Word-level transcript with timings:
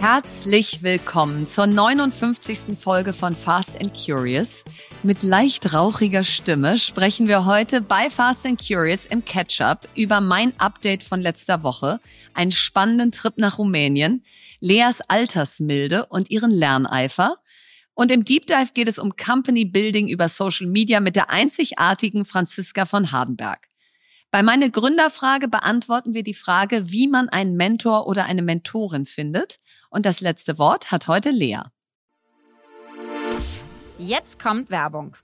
Herzlich 0.00 0.82
willkommen 0.82 1.46
zur 1.46 1.66
59. 1.66 2.78
Folge 2.78 3.12
von 3.12 3.36
Fast 3.36 3.78
and 3.78 3.92
Curious. 3.92 4.64
Mit 5.02 5.22
leicht 5.22 5.74
rauchiger 5.74 6.24
Stimme 6.24 6.78
sprechen 6.78 7.28
wir 7.28 7.44
heute 7.44 7.82
bei 7.82 8.08
Fast 8.08 8.46
and 8.46 8.58
Curious 8.58 9.04
im 9.04 9.26
Catch-up 9.26 9.86
über 9.94 10.22
mein 10.22 10.58
Update 10.58 11.02
von 11.02 11.20
letzter 11.20 11.62
Woche, 11.62 12.00
einen 12.32 12.50
spannenden 12.50 13.12
Trip 13.12 13.34
nach 13.36 13.58
Rumänien, 13.58 14.24
Leas 14.60 15.02
Altersmilde 15.02 16.06
und 16.06 16.30
ihren 16.30 16.50
Lerneifer. 16.50 17.36
Und 17.92 18.10
im 18.10 18.24
Deep 18.24 18.46
Dive 18.46 18.72
geht 18.72 18.88
es 18.88 18.98
um 18.98 19.16
Company 19.16 19.66
Building 19.66 20.08
über 20.08 20.28
Social 20.30 20.66
Media 20.66 21.00
mit 21.00 21.14
der 21.14 21.28
einzigartigen 21.28 22.24
Franziska 22.24 22.86
von 22.86 23.12
Hardenberg. 23.12 23.69
Bei 24.32 24.44
meine 24.44 24.70
Gründerfrage 24.70 25.48
beantworten 25.48 26.14
wir 26.14 26.22
die 26.22 26.34
Frage, 26.34 26.92
wie 26.92 27.08
man 27.08 27.28
einen 27.28 27.56
Mentor 27.56 28.06
oder 28.06 28.26
eine 28.26 28.42
Mentorin 28.42 29.04
findet. 29.04 29.58
Und 29.88 30.06
das 30.06 30.20
letzte 30.20 30.56
Wort 30.56 30.92
hat 30.92 31.08
heute 31.08 31.30
Lea. 31.30 31.62
Jetzt 33.98 34.38
kommt 34.38 34.70
Werbung. 34.70 35.16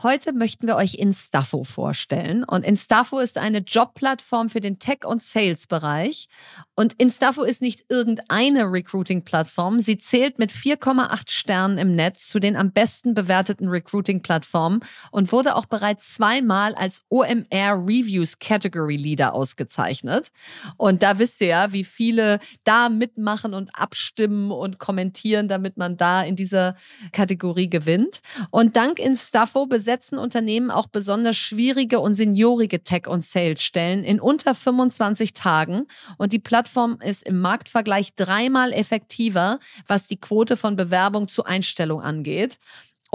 Heute 0.00 0.32
möchten 0.32 0.66
wir 0.66 0.76
euch 0.76 0.94
Instafo 0.94 1.64
vorstellen. 1.64 2.44
Und 2.44 2.64
Instafo 2.64 3.18
ist 3.18 3.36
eine 3.36 3.58
Jobplattform 3.58 4.48
für 4.48 4.60
den 4.60 4.78
Tech- 4.78 5.04
und 5.04 5.22
Sales-Bereich. 5.22 6.28
Und 6.74 6.94
Instafo 6.94 7.42
ist 7.42 7.60
nicht 7.60 7.84
irgendeine 7.90 8.72
Recruiting-Plattform. 8.72 9.80
Sie 9.80 9.98
zählt 9.98 10.38
mit 10.38 10.50
4,8 10.50 11.30
Sternen 11.30 11.76
im 11.76 11.94
Netz 11.94 12.28
zu 12.28 12.40
den 12.40 12.56
am 12.56 12.72
besten 12.72 13.12
bewerteten 13.12 13.68
Recruiting-Plattformen 13.68 14.80
und 15.10 15.30
wurde 15.30 15.54
auch 15.54 15.66
bereits 15.66 16.14
zweimal 16.14 16.74
als 16.74 17.02
OMR 17.10 17.86
Reviews 17.86 18.38
Category 18.38 18.96
Leader 18.96 19.34
ausgezeichnet. 19.34 20.32
Und 20.78 21.02
da 21.02 21.18
wisst 21.18 21.42
ihr 21.42 21.48
ja, 21.48 21.72
wie 21.74 21.84
viele 21.84 22.40
da 22.64 22.88
mitmachen 22.88 23.52
und 23.52 23.70
abstimmen 23.78 24.50
und 24.50 24.78
kommentieren, 24.78 25.48
damit 25.48 25.76
man 25.76 25.98
da 25.98 26.22
in 26.22 26.34
dieser 26.34 26.76
Kategorie 27.12 27.68
gewinnt. 27.68 28.20
Und 28.50 28.74
dank 28.74 28.98
Instafo 28.98 29.66
besetzen 29.82 30.16
Unternehmen 30.16 30.70
auch 30.70 30.86
besonders 30.86 31.36
schwierige 31.36 31.98
und 31.98 32.14
seniorige 32.14 32.84
Tech- 32.84 33.08
und 33.08 33.24
Sales-Stellen 33.24 34.04
in 34.04 34.20
unter 34.20 34.54
25 34.54 35.32
Tagen. 35.32 35.88
Und 36.18 36.32
die 36.32 36.38
Plattform 36.38 37.00
ist 37.04 37.26
im 37.26 37.40
Marktvergleich 37.40 38.14
dreimal 38.14 38.72
effektiver, 38.72 39.58
was 39.88 40.06
die 40.06 40.20
Quote 40.20 40.56
von 40.56 40.76
Bewerbung 40.76 41.26
zu 41.26 41.42
Einstellung 41.42 42.00
angeht. 42.00 42.60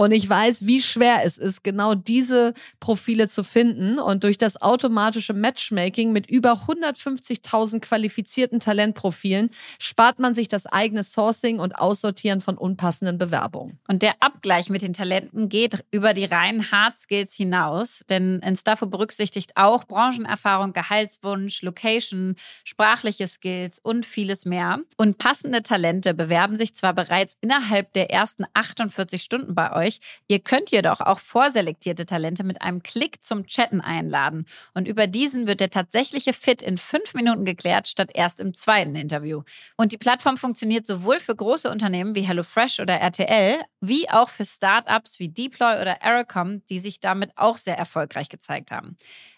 Und 0.00 0.12
ich 0.12 0.30
weiß, 0.30 0.64
wie 0.64 0.80
schwer 0.80 1.24
es 1.24 1.38
ist, 1.38 1.64
genau 1.64 1.96
diese 1.96 2.54
Profile 2.78 3.28
zu 3.28 3.42
finden. 3.42 3.98
Und 3.98 4.22
durch 4.22 4.38
das 4.38 4.62
automatische 4.62 5.32
Matchmaking 5.32 6.12
mit 6.12 6.30
über 6.30 6.52
150.000 6.52 7.80
qualifizierten 7.80 8.60
Talentprofilen 8.60 9.50
spart 9.80 10.20
man 10.20 10.34
sich 10.34 10.46
das 10.46 10.66
eigene 10.66 11.02
Sourcing 11.02 11.58
und 11.58 11.72
Aussortieren 11.76 12.40
von 12.40 12.56
unpassenden 12.56 13.18
Bewerbungen. 13.18 13.80
Und 13.88 14.02
der 14.02 14.14
Abgleich 14.20 14.70
mit 14.70 14.82
den 14.82 14.92
Talenten 14.92 15.48
geht 15.48 15.84
über 15.90 16.14
die 16.14 16.26
reinen 16.26 16.70
Hard 16.70 16.96
Skills 16.96 17.34
hinaus, 17.34 18.04
denn 18.08 18.38
Instafo 18.38 18.86
berücksichtigt 18.86 19.56
auch 19.56 19.82
Branchenerfahrung, 19.82 20.74
Gehaltswunsch, 20.74 21.62
Location, 21.62 22.36
sprachliche 22.62 23.26
Skills 23.26 23.80
und 23.80 24.06
vieles 24.06 24.44
mehr. 24.44 24.78
Und 24.96 25.18
passende 25.18 25.64
Talente 25.64 26.14
bewerben 26.14 26.54
sich 26.54 26.76
zwar 26.76 26.94
bereits 26.94 27.36
innerhalb 27.40 27.92
der 27.94 28.12
ersten 28.12 28.44
48 28.54 29.20
Stunden 29.20 29.56
bei 29.56 29.72
euch, 29.72 29.87
euch. 29.88 30.00
Ihr 30.28 30.38
könnt 30.38 30.70
jedoch 30.70 31.00
auch 31.00 31.18
vorselektierte 31.18 32.06
Talente 32.06 32.44
mit 32.44 32.62
einem 32.62 32.82
Klick 32.82 33.22
zum 33.22 33.46
Chatten 33.46 33.80
einladen. 33.80 34.46
Und 34.74 34.86
über 34.86 35.06
diesen 35.06 35.46
wird 35.46 35.60
der 35.60 35.70
tatsächliche 35.70 36.32
Fit 36.32 36.62
in 36.62 36.78
fünf 36.78 37.14
Minuten 37.14 37.44
geklärt, 37.44 37.88
statt 37.88 38.10
erst 38.14 38.40
im 38.40 38.54
zweiten 38.54 38.94
Interview. 38.94 39.42
Und 39.76 39.92
die 39.92 39.98
Plattform 39.98 40.36
funktioniert 40.36 40.86
sowohl 40.86 41.20
für 41.20 41.34
große 41.34 41.70
Unternehmen 41.70 42.14
wie 42.14 42.22
HelloFresh 42.22 42.80
oder 42.80 42.94
RTL, 42.94 43.60
wie 43.80 44.08
auch 44.10 44.28
für 44.28 44.44
Startups 44.44 45.18
wie 45.18 45.28
Deploy 45.28 45.80
oder 45.80 46.02
Aerocom, 46.02 46.64
die 46.66 46.78
sich 46.78 47.00
damit 47.00 47.30
auch 47.36 47.58
sehr 47.58 47.78
erfolgreich 47.78 48.28
gezeigt 48.28 48.70
haben. 48.70 48.96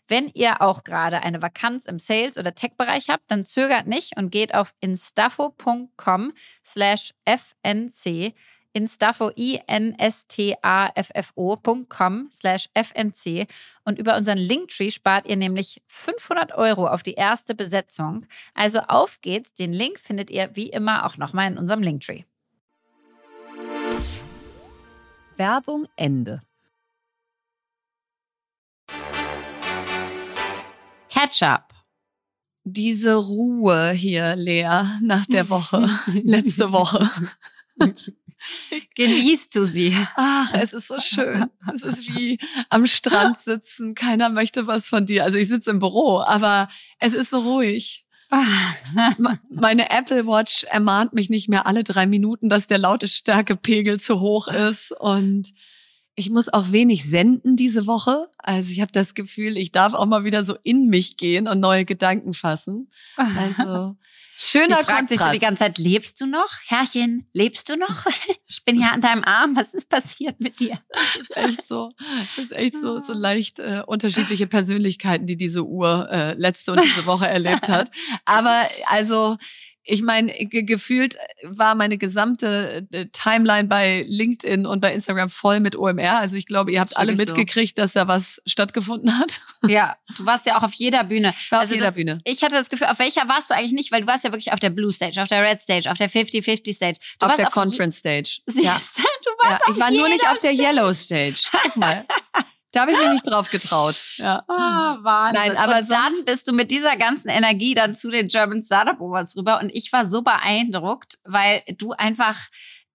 Wenn 0.09 0.29
ihr 0.35 0.61
auch 0.61 0.83
gerade 0.83 1.23
eine 1.23 1.41
Vakanz 1.41 1.87
im 1.87 2.01
Sales- 2.01 2.37
oder 2.37 2.53
Tech-Bereich 2.53 3.11
habt, 3.11 3.31
dann 3.31 3.45
zögert 3.45 3.87
nicht 3.87 4.17
und 4.17 4.33
geht 4.33 4.55
auf 4.57 4.75
instafo.com 4.81 6.33
slash 6.65 7.13
fnc 7.25 8.35
instafo, 8.73 9.31
i-n-s-t-a-f-f-o.com 9.37 10.29
slash 12.33 12.69
fnc 12.75 13.47
und 13.85 13.99
über 13.99 14.17
unseren 14.17 14.39
Linktree 14.39 14.91
spart 14.91 15.27
ihr 15.27 15.37
nämlich 15.37 15.83
500 15.87 16.53
Euro 16.53 16.87
auf 16.87 17.03
die 17.03 17.15
erste 17.15 17.55
Besetzung. 17.55 18.27
Also 18.55 18.81
auf 18.81 19.21
geht's, 19.21 19.53
den 19.55 19.73
Link 19.73 19.99
findet 19.99 20.31
ihr 20.31 20.51
wie 20.55 20.71
immer 20.71 21.07
auch 21.07 21.17
nochmal 21.17 21.51
in 21.51 21.59
unserem 21.59 21.83
Linktree. 21.83 22.25
Werbung 25.37 25.87
Ende. 25.97 26.43
Ketchup. 31.09 31.65
Diese 32.65 33.15
Ruhe 33.15 33.91
hier, 33.93 34.37
Lea, 34.37 34.85
nach 35.03 35.27
der 35.27 35.49
Woche, 35.49 35.89
letzte 36.23 36.73
Woche. 36.73 37.09
Genießt 38.95 39.55
du 39.55 39.65
sie? 39.65 39.97
Ach, 40.17 40.55
es 40.55 40.73
ist 40.73 40.89
so 40.89 40.99
schön. 41.01 41.47
Es 41.73 41.83
ist 41.83 42.17
wie 42.17 42.39
am 42.69 42.87
Strand 42.87 43.39
sitzen. 43.39 43.95
Keiner 43.95 44.29
möchte 44.29 44.67
was 44.67 44.89
von 44.89 45.07
dir. 45.07 45.25
Also 45.25 45.39
ich 45.39 45.49
sitze 45.49 45.71
im 45.71 45.79
Büro, 45.79 46.21
aber 46.21 46.69
es 46.99 47.15
ist 47.15 47.31
so 47.31 47.41
ruhig. 47.41 48.07
Meine 49.51 49.91
Apple 49.91 50.27
Watch 50.27 50.65
ermahnt 50.65 51.13
mich 51.13 51.31
nicht 51.31 51.49
mehr 51.49 51.67
alle 51.67 51.83
drei 51.83 52.07
Minuten, 52.07 52.49
dass 52.49 52.69
der 52.69 52.79
Lautstärkepegel 52.79 53.99
zu 53.99 54.21
hoch 54.21 54.47
ist 54.49 54.93
und 54.93 55.53
ich 56.15 56.31
muss 56.31 56.49
auch 56.49 56.71
wenig 56.71 57.09
senden 57.09 57.57
diese 57.57 57.87
Woche. 57.87 58.29
Also 58.39 58.73
ich 58.73 58.81
habe 58.81 58.93
das 58.93 59.15
Gefühl, 59.15 59.57
ich 59.57 59.73
darf 59.73 59.95
auch 59.95 60.07
mal 60.07 60.25
wieder 60.25 60.45
so 60.45 60.57
in 60.63 60.89
mich 60.89 61.17
gehen 61.17 61.49
und 61.49 61.61
neue 61.61 61.85
Gedanken 61.85 62.35
fassen. 62.35 62.91
Also 63.17 63.97
Schöner 64.43 64.79
Sie 64.79 64.85
fragt 64.85 65.11
sich 65.11 65.21
so 65.21 65.31
die 65.31 65.39
ganze 65.39 65.65
Zeit, 65.65 65.77
lebst 65.77 66.19
du 66.19 66.27
noch? 66.27 66.49
Herrchen, 66.65 67.27
lebst 67.35 67.69
du 67.69 67.77
noch? 67.77 68.07
Ich 68.53 68.65
bin 68.65 68.81
ja 68.81 68.89
an 68.89 69.01
deinem 69.01 69.23
Arm. 69.23 69.55
Was 69.55 69.75
ist 69.75 69.89
passiert 69.89 70.41
mit 70.41 70.59
dir? 70.59 70.81
Das 70.91 71.17
ist 71.21 71.37
echt 71.37 71.65
so. 71.65 71.93
Das 72.37 72.47
ist 72.47 72.53
echt 72.53 72.75
so, 72.75 72.99
so 72.99 73.13
leicht 73.13 73.61
äh, 73.61 73.83
unterschiedliche 73.87 74.49
Persönlichkeiten, 74.49 75.27
die 75.27 75.37
diese 75.37 75.65
Uhr 75.65 76.09
äh, 76.11 76.33
letzte 76.35 76.73
und 76.73 76.83
diese 76.83 77.07
Woche 77.07 77.29
erlebt 77.29 77.69
hat. 77.69 77.91
Aber 78.25 78.67
also 78.87 79.37
ich 79.91 80.03
meine, 80.03 80.33
ge 80.33 80.63
gefühlt 80.63 81.17
war 81.43 81.75
meine 81.75 81.99
gesamte 81.99 82.87
äh, 82.93 83.07
Timeline 83.13 83.67
bei 83.67 84.05
LinkedIn 84.07 84.65
und 84.65 84.81
bei 84.81 84.93
Instagram 84.93 85.29
voll 85.29 85.59
mit 85.59 85.75
OMR. 85.75 86.19
Also 86.19 86.37
ich 86.37 86.47
glaube, 86.47 86.71
ihr 86.71 86.81
habt 86.81 86.97
alle 86.97 87.17
mitgekriegt, 87.17 87.77
so. 87.77 87.83
dass 87.83 87.93
da 87.93 88.07
was 88.07 88.41
stattgefunden 88.47 89.19
hat. 89.19 89.41
Ja, 89.69 89.97
du 90.17 90.25
warst 90.25 90.47
ja 90.47 90.57
auch 90.57 90.63
auf 90.63 90.73
jeder 90.73 91.05
Bühne. 91.05 91.35
War 91.51 91.61
also 91.61 91.73
auf 91.73 91.77
jeder 91.77 91.87
das, 91.87 91.95
Bühne. 91.95 92.21
Ich 92.25 92.43
hatte 92.43 92.55
das 92.55 92.71
Gefühl, 92.71 92.87
auf 92.87 92.99
welcher 92.99 93.29
warst 93.29 93.51
du 93.51 93.55
eigentlich 93.55 93.73
nicht? 93.73 93.93
Weil 93.93 94.01
du 94.01 94.07
warst 94.07 94.25
ja 94.25 94.33
wirklich 94.33 94.53
auf 94.53 94.59
der 94.59 94.71
Blue 94.71 94.91
Stage, 94.91 95.21
auf 95.21 95.29
der 95.29 95.43
Red 95.43 95.61
Stage, 95.61 95.91
auf 95.91 95.99
der 95.99 96.11
50-50 96.11 96.75
Stage. 96.75 96.99
Du 97.19 97.27
auf 97.27 97.35
der 97.35 97.49
auf 97.49 97.53
Conference 97.53 97.99
Stage. 97.99 98.41
Siehst, 98.47 98.65
ja. 98.65 98.81
du 99.23 99.31
warst 99.43 99.63
ja, 99.67 99.75
ich 99.75 99.81
war 99.81 99.91
nur 99.91 100.09
nicht 100.09 100.27
auf 100.27 100.39
der 100.39 100.53
Yellow 100.53 100.93
Stage. 100.95 101.43
Guck 101.53 101.77
mal. 101.77 102.07
Da 102.73 102.83
habe 102.83 102.93
ich 102.93 102.99
mich 102.99 103.11
nicht 103.11 103.27
drauf 103.27 103.51
getraut. 103.51 103.97
Ja. 104.17 104.45
Oh, 104.47 104.55
Wahnsinn. 104.55 105.43
Nein, 105.43 105.57
aber 105.57 105.79
und 105.79 105.91
dann 105.91 106.25
bist 106.25 106.47
du 106.47 106.53
mit 106.53 106.71
dieser 106.71 106.97
ganzen 106.97 107.29
Energie 107.29 107.75
dann 107.75 107.95
zu 107.95 108.11
den 108.11 108.29
German 108.29 108.63
Startup 108.63 109.01
Awards 109.01 109.37
rüber 109.37 109.61
und 109.61 109.71
ich 109.71 109.93
war 109.93 110.07
so 110.07 110.23
beeindruckt, 110.23 111.19
weil 111.25 111.63
du 111.77 111.93
einfach, 111.93 112.37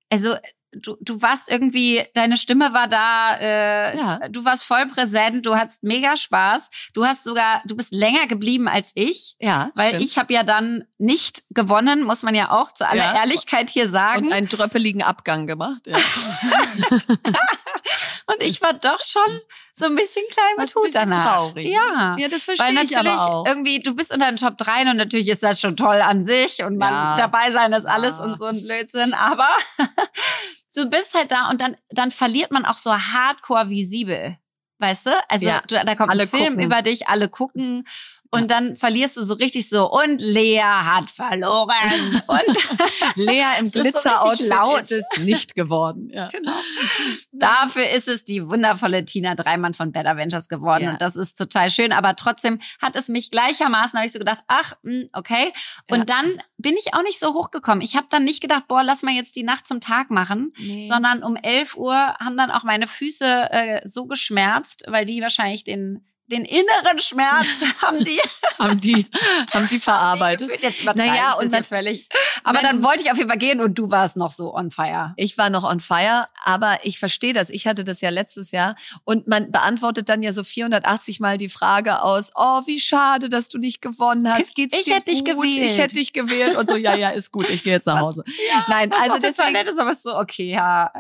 also 0.10 0.36
du, 0.76 0.98
du 1.02 1.22
warst 1.22 1.50
irgendwie, 1.50 2.04
deine 2.14 2.38
Stimme 2.38 2.74
war 2.74 2.88
da, 2.88 3.38
äh, 3.38 3.98
ja. 3.98 4.20
du 4.30 4.46
warst 4.46 4.64
voll 4.64 4.86
präsent, 4.88 5.46
du 5.46 5.56
hattest 5.56 5.84
mega 5.84 6.16
Spaß. 6.18 6.70
Du 6.94 7.06
hast 7.06 7.24
sogar, 7.24 7.62
du 7.66 7.76
bist 7.76 7.94
länger 7.94 8.28
geblieben 8.28 8.68
als 8.68 8.92
ich. 8.96 9.36
Ja. 9.40 9.72
Weil 9.76 9.90
stimmt. 9.90 10.04
ich 10.04 10.18
habe 10.18 10.34
ja 10.34 10.44
dann 10.44 10.86
nicht 10.98 11.44
gewonnen, 11.52 12.04
muss 12.04 12.24
man 12.24 12.36
ja 12.36 12.52
auch 12.52 12.72
zu 12.72 12.88
aller 12.88 13.14
ja. 13.14 13.22
Ehrlichkeit 13.22 13.70
hier 13.70 13.90
sagen. 13.90 14.28
Und 14.28 14.34
einen 14.34 14.48
dröppeligen 14.48 15.04
Abgang 15.04 15.48
gemacht. 15.48 15.88
Ja. 15.88 15.98
Und 18.28 18.42
ich 18.42 18.62
war 18.62 18.74
doch 18.74 19.00
schon 19.02 19.40
so 19.74 19.86
ein 19.86 19.96
bisschen 19.96 20.24
klein 20.32 20.54
mit 20.58 20.74
Hut 20.74 20.90
danach. 20.94 21.36
traurig. 21.36 21.70
Ja. 21.70 22.16
Ja, 22.18 22.28
das 22.28 22.44
verstehe 22.44 22.68
Weil 22.68 22.74
natürlich 22.74 22.92
ich 22.92 23.08
aber 23.08 23.22
auch. 23.22 23.46
irgendwie, 23.46 23.80
du 23.80 23.96
bist 23.96 24.12
unter 24.12 24.28
den 24.28 24.38
Top 24.38 24.58
3 24.58 24.90
und 24.90 24.98
natürlich 24.98 25.28
ist 25.30 25.44
das 25.44 25.60
schon 25.60 25.78
toll 25.78 26.02
an 26.02 26.24
sich 26.24 26.64
und 26.64 26.78
man 26.78 26.92
ja. 26.92 27.18
dabei 27.18 27.52
sein 27.52 27.72
ist 27.74 27.86
alles 27.86 28.18
ja. 28.18 28.24
und 28.24 28.38
so 28.38 28.46
ein 28.46 28.62
Blödsinn, 28.62 29.14
aber 29.14 29.50
du 30.76 30.90
bist 30.90 31.14
halt 31.14 31.32
da 31.32 31.50
und 31.50 31.62
dann, 31.62 31.76
dann 31.90 32.10
verliert 32.10 32.52
man 32.52 32.66
auch 32.66 32.78
so 32.78 32.92
hardcore 32.92 33.70
visibel. 33.70 34.38
Weißt 34.80 35.06
du? 35.06 35.12
Also 35.30 35.46
ja. 35.46 35.62
du, 35.68 35.82
da 35.86 35.96
kommt 35.96 36.12
alle 36.12 36.24
ein 36.24 36.30
Film 36.30 36.56
gucken. 36.56 36.66
über 36.66 36.82
dich, 36.82 37.08
alle 37.08 37.30
gucken 37.30 37.88
Und 38.36 38.52
dann 38.52 38.76
verlierst 38.76 39.18
du 39.18 39.22
so 39.24 39.34
richtig 39.36 39.70
so, 39.70 39.90
und 39.92 40.20
Lea 40.22 40.62
hat 40.62 41.10
verloren. 41.12 42.22
Und 42.28 43.16
Lea 43.16 43.46
im 43.60 43.68
so 43.68 43.80
Glitzeroutfit 43.82 44.48
laut. 44.48 44.82
ist 44.82 44.92
es 44.92 45.06
nicht 45.20 45.56
geworden. 45.56 46.10
Ja. 46.12 46.28
Genau. 46.30 46.54
Dafür 47.32 47.90
ist 47.90 48.08
es 48.08 48.24
die 48.24 48.48
wundervolle 48.48 49.06
Tina 49.06 49.36
Dreimann 49.36 49.74
von 49.74 49.92
Better 49.92 50.18
Ventures 50.18 50.48
geworden. 50.50 50.84
Ja. 50.86 50.92
Und 50.92 51.02
das 51.02 51.16
ist 51.16 51.38
total 51.38 51.70
schön. 51.72 51.92
Aber 51.92 52.16
trotzdem 52.16 52.60
hat 52.82 52.96
es 52.96 53.08
mich 53.10 53.32
gleichermaßen, 53.32 53.98
habe 53.98 54.06
ich 54.08 54.14
so 54.14 54.20
gedacht, 54.20 54.44
ach, 54.48 54.74
mh, 54.84 55.06
okay. 55.14 55.52
Und 55.90 56.00
Ja. 56.00 56.06
dann 56.06 56.42
bin 56.58 56.76
ich 56.78 56.94
auch 56.94 57.04
nicht 57.04 57.20
so 57.20 57.34
hochgekommen. 57.34 57.82
Ich 57.82 57.96
habe 57.96 58.08
dann 58.10 58.24
nicht 58.24 58.42
gedacht, 58.42 58.68
boah, 58.68 58.84
lass 58.84 59.04
mal 59.04 59.14
jetzt 59.14 59.36
die 59.36 59.44
Nacht 59.44 59.68
zum 59.68 59.82
Tag 59.82 60.10
machen. 60.12 60.54
Nee. 60.58 60.88
Sondern 60.88 61.24
um 61.24 61.36
11 61.36 61.76
Uhr 61.78 61.96
haben 61.96 62.38
dann 62.38 62.52
auch 62.52 62.64
meine 62.64 62.88
Füße 62.88 63.26
äh, 63.52 63.82
so 63.88 64.06
geschmerzt, 64.06 64.84
weil 64.88 65.06
die 65.06 65.22
wahrscheinlich 65.22 65.64
den 65.64 66.06
den 66.28 66.44
inneren 66.44 67.00
Schmerz 67.00 67.46
haben 67.84 68.04
die 68.04 68.20
haben 68.58 68.80
die, 68.80 69.06
haben 69.54 69.68
die 69.70 69.80
verarbeitet. 69.80 70.50
Jetzt 70.62 70.84
Naja, 70.84 71.14
ich 71.14 71.20
das 71.22 71.36
und 71.36 71.42
hier 71.42 71.50
man- 71.52 71.64
völlig. 71.64 72.10
Aber 72.44 72.62
dann 72.62 72.84
wollte 72.84 73.04
ich 73.04 73.12
auf 73.12 73.18
jeden 73.18 73.30
Fall 73.30 73.38
gehen 73.38 73.60
und 73.62 73.78
du 73.78 73.92
warst 73.92 74.16
noch 74.18 74.32
so 74.32 74.54
on 74.56 74.72
fire. 74.72 75.14
Ich 75.18 75.38
war 75.38 75.50
noch 75.50 75.64
on 75.64 75.80
fire, 75.80 76.28
aber 76.44 76.78
ich 76.84 77.00
verstehe 77.00 77.34
das. 77.34 77.50
Ich 77.50 77.68
hatte 77.68 77.84
das 77.84 78.02
ja 78.02 78.10
letztes 78.10 78.52
Jahr 78.52 78.76
und 79.04 79.28
man 79.28 79.52
beantwortet 79.52 80.10
dann 80.10 80.24
ja 80.24 80.32
so 80.32 80.44
480 80.44 81.20
Mal 81.20 81.38
die 81.38 81.50
Frage 81.50 82.02
aus, 82.02 82.30
oh, 82.36 82.62
wie 82.66 82.80
schade, 82.80 83.30
dass 83.30 83.50
du 83.50 83.58
nicht 83.58 83.82
gewonnen 83.82 84.32
hast. 84.32 84.56
Geht's 84.56 84.76
Ich 84.78 84.86
dir 84.86 84.96
hätte 84.96 85.12
dich 85.12 85.26
gut? 85.26 85.36
gewählt. 85.36 85.72
Ich 85.72 85.78
hätte 85.78 85.96
dich 85.96 86.14
gewählt 86.14 86.56
und 86.58 86.70
so, 86.70 86.76
ja, 86.76 86.96
ja, 86.96 87.10
ist 87.10 87.32
gut, 87.32 87.50
ich 87.50 87.64
gehe 87.64 87.74
jetzt 87.74 87.86
nach 87.88 87.96
Was? 87.96 88.02
Hause. 88.04 88.24
Nein, 88.68 88.92
also 88.94 89.18
deswegen, 89.22 89.52
nett 89.54 89.68
ist, 89.68 89.80
aber 89.80 89.94
so, 89.94 90.16
okay, 90.18 90.50
ja. 90.52 90.92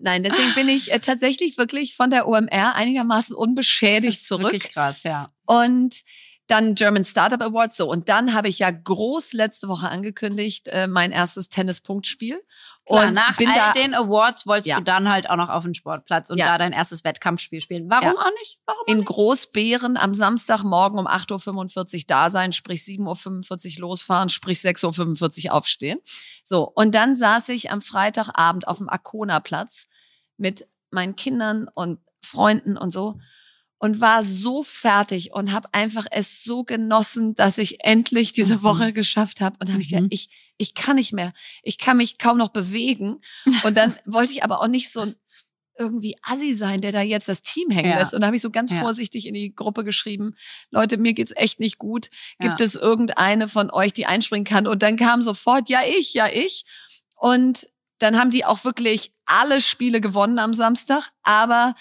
nein, 0.00 0.22
deswegen 0.22 0.54
bin 0.54 0.68
ich 0.68 0.92
äh, 0.92 0.98
tatsächlich 1.00 1.56
wirklich 1.58 1.94
von 1.94 2.10
der 2.10 2.28
OMR 2.28 2.74
einigermaßen 2.74 3.34
unbeschädigt 3.34 4.18
ist 4.20 4.32
zurück. 4.38 4.52
Wirklich 4.52 4.72
krass, 4.72 5.02
ja. 5.02 5.30
Und 5.46 6.02
dann 6.48 6.76
German 6.76 7.02
Startup 7.02 7.42
Awards. 7.42 7.76
So, 7.76 7.90
und 7.90 8.08
dann 8.08 8.32
habe 8.32 8.46
ich 8.48 8.60
ja 8.60 8.70
groß 8.70 9.32
letzte 9.32 9.66
Woche 9.66 9.88
angekündigt, 9.88 10.68
äh, 10.68 10.86
mein 10.86 11.10
erstes 11.10 11.48
Tennispunktspiel. 11.48 12.40
Klar, 12.84 13.08
und 13.08 13.14
nach 13.14 13.36
all 13.36 13.44
da 13.52 13.72
den 13.72 13.94
Awards 13.94 14.46
wolltest 14.46 14.68
Ja. 14.68 14.76
du 14.78 14.84
dann 14.84 15.08
halt 15.08 15.28
auch 15.28 15.34
noch 15.34 15.48
auf 15.48 15.64
den 15.64 15.74
Sportplatz 15.74 16.30
und 16.30 16.38
Ja. 16.38 16.46
da 16.46 16.58
dein 16.58 16.72
erstes 16.72 17.02
Wettkampfspiel 17.02 17.60
spielen. 17.60 17.90
Warum 17.90 18.10
Ja. 18.10 18.12
auch 18.12 18.30
nicht? 18.38 18.60
Warum 18.64 18.80
auch 18.80 18.86
in 18.86 18.98
nicht? 18.98 19.08
Großbeeren 19.08 19.96
am 19.96 20.14
Samstagmorgen 20.14 21.00
um 21.00 21.08
8.45 21.08 22.02
Uhr 22.02 22.04
da 22.06 22.30
sein, 22.30 22.52
sprich 22.52 22.84
7.45 22.84 23.78
Uhr 23.78 23.80
losfahren, 23.88 24.28
sprich 24.28 24.60
6.45 24.60 25.46
Uhr 25.46 25.52
aufstehen. 25.54 25.98
So, 26.44 26.62
und 26.62 26.94
dann 26.94 27.16
saß 27.16 27.48
ich 27.48 27.72
am 27.72 27.82
Freitagabend 27.82 28.68
auf 28.68 28.78
dem 28.78 28.88
Arkona-Platz 28.88 29.88
mit 30.36 30.68
meinen 30.92 31.16
Kindern 31.16 31.66
und 31.74 31.98
Freunden 32.22 32.76
und 32.76 32.90
so 32.92 33.18
und 33.86 34.00
war 34.00 34.24
so 34.24 34.64
fertig 34.64 35.32
und 35.32 35.52
habe 35.52 35.68
einfach 35.72 36.06
es 36.10 36.42
so 36.42 36.64
genossen, 36.64 37.34
dass 37.36 37.56
ich 37.56 37.84
endlich 37.84 38.32
diese 38.32 38.56
Mhm. 38.56 38.62
Woche 38.64 38.92
geschafft 38.92 39.40
habe. 39.40 39.56
Und 39.60 39.70
habe 39.72 39.80
ich 39.80 39.90
Mhm. 39.92 39.94
gedacht, 39.94 40.08
ich, 40.12 40.28
ich 40.58 40.74
kann 40.74 40.96
nicht 40.96 41.12
mehr. 41.12 41.32
Ich 41.62 41.78
kann 41.78 41.96
mich 41.98 42.18
kaum 42.18 42.36
noch 42.36 42.48
bewegen. 42.48 43.20
Und 43.62 43.76
dann 43.76 43.94
wollte 44.04 44.32
ich 44.32 44.42
aber 44.42 44.60
auch 44.60 44.66
nicht 44.66 44.90
so 44.90 45.06
irgendwie 45.78 46.16
Assi 46.22 46.52
sein, 46.54 46.80
der 46.80 46.90
da 46.90 47.02
jetzt 47.02 47.28
das 47.28 47.42
Team 47.42 47.70
hängen 47.70 47.90
Ja. 47.90 47.98
lässt. 47.98 48.12
Und 48.14 48.22
da 48.22 48.26
habe 48.26 48.36
ich 48.36 48.42
so 48.42 48.50
ganz 48.50 48.72
Ja. 48.72 48.80
vorsichtig 48.80 49.26
in 49.26 49.34
die 49.34 49.54
Gruppe 49.54 49.84
geschrieben, 49.84 50.34
Leute, 50.70 50.96
mir 50.96 51.12
geht's 51.12 51.32
echt 51.36 51.60
nicht 51.60 51.78
gut. 51.78 52.08
Gibt 52.40 52.58
Ja. 52.60 52.64
es 52.64 52.74
irgendeine 52.74 53.46
von 53.46 53.70
euch, 53.70 53.92
die 53.92 54.06
einspringen 54.06 54.44
kann? 54.46 54.66
Und 54.66 54.82
dann 54.82 54.96
kam 54.96 55.22
sofort, 55.22 55.68
ja, 55.68 55.80
ich, 55.86 56.12
ja, 56.14 56.26
ich. 56.32 56.64
Und 57.14 57.68
dann 57.98 58.18
haben 58.18 58.30
die 58.30 58.44
auch 58.44 58.64
wirklich 58.64 59.12
alle 59.26 59.60
Spiele 59.60 60.00
gewonnen 60.00 60.38
am 60.38 60.54
Samstag, 60.54 61.10
aber 61.22 61.74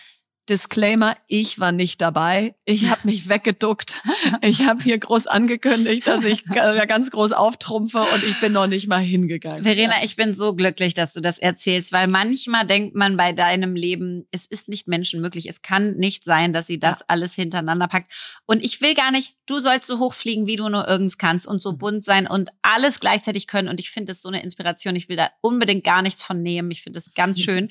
Disclaimer, 0.49 1.17
ich 1.27 1.59
war 1.59 1.71
nicht 1.71 2.01
dabei. 2.01 2.53
Ich 2.65 2.89
habe 2.89 3.01
mich 3.05 3.29
weggeduckt. 3.29 4.01
Ich 4.41 4.61
habe 4.67 4.83
hier 4.83 4.97
groß 4.99 5.25
angekündigt, 5.25 6.05
dass 6.07 6.23
ich 6.23 6.43
ga- 6.45 6.85
ganz 6.85 7.09
groß 7.09 7.31
auftrumpfe 7.31 7.99
und 7.99 8.23
ich 8.23 8.39
bin 8.39 8.53
noch 8.53 8.67
nicht 8.67 8.87
mal 8.87 8.99
hingegangen. 9.01 9.63
Verena, 9.63 10.03
ich 10.03 10.15
bin 10.15 10.33
so 10.35 10.53
glücklich, 10.55 10.93
dass 10.93 11.13
du 11.13 11.21
das 11.21 11.39
erzählst, 11.39 11.91
weil 11.91 12.07
manchmal 12.07 12.65
denkt 12.67 12.95
man 12.95 13.17
bei 13.17 13.31
deinem 13.33 13.75
Leben, 13.75 14.27
es 14.31 14.45
ist 14.45 14.67
nicht 14.69 14.87
menschenmöglich. 14.87 15.47
Es 15.49 15.63
kann 15.63 15.95
nicht 15.97 16.23
sein, 16.23 16.53
dass 16.53 16.67
sie 16.67 16.79
das 16.79 17.01
alles 17.09 17.33
hintereinander 17.33 17.87
packt. 17.87 18.11
Und 18.45 18.63
ich 18.63 18.81
will 18.81 18.93
gar 18.93 19.11
nicht, 19.11 19.33
du 19.47 19.59
sollst 19.59 19.87
so 19.87 19.97
hochfliegen, 19.99 20.45
wie 20.45 20.55
du 20.57 20.69
nur 20.69 20.87
irgends 20.87 21.17
kannst 21.17 21.47
und 21.47 21.61
so 21.61 21.71
Mhm. 21.73 21.77
bunt 21.79 22.05
sein 22.05 22.27
und 22.27 22.49
alles 22.61 22.99
gleichzeitig 22.99 23.47
können. 23.47 23.67
Und 23.67 23.79
ich 23.79 23.89
finde 23.89 24.11
das 24.11 24.21
so 24.21 24.29
eine 24.29 24.43
Inspiration. 24.43 24.95
Ich 24.95 25.09
will 25.09 25.17
da 25.17 25.29
unbedingt 25.41 25.83
gar 25.83 26.01
nichts 26.03 26.21
von 26.21 26.41
nehmen. 26.43 26.69
Ich 26.69 26.83
finde 26.83 26.97
das 26.97 27.13
ganz 27.15 27.39
schön. 27.41 27.69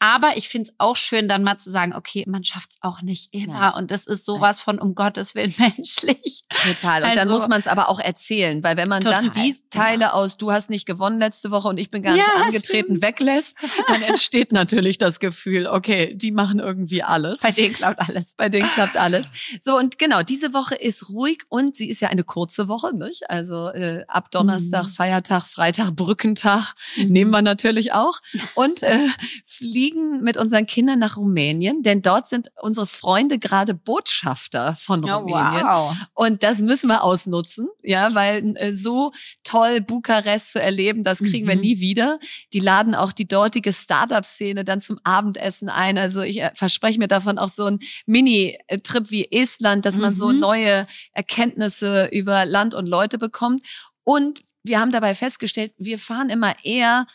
Aber 0.00 0.36
ich 0.36 0.48
finde 0.48 0.68
es 0.70 0.74
auch 0.78 0.96
schön, 0.96 1.26
dann 1.28 1.42
mal 1.42 1.58
zu 1.58 1.70
sagen, 1.70 1.94
okay, 1.94 2.24
man 2.28 2.44
schafft 2.44 2.70
es 2.72 2.78
auch 2.82 3.02
nicht 3.02 3.34
immer. 3.34 3.58
Nein. 3.60 3.74
Und 3.74 3.90
das 3.90 4.06
ist 4.06 4.24
sowas 4.24 4.62
von 4.62 4.78
um 4.78 4.94
Gottes 4.94 5.34
Willen 5.34 5.52
menschlich. 5.58 6.44
Total. 6.62 7.02
Und 7.02 7.10
dann 7.10 7.18
Also- 7.18 7.32
muss 7.34 7.48
man 7.48 7.58
es 7.58 7.66
aber 7.66 7.88
auch 7.88 7.98
erzählen, 8.00 8.62
weil 8.62 8.76
wenn 8.76 8.88
man 8.88 9.02
dann 9.02 9.26
Total, 9.26 9.42
die 9.44 9.54
Teile 9.70 10.12
aus 10.14 10.36
du 10.36 10.52
hast 10.52 10.70
nicht 10.70 10.86
gewonnen 10.86 11.18
letzte 11.18 11.50
Woche 11.50 11.68
und 11.68 11.78
ich 11.78 11.90
bin 11.90 12.02
gar 12.02 12.14
Ja, 12.16 12.22
nicht 12.24 12.46
angetreten 12.46 12.86
stimmt. 12.98 13.02
weglässt, 13.02 13.56
dann 13.88 14.02
entsteht 14.02 14.52
natürlich 14.52 14.98
das 14.98 15.18
Gefühl, 15.20 15.66
okay, 15.66 16.14
die 16.14 16.30
machen 16.30 16.60
irgendwie 16.60 17.02
alles. 17.02 17.40
Bei 17.40 17.50
denen 17.50 17.74
klappt 17.74 18.00
alles. 18.08 18.34
Bei 18.36 18.48
denen 18.48 18.68
klappt 18.68 18.96
alles. 18.96 19.26
So, 19.60 19.76
und 19.76 19.98
genau, 19.98 20.22
diese 20.22 20.52
Woche 20.54 20.74
ist 20.76 21.08
ruhig 21.08 21.38
und 21.48 21.74
sie 21.76 21.88
ist 21.88 22.00
ja 22.00 22.08
eine 22.08 22.24
kurze 22.24 22.68
Woche, 22.68 22.94
nicht? 22.94 23.28
Also 23.30 23.68
äh, 23.70 24.04
ab 24.06 24.30
Donnerstag, 24.30 24.86
Mhm. 24.86 24.90
Feiertag, 24.90 25.42
Freitag, 25.44 25.96
Brückentag 25.96 26.74
nehmen 26.96 27.30
wir 27.30 27.42
natürlich 27.42 27.92
auch. 27.92 28.20
Und 28.54 28.82
äh, 28.82 28.98
fliegen 29.44 29.87
mit 29.94 30.36
unseren 30.36 30.66
Kindern 30.66 30.98
nach 30.98 31.16
Rumänien, 31.16 31.82
denn 31.82 32.02
dort 32.02 32.26
sind 32.26 32.50
unsere 32.60 32.86
Freunde 32.86 33.38
gerade 33.38 33.74
Botschafter 33.74 34.74
von 34.76 35.04
Oh, 35.04 35.16
Rumänien. 35.18 35.64
wow. 35.64 35.96
Und 36.14 36.42
das 36.42 36.60
müssen 36.60 36.88
wir 36.88 37.02
ausnutzen, 37.04 37.68
ja, 37.82 38.14
weil 38.14 38.56
äh, 38.56 38.72
so 38.72 39.12
toll 39.44 39.80
Bukarest 39.80 40.52
zu 40.52 40.60
erleben, 40.60 41.04
das 41.04 41.18
kriegen 41.18 41.46
wir 41.46 41.54
Mhm. 41.56 41.60
nie 41.60 41.80
wieder. 41.80 42.18
Die 42.52 42.60
laden 42.60 42.94
auch 42.94 43.12
die 43.12 43.28
dortige 43.28 43.72
Startup-Szene 43.72 44.64
dann 44.64 44.80
zum 44.80 44.98
Abendessen 45.04 45.68
ein. 45.68 45.98
Also 45.98 46.22
ich 46.22 46.40
äh, 46.40 46.50
verspreche 46.54 46.98
mir 46.98 47.08
davon 47.08 47.38
auch 47.38 47.48
so 47.48 47.64
einen 47.66 47.78
Mini-Trip 48.06 49.10
wie 49.10 49.30
Estland, 49.30 49.84
dass 49.86 49.96
man 49.98 50.14
so 50.14 50.28
Mhm. 50.32 50.38
neue 50.40 50.86
Erkenntnisse 51.12 52.06
über 52.12 52.44
Land 52.46 52.74
und 52.74 52.86
Leute 52.86 53.18
bekommt. 53.18 53.62
Und 54.04 54.42
wir 54.64 54.80
haben 54.80 54.90
dabei 54.92 55.14
festgestellt, 55.14 55.72
wir 55.78 55.98
fahren 55.98 56.30
immer 56.30 56.54
eher 56.64 57.06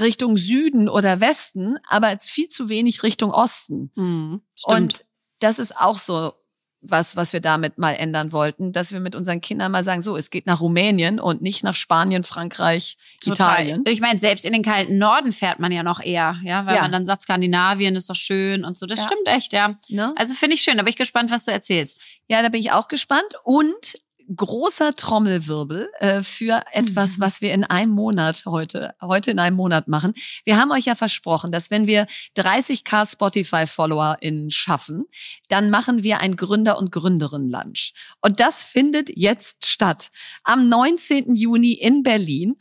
Richtung 0.00 0.36
Süden 0.36 0.88
oder 0.88 1.20
Westen, 1.20 1.78
aber 1.88 2.10
jetzt 2.10 2.30
viel 2.30 2.48
zu 2.48 2.68
wenig 2.68 3.02
Richtung 3.02 3.30
Osten. 3.30 3.90
Hm, 3.96 4.42
stimmt. 4.54 4.76
Und 4.80 5.04
das 5.40 5.58
ist 5.58 5.76
auch 5.76 5.98
so 5.98 6.32
was, 6.86 7.16
was 7.16 7.32
wir 7.32 7.40
damit 7.40 7.78
mal 7.78 7.92
ändern 7.92 8.30
wollten, 8.32 8.70
dass 8.72 8.92
wir 8.92 9.00
mit 9.00 9.14
unseren 9.14 9.40
Kindern 9.40 9.72
mal 9.72 9.82
sagen, 9.82 10.02
so, 10.02 10.18
es 10.18 10.28
geht 10.28 10.44
nach 10.46 10.60
Rumänien 10.60 11.18
und 11.18 11.40
nicht 11.40 11.64
nach 11.64 11.74
Spanien, 11.74 12.24
Frankreich, 12.24 12.98
Italien. 13.24 13.84
Ich 13.88 14.02
meine, 14.02 14.18
selbst 14.18 14.44
in 14.44 14.52
den 14.52 14.62
kalten 14.62 14.98
Norden 14.98 15.32
fährt 15.32 15.60
man 15.60 15.72
ja 15.72 15.82
noch 15.82 16.00
eher, 16.04 16.36
ja, 16.44 16.66
weil 16.66 16.74
Ja. 16.76 16.82
man 16.82 16.92
dann 16.92 17.06
sagt, 17.06 17.22
Skandinavien 17.22 17.96
ist 17.96 18.10
doch 18.10 18.14
schön 18.16 18.66
und 18.66 18.76
so. 18.76 18.84
Das 18.84 18.98
Ja. 18.98 19.06
stimmt 19.06 19.26
echt, 19.28 19.54
ja. 19.54 19.78
Ne? 19.88 20.12
Also 20.16 20.34
finde 20.34 20.56
ich 20.56 20.62
schön, 20.62 20.76
da 20.76 20.82
bin 20.82 20.90
ich 20.90 20.96
gespannt, 20.96 21.30
was 21.30 21.46
du 21.46 21.52
erzählst. 21.52 22.02
Ja, 22.28 22.42
da 22.42 22.50
bin 22.50 22.60
ich 22.60 22.72
auch 22.72 22.88
gespannt. 22.88 23.32
Und 23.44 23.98
großer 24.34 24.94
Trommelwirbel 24.94 25.90
äh, 25.98 26.22
für 26.22 26.62
etwas, 26.72 27.16
Mhm. 27.18 27.20
was 27.22 27.40
wir 27.40 27.52
in 27.52 27.64
einem 27.64 27.92
Monat 27.92 28.44
heute, 28.46 28.94
heute 29.00 29.30
in 29.30 29.38
einem 29.38 29.56
Monat 29.56 29.88
machen. 29.88 30.14
Wir 30.44 30.56
haben 30.56 30.70
euch 30.72 30.84
ja 30.86 30.94
versprochen, 30.94 31.52
dass 31.52 31.70
wenn 31.70 31.86
wir 31.86 32.06
30k 32.36 33.04
Spotify-FollowerInnen 33.06 34.50
schaffen, 34.50 35.04
dann 35.48 35.70
machen 35.70 36.02
wir 36.02 36.20
ein 36.20 36.36
Gründer- 36.36 36.78
und 36.78 36.90
Gründerinnen-Lunch. 36.92 37.92
Und 38.20 38.40
das 38.40 38.62
findet 38.62 39.10
jetzt 39.16 39.66
statt. 39.66 40.10
Am 40.42 40.68
19. 40.68 41.34
Juni 41.34 41.72
in 41.72 42.02
Berlin. 42.02 42.56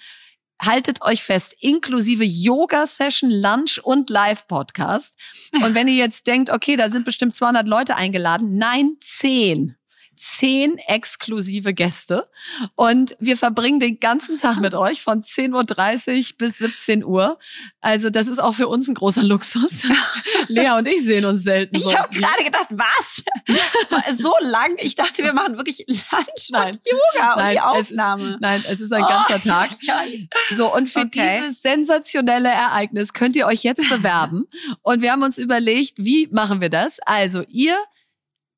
Haltet 0.62 1.02
euch 1.02 1.24
fest, 1.24 1.56
inklusive 1.60 2.24
Yoga-Session, 2.24 3.30
Lunch 3.30 3.80
und 3.84 4.10
Live-Podcast. 4.10 5.20
Und 5.52 5.74
wenn 5.76 5.90
ihr 5.90 5.96
jetzt 5.96 6.26
denkt, 6.28 6.52
okay, 6.52 6.78
da 6.78 6.90
sind 6.90 7.04
bestimmt 7.04 7.34
200 7.34 7.68
Leute 7.68 7.96
eingeladen, 7.98 8.56
nein, 8.56 8.96
10 9.02 9.76
zehn 10.16 10.78
exklusive 10.78 11.74
Gäste 11.74 12.30
und 12.76 13.16
wir 13.20 13.38
verbringen 13.38 13.80
den 13.80 14.00
ganzen 14.00 14.38
Tag 14.38 14.60
mit 14.60 14.76
euch 14.76 15.02
von 15.02 15.22
10.30 15.22 16.32
Uhr 16.32 16.38
bis 16.38 16.58
17 16.58 17.04
Uhr. 17.04 17.38
Also 17.82 18.10
das 18.10 18.28
ist 18.28 18.40
auch 18.40 18.54
für 18.54 18.68
uns 18.68 18.88
ein 18.88 18.94
großer 18.96 19.24
Luxus. 19.24 19.84
Lea 20.48 20.72
und 20.78 20.88
ich 20.88 21.04
sehen 21.04 21.26
uns 21.26 21.44
selten 21.44 21.80
so. 21.80 21.90
Ich 21.90 21.98
habe 21.98 22.14
gerade 22.16 22.44
gedacht, 22.44 22.68
was? 22.70 23.24
so 24.18 24.34
lang? 24.42 24.76
Ich 24.80 24.96
dachte, 24.96 25.24
wir 25.24 25.34
machen 25.34 25.58
wirklich 25.58 25.86
Lunch 25.88 26.50
Nein. 26.52 26.74
und 26.76 26.82
Yoga 26.86 27.34
und 27.34 27.52
die 27.52 27.56
es 27.56 27.90
ist, 27.90 27.92
Aufnahme. 28.00 28.38
nein, 28.42 28.64
es 28.70 28.82
ist 28.82 28.92
ein 28.94 29.02
ganzer 29.04 29.36
Oh, 29.44 29.48
Tag. 29.50 29.70
ja, 29.82 30.04
ja. 30.04 30.20
So, 30.56 30.74
und 30.74 30.88
für 30.90 31.00
Okay. 31.04 31.40
dieses 31.42 31.62
sensationelle 31.62 32.50
Ereignis 32.50 33.14
könnt 33.14 33.36
ihr 33.36 33.46
euch 33.46 33.64
jetzt 33.64 33.88
bewerben. 33.90 34.46
und 34.82 35.02
wir 35.02 35.12
haben 35.12 35.24
uns 35.24 35.38
überlegt, 35.38 35.94
wie 35.98 36.28
machen 36.32 36.62
wir 36.62 36.70
das? 36.70 37.00
Also, 37.02 37.44
ihr 37.48 37.78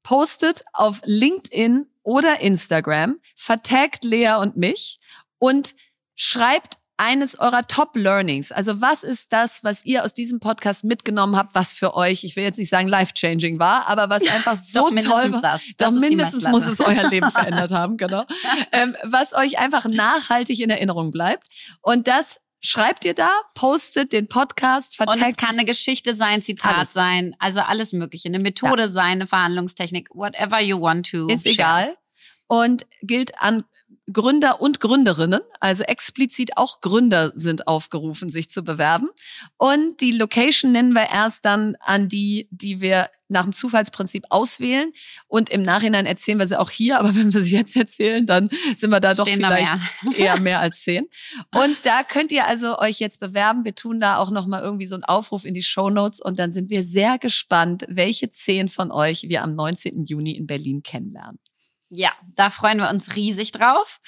postet 0.06 0.64
auf 0.72 1.02
LinkedIn 1.04 1.88
oder 2.04 2.40
Instagram, 2.40 3.20
vertagt 3.36 4.04
Lea 4.04 4.36
und 4.40 4.56
mich 4.56 5.00
und 5.40 5.74
schreibt 6.14 6.78
eines 6.98 7.40
eurer 7.40 7.66
Top-Learnings. 7.68 8.52
Also 8.52 8.82
was 8.82 9.04
ist 9.04 9.34
das, 9.34 9.64
was 9.64 9.84
ihr 9.84 10.04
aus 10.04 10.14
diesem 10.14 10.40
Podcast 10.40 10.84
mitgenommen 10.84 11.36
habt, 11.36 11.56
was 11.56 11.74
für 11.74 11.96
euch, 11.96 12.24
ich 12.24 12.36
will 12.36 12.44
jetzt 12.44 12.60
nicht 12.60 12.70
sagen 12.70 12.88
life-changing 12.88 13.58
war, 13.58 13.88
aber 13.88 14.08
was 14.12 14.22
einfach 14.32 14.56
so 14.56 14.92
toll 14.92 15.34
war. 15.34 15.42
Das. 15.42 15.64
Das 15.76 15.92
Doch 15.92 16.00
mindestens 16.00 16.44
muss 16.50 16.68
es 16.68 16.80
euer 16.80 17.10
Leben 17.10 17.32
verändert 17.32 17.72
haben, 17.74 17.98
genau. 17.98 18.26
Ähm, 18.72 18.96
was 19.04 19.34
euch 19.34 19.58
einfach 19.58 19.88
nachhaltig 19.88 20.60
in 20.60 20.70
Erinnerung 20.70 21.12
bleibt. 21.12 21.48
Und 21.82 22.08
das 22.08 22.40
schreibt 22.66 23.06
ihr 23.06 23.14
da, 23.14 23.32
postet 23.54 24.12
den 24.14 24.28
Podcast, 24.28 24.96
vertagt. 24.96 25.18
Und 25.18 25.28
es 25.30 25.38
kann 25.38 25.52
eine 25.52 25.66
Geschichte 25.66 26.16
sein, 26.16 26.42
Zitat 26.42 26.76
alles. 26.76 26.94
sein, 26.94 27.36
also 27.40 27.62
alles 27.62 27.94
mögliche, 27.94 28.30
eine 28.30 28.40
Methode 28.40 28.84
ja. 28.84 28.88
sein, 28.88 29.14
eine 29.14 29.28
Verhandlungstechnik, 29.28 30.10
whatever 30.14 30.62
you 30.62 30.80
want 30.80 31.10
to. 31.10 31.28
Ist 31.28 31.44
share. 31.44 31.54
egal. 31.54 31.98
Und 32.48 32.86
gilt 33.02 33.42
an 33.42 33.64
Gründer 34.12 34.62
und 34.62 34.80
Gründerinnen, 34.80 35.42
also 35.60 35.84
explizit 35.84 36.58
auch 36.58 36.80
Gründer 36.82 37.32
sind 37.34 37.68
aufgerufen, 37.68 38.30
sich 38.30 38.50
zu 38.50 38.64
bewerben. 38.64 39.10
Und 39.58 40.00
die 40.00 40.12
Location 40.12 40.72
nennen 40.72 40.94
wir 40.94 41.10
erst 41.10 41.44
dann 41.44 41.76
an 41.80 42.08
die, 42.08 42.48
die 42.52 42.82
wir 42.82 43.10
nach 43.28 43.44
dem 43.44 43.54
Zufallsprinzip 43.54 44.26
auswählen. 44.30 44.92
Und 45.28 45.50
im 45.50 45.64
Nachhinein 45.64 46.06
erzählen 46.06 46.40
wir 46.40 46.48
sie 46.48 46.60
auch 46.60 46.70
hier, 46.70 47.00
aber 47.00 47.16
wenn 47.16 47.34
wir 47.34 47.42
sie 47.42 47.56
jetzt 47.56 47.76
erzählen, 47.76 48.26
dann 48.26 48.50
sind 48.76 48.90
wir 48.90 49.00
da 49.00 49.14
doch 49.14 49.26
Stehen 49.26 49.38
vielleicht 49.38 49.72
mehr. 50.04 50.18
eher 50.18 50.40
mehr 50.40 50.60
als 50.60 50.82
zehn. 50.82 51.08
Und 51.54 51.78
da 51.84 52.04
könnt 52.04 52.32
ihr 52.32 52.48
also 52.48 52.78
euch 52.80 53.00
jetzt 53.00 53.20
bewerben. 53.20 53.66
Wir 53.66 53.76
tun 53.76 54.00
da 54.00 54.18
auch 54.18 54.32
nochmal 54.32 54.62
irgendwie 54.62 54.86
so 54.86 54.96
einen 54.96 55.04
Aufruf 55.04 55.46
in 55.46 55.54
die 55.54 55.64
Show 55.64 55.90
Notes 55.90 56.20
und 56.20 56.40
dann 56.40 56.52
sind 56.52 56.70
wir 56.70 56.84
sehr 56.84 57.18
gespannt, 57.18 57.86
welche 57.88 58.30
zehn 58.30 58.70
von 58.70 58.92
euch 58.92 59.24
wir 59.24 59.44
am 59.44 59.56
19. 59.56 60.06
Juni 60.06 60.32
in 60.32 60.46
Berlin 60.46 60.84
kennenlernen. 60.84 61.40
Ja, 61.90 62.12
da 62.36 62.50
freuen 62.50 62.80
wir 62.80 62.90
uns 62.90 63.16
riesig 63.16 63.52
drauf. 63.52 64.00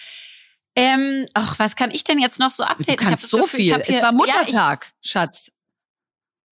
Ähm, 0.76 1.26
ach, 1.34 1.58
was 1.58 1.76
kann 1.76 1.90
ich 1.90 2.04
denn 2.04 2.20
jetzt 2.20 2.38
noch 2.38 2.52
so 2.52 2.64
updaten? 2.64 2.98
Du 2.98 3.04
kannst 3.04 3.30
so 3.30 3.38
Gefühl, 3.42 3.60
viel. 3.60 3.84
Es 3.88 4.02
war 4.02 4.12
Muttertag, 4.12 4.52
ja, 4.52 4.80
ich, 5.02 5.10
Schatz. 5.10 5.52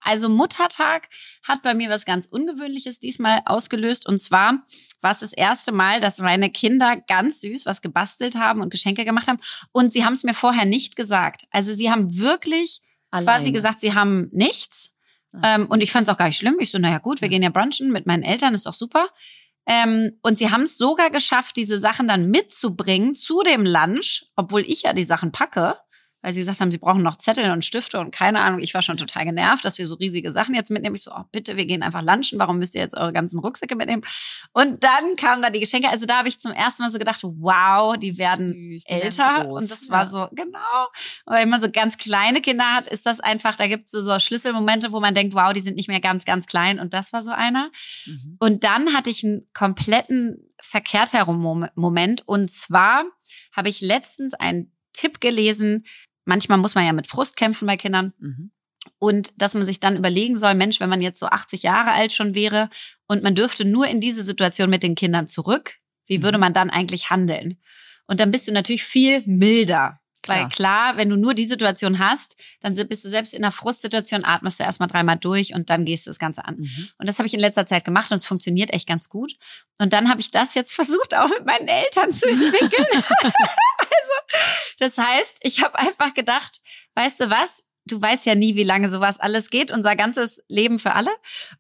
Also 0.02 0.28
Muttertag 0.28 1.09
hat 1.42 1.62
bei 1.62 1.75
mir 1.75 1.90
was 1.90 2.04
ganz 2.04 2.26
Ungewöhnliches 2.26 2.99
diesmal 2.99 3.40
ausgelöst. 3.44 4.06
Und 4.06 4.21
zwar 4.21 4.62
war 5.00 5.11
es 5.11 5.21
das 5.21 5.32
erste 5.32 5.73
Mal, 5.73 6.00
dass 6.00 6.18
meine 6.18 6.50
Kinder 6.50 6.97
ganz 6.97 7.40
süß 7.40 7.66
was 7.66 7.82
gebastelt 7.82 8.37
haben 8.37 8.61
und 8.61 8.71
Geschenke 8.71 9.04
gemacht 9.04 9.28
haben. 9.28 9.40
Und 9.73 9.92
sie 9.92 10.04
haben 10.04 10.14
es 10.14 10.25
mir 10.25 10.35
vorher 10.35 10.64
nicht 10.64 10.97
gesagt. 10.97 11.47
Also 11.50 11.75
sie 11.75 11.90
haben 11.90 12.18
wirklich 12.18 12.80
Alleine. 13.11 13.26
quasi 13.26 13.52
gesagt, 13.52 13.80
sie 13.80 13.94
haben 13.94 14.28
nichts. 14.32 14.94
Ähm, 15.42 15.66
und 15.68 15.82
ich 15.82 15.92
fand 15.92 16.06
es 16.06 16.12
auch 16.12 16.18
gar 16.18 16.26
nicht 16.26 16.37
schlimm. 16.37 16.56
Ich 16.61 16.71
so, 16.71 16.78
naja 16.78 16.99
gut, 16.99 17.23
wir 17.23 17.28
gehen 17.28 17.42
ja 17.42 17.49
brunchen 17.49 17.90
mit 17.90 18.06
meinen 18.06 18.23
Eltern, 18.23 18.54
ist 18.54 18.66
doch 18.66 18.75
super. 18.75 19.09
Ähm, 19.66 20.18
und 20.23 20.37
sie 20.37 20.50
haben 20.50 20.62
es 20.62 20.76
sogar 20.76 21.11
geschafft, 21.11 21.56
diese 21.56 21.78
Sachen 21.78 22.09
dann 22.09 22.28
mitzubringen 22.28 23.14
zu 23.14 23.42
dem 23.42 23.64
Lunch, 23.64 24.26
obwohl 24.37 24.62
ich 24.62 24.82
ja 24.82 24.92
die 24.92 25.04
Sachen 25.04 25.32
packe, 25.32 25.76
weil 26.23 26.33
sie 26.33 26.41
gesagt 26.41 26.61
haben, 26.61 26.71
sie 26.71 26.79
brauchen 26.79 27.02
noch 27.02 27.17
Zettel 27.17 27.50
und 27.50 27.64
Stifte 27.64 27.99
und 27.99 28.14
keine 28.14 28.41
Ahnung. 28.41 28.61
Ich 28.61 28.73
war 28.75 28.83
schon 28.83 28.97
total 28.97 29.25
genervt, 29.25 29.64
dass 29.64 29.79
wir 29.79 29.87
so 29.87 29.97
riesige 29.97 30.31
Sachen 30.33 30.55
jetzt 30.55 30.71
mitnehmen. 30.71 30.95
Ich 30.95 31.02
so, 31.02 31.11
oh, 31.12 31.25
bitte, 31.33 31.57
wir 31.57 31.67
gehen 31.67 31.83
einfach 31.83 32.02
lunchen. 32.02 32.38
Warum 32.38 32.59
müsst 32.59 32.75
ihr 32.75 32.81
jetzt 32.81 32.97
eure 32.97 33.12
ganzen 33.12 33.41
Rucksäcke 33.41 33.75
mitnehmen? 33.75 34.02
Und 34.52 34.85
dann 34.85 35.17
kamen 35.17 35.43
da 35.43 35.50
die 35.50 35.61
Geschenke. 35.61 35.88
Also 35.88 36.07
da 36.07 36.19
habe 36.19 36.29
ich 36.29 36.38
zum 36.38 36.52
ersten 36.52 36.83
Mal 36.83 36.91
so 36.91 36.99
gedacht, 36.99 37.21
wow, 37.23 37.97
die 37.97 38.19
werden 38.19 38.52
Süß, 38.52 38.85
die 38.85 38.93
älter. 38.93 39.37
Werden 39.37 39.52
und 39.52 39.71
das 39.71 39.91
war 39.91 40.02
ja. 40.02 40.07
so, 40.07 40.29
genau. 40.33 40.87
Und 41.26 41.35
wenn 41.35 41.49
man 41.49 41.61
so 41.61 41.71
ganz 41.71 41.99
kleine 41.99 42.41
Kinder 42.41 42.73
hat, 42.73 42.87
ist 42.87 43.05
das 43.05 43.21
einfach, 43.21 43.57
da 43.57 43.67
gibt 43.67 43.87
es 43.87 43.91
so, 43.91 44.00
so 44.00 44.19
Schlüsselmomente, 44.19 44.93
wo 44.93 45.00
man 45.00 45.14
denkt, 45.14 45.35
wow, 45.35 45.52
die 45.52 45.61
sind 45.61 45.76
nicht 45.76 45.88
mehr 45.88 46.00
ganz, 46.00 46.25
ganz 46.25 46.47
klein. 46.47 46.79
Und 46.79 46.95
das 46.95 47.12
war 47.12 47.23
so 47.23 47.33
einer. 47.33 47.71
Mhm. 48.07 48.37
Und 48.38 48.64
dann 48.64 48.95
hatte 48.95 49.11
ich 49.11 49.25
einen 49.25 49.49
kompletten 49.52 50.52
verkehrt 50.61 51.12
herum 51.12 51.69
Moment. 51.75 52.23
Und 52.26 52.50
zwar 52.50 53.05
habe 53.55 53.69
ich 53.69 53.81
letztens 53.81 54.35
einen 54.35 54.73
Tipp 54.93 55.21
gelesen, 55.21 55.85
manchmal 56.25 56.59
muss 56.59 56.75
man 56.75 56.85
ja 56.85 56.93
mit 56.93 57.07
Frust 57.07 57.37
kämpfen 57.37 57.67
bei 57.67 57.76
Kindern. 57.76 58.12
Mhm. 58.19 58.50
Und 58.99 59.41
dass 59.41 59.55
man 59.55 59.64
sich 59.64 59.81
dann 59.81 59.97
überlegen 59.97 60.37
soll, 60.37 60.55
Mensch, 60.55 60.81
wenn 60.81 60.88
man 60.88 61.02
jetzt 61.02 61.21
so 61.21 61.26
80 61.26 61.62
Jahre 61.62 61.93
alt 61.93 62.12
schon 62.12 62.35
wäre 62.35 62.69
und 63.07 63.23
man 63.23 63.35
dürfte 63.35 63.64
nur 63.64 63.87
in 63.87 64.00
diese 64.00 64.23
Situation 64.23 64.71
mit 64.71 64.83
den 64.83 64.95
Kindern 64.95 65.29
zurück, 65.29 65.75
wie 66.07 66.19
mhm. 66.19 66.23
würde 66.25 66.38
man 66.38 66.52
dann 66.52 66.71
eigentlich 66.71 67.11
handeln? 67.11 67.59
Und 68.07 68.21
dann 68.21 68.31
bist 68.31 68.49
du 68.49 68.52
natürlich 68.52 68.85
viel 68.85 69.23
milder. 69.26 70.00
Klar. 70.23 70.38
Weil 70.38 70.49
klar, 70.50 70.97
wenn 70.97 71.09
du 71.09 71.17
nur 71.17 71.35
die 71.35 71.47
Situation 71.47 71.99
hast, 71.99 72.37
dann 72.61 72.75
bist 72.88 73.05
du 73.05 73.09
selbst 73.09 73.35
in 73.35 73.43
einer 73.43 73.50
Frustsituation, 73.50 74.25
atmest 74.25 74.61
du 74.61 74.64
erstmal 74.64 74.87
dreimal 74.87 75.17
durch 75.17 75.52
und 75.52 75.69
dann 75.69 75.85
gehst 75.85 76.07
du 76.07 76.11
das 76.11 76.21
Ganze 76.21 76.45
an. 76.45 76.59
Mhm. 76.59 76.88
Und 76.99 77.09
das 77.09 77.19
habe 77.19 77.26
ich 77.26 77.35
in 77.35 77.41
letzter 77.41 77.67
Zeit 77.67 77.85
gemacht 77.85 78.11
und 78.12 78.17
es 78.17 78.26
funktioniert 78.26 78.73
echt 78.73 78.87
ganz 78.87 79.09
gut. 79.09 79.35
Und 79.79 79.93
dann 79.93 80.09
habe 80.09 80.21
ich 80.21 80.31
das 80.31 80.55
jetzt 80.55 80.73
versucht, 80.75 81.17
auch 81.17 81.29
mit 81.29 81.45
meinen 81.45 81.67
Eltern 81.67 82.12
zu 82.12 82.29
entwickeln. 82.29 82.87
also, 84.00 84.12
das 84.78 84.99
heißt, 84.99 85.38
ich 85.42 85.62
habe 85.62 85.78
einfach 85.78 86.14
gedacht, 86.14 86.61
weißt 86.94 87.20
du 87.20 87.30
was? 87.30 87.64
Du 87.85 88.01
weißt 88.01 88.27
ja 88.27 88.35
nie, 88.35 88.55
wie 88.55 88.65
lange 88.65 88.89
sowas 88.89 89.19
alles 89.19 89.51
geht, 89.51 89.73
unser 89.73 89.97
ganzes 89.97 90.43
Leben 90.49 90.79
für 90.79 90.95
alle. 90.95 91.11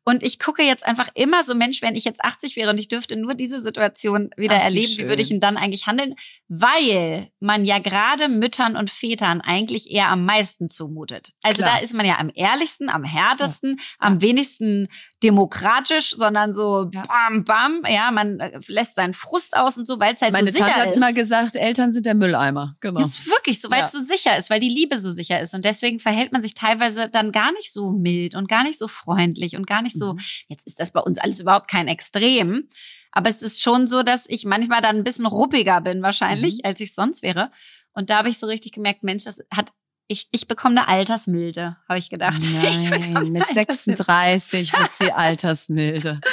Und 0.04 0.22
ich 0.22 0.38
gucke 0.38 0.62
jetzt 0.62 0.86
einfach 0.86 1.08
immer 1.14 1.42
so, 1.44 1.54
Mensch, 1.54 1.82
wenn 1.82 1.96
ich 1.96 2.04
jetzt 2.04 2.24
80 2.24 2.56
wäre 2.56 2.70
und 2.70 2.78
ich 2.78 2.88
dürfte 2.88 3.16
nur 3.16 3.34
diese 3.34 3.60
Situation 3.60 4.30
wieder 4.36 4.56
Ach, 4.56 4.64
erleben, 4.64 4.92
wie, 4.92 4.98
wie 4.98 5.08
würde 5.08 5.22
ich 5.22 5.28
denn 5.28 5.40
dann 5.40 5.56
eigentlich 5.56 5.86
handeln? 5.86 6.14
Weil 6.48 7.30
man 7.40 7.64
ja 7.64 7.78
gerade 7.78 8.28
Müttern 8.28 8.76
und 8.76 8.90
Vätern 8.90 9.40
eigentlich 9.40 9.90
eher 9.90 10.08
am 10.08 10.24
meisten 10.24 10.68
zumutet. 10.68 11.32
Also 11.42 11.62
Klar. 11.62 11.76
da 11.76 11.82
ist 11.82 11.92
man 11.92 12.06
ja 12.06 12.18
am 12.18 12.30
ehrlichsten, 12.34 12.88
am 12.88 13.04
härtesten, 13.04 13.78
ja. 13.78 13.84
am 13.98 14.20
wenigsten 14.20 14.88
demokratisch, 15.22 16.10
sondern 16.10 16.54
so 16.54 16.90
ja. 16.92 17.02
bam, 17.02 17.44
bam. 17.44 17.82
Ja, 17.88 18.10
man 18.10 18.38
äh, 18.40 18.60
lässt 18.68 18.94
seinen 18.94 19.14
Frust 19.14 19.56
aus 19.56 19.76
und 19.76 19.86
so, 19.86 19.98
weil 19.98 20.14
es 20.14 20.22
halt 20.22 20.32
Meine 20.32 20.46
so 20.46 20.52
sicher 20.52 20.66
Tante 20.66 20.80
ist. 20.80 20.86
hat 20.90 20.96
immer 20.96 21.12
gesagt, 21.12 21.56
Eltern 21.56 21.90
sind 21.90 22.06
der 22.06 22.14
Mülleimer. 22.14 22.76
Genau. 22.80 23.00
Das 23.00 23.10
ist 23.10 23.26
wirklich 23.26 23.60
so, 23.60 23.70
weil 23.70 23.80
ja. 23.80 23.84
es 23.86 23.92
so 23.92 24.00
sicher 24.00 24.36
ist, 24.36 24.50
weil 24.50 24.60
die 24.60 24.68
Liebe 24.68 24.98
so 24.98 25.10
sicher 25.10 25.40
ist. 25.40 25.54
Und 25.54 25.64
deswegen 25.64 25.98
verhält 26.12 26.30
man 26.30 26.42
sich 26.42 26.52
teilweise 26.52 27.08
dann 27.08 27.32
gar 27.32 27.52
nicht 27.52 27.72
so 27.72 27.90
mild 27.90 28.34
und 28.34 28.46
gar 28.46 28.64
nicht 28.64 28.78
so 28.78 28.86
freundlich 28.86 29.56
und 29.56 29.66
gar 29.66 29.80
nicht 29.80 29.98
so, 29.98 30.12
mhm. 30.12 30.20
jetzt 30.48 30.66
ist 30.66 30.78
das 30.78 30.92
bei 30.92 31.00
uns 31.00 31.16
alles 31.16 31.40
überhaupt 31.40 31.70
kein 31.70 31.88
Extrem. 31.88 32.68
Aber 33.12 33.30
es 33.30 33.40
ist 33.40 33.62
schon 33.62 33.86
so, 33.86 34.02
dass 34.02 34.26
ich 34.28 34.44
manchmal 34.44 34.82
dann 34.82 34.96
ein 34.96 35.04
bisschen 35.04 35.24
ruppiger 35.24 35.80
bin 35.80 36.02
wahrscheinlich, 36.02 36.56
mhm. 36.56 36.60
als 36.64 36.80
ich 36.80 36.94
sonst 36.94 37.22
wäre. 37.22 37.50
Und 37.94 38.10
da 38.10 38.18
habe 38.18 38.28
ich 38.28 38.38
so 38.38 38.46
richtig 38.46 38.72
gemerkt, 38.72 39.02
Mensch, 39.02 39.24
das 39.24 39.38
hat 39.50 39.72
ich, 40.08 40.28
ich 40.32 40.46
bekomme 40.46 40.82
eine 40.82 40.88
Altersmilde, 40.88 41.78
habe 41.88 41.98
ich 41.98 42.10
gedacht. 42.10 42.42
Nein, 42.52 43.32
mit 43.32 43.46
36 43.46 44.72
wird 44.78 44.94
sie 44.94 45.12
Altersmilde. 45.12 46.20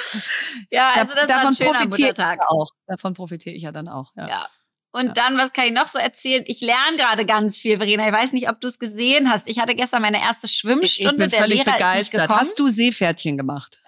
Ja, 0.72 0.94
also 0.96 1.14
das 1.16 1.28
davon 1.28 1.44
war 1.44 1.48
ein 1.50 1.56
schöner 1.56 1.86
Muttertag. 1.86 2.42
Auch. 2.48 2.70
Davon 2.86 3.14
profitiere 3.14 3.56
ich 3.56 3.64
ja 3.64 3.72
dann 3.72 3.88
auch. 3.88 4.12
Ja. 4.16 4.28
ja. 4.28 4.48
Und 4.92 5.06
ja. 5.06 5.14
dann, 5.14 5.38
was 5.38 5.54
kann 5.54 5.66
ich 5.66 5.72
noch 5.72 5.88
so 5.88 6.00
erzählen? 6.00 6.44
Ich 6.48 6.62
lerne 6.62 6.98
gerade 6.98 7.24
ganz 7.24 7.58
viel, 7.60 7.78
Verena. 7.78 8.08
Ich 8.08 8.14
weiß 8.14 8.34
nicht, 8.34 8.50
ob 8.50 8.60
du 8.60 8.68
es 8.68 8.80
gesehen 8.80 9.30
hast. 9.30 9.48
Ich 9.48 9.60
hatte 9.60 9.76
gestern 9.76 10.02
meine 10.02 10.20
erste 10.20 10.48
Schwimmstunde. 10.48 11.12
Ich 11.12 11.18
bin 11.18 11.30
Der 11.30 11.40
völlig 11.42 11.66
Lehrer 11.66 11.74
begeistert. 11.74 12.30
Hast 12.30 12.58
du 12.58 12.70
Seepferdchen 12.70 13.38
gemacht? 13.38 13.80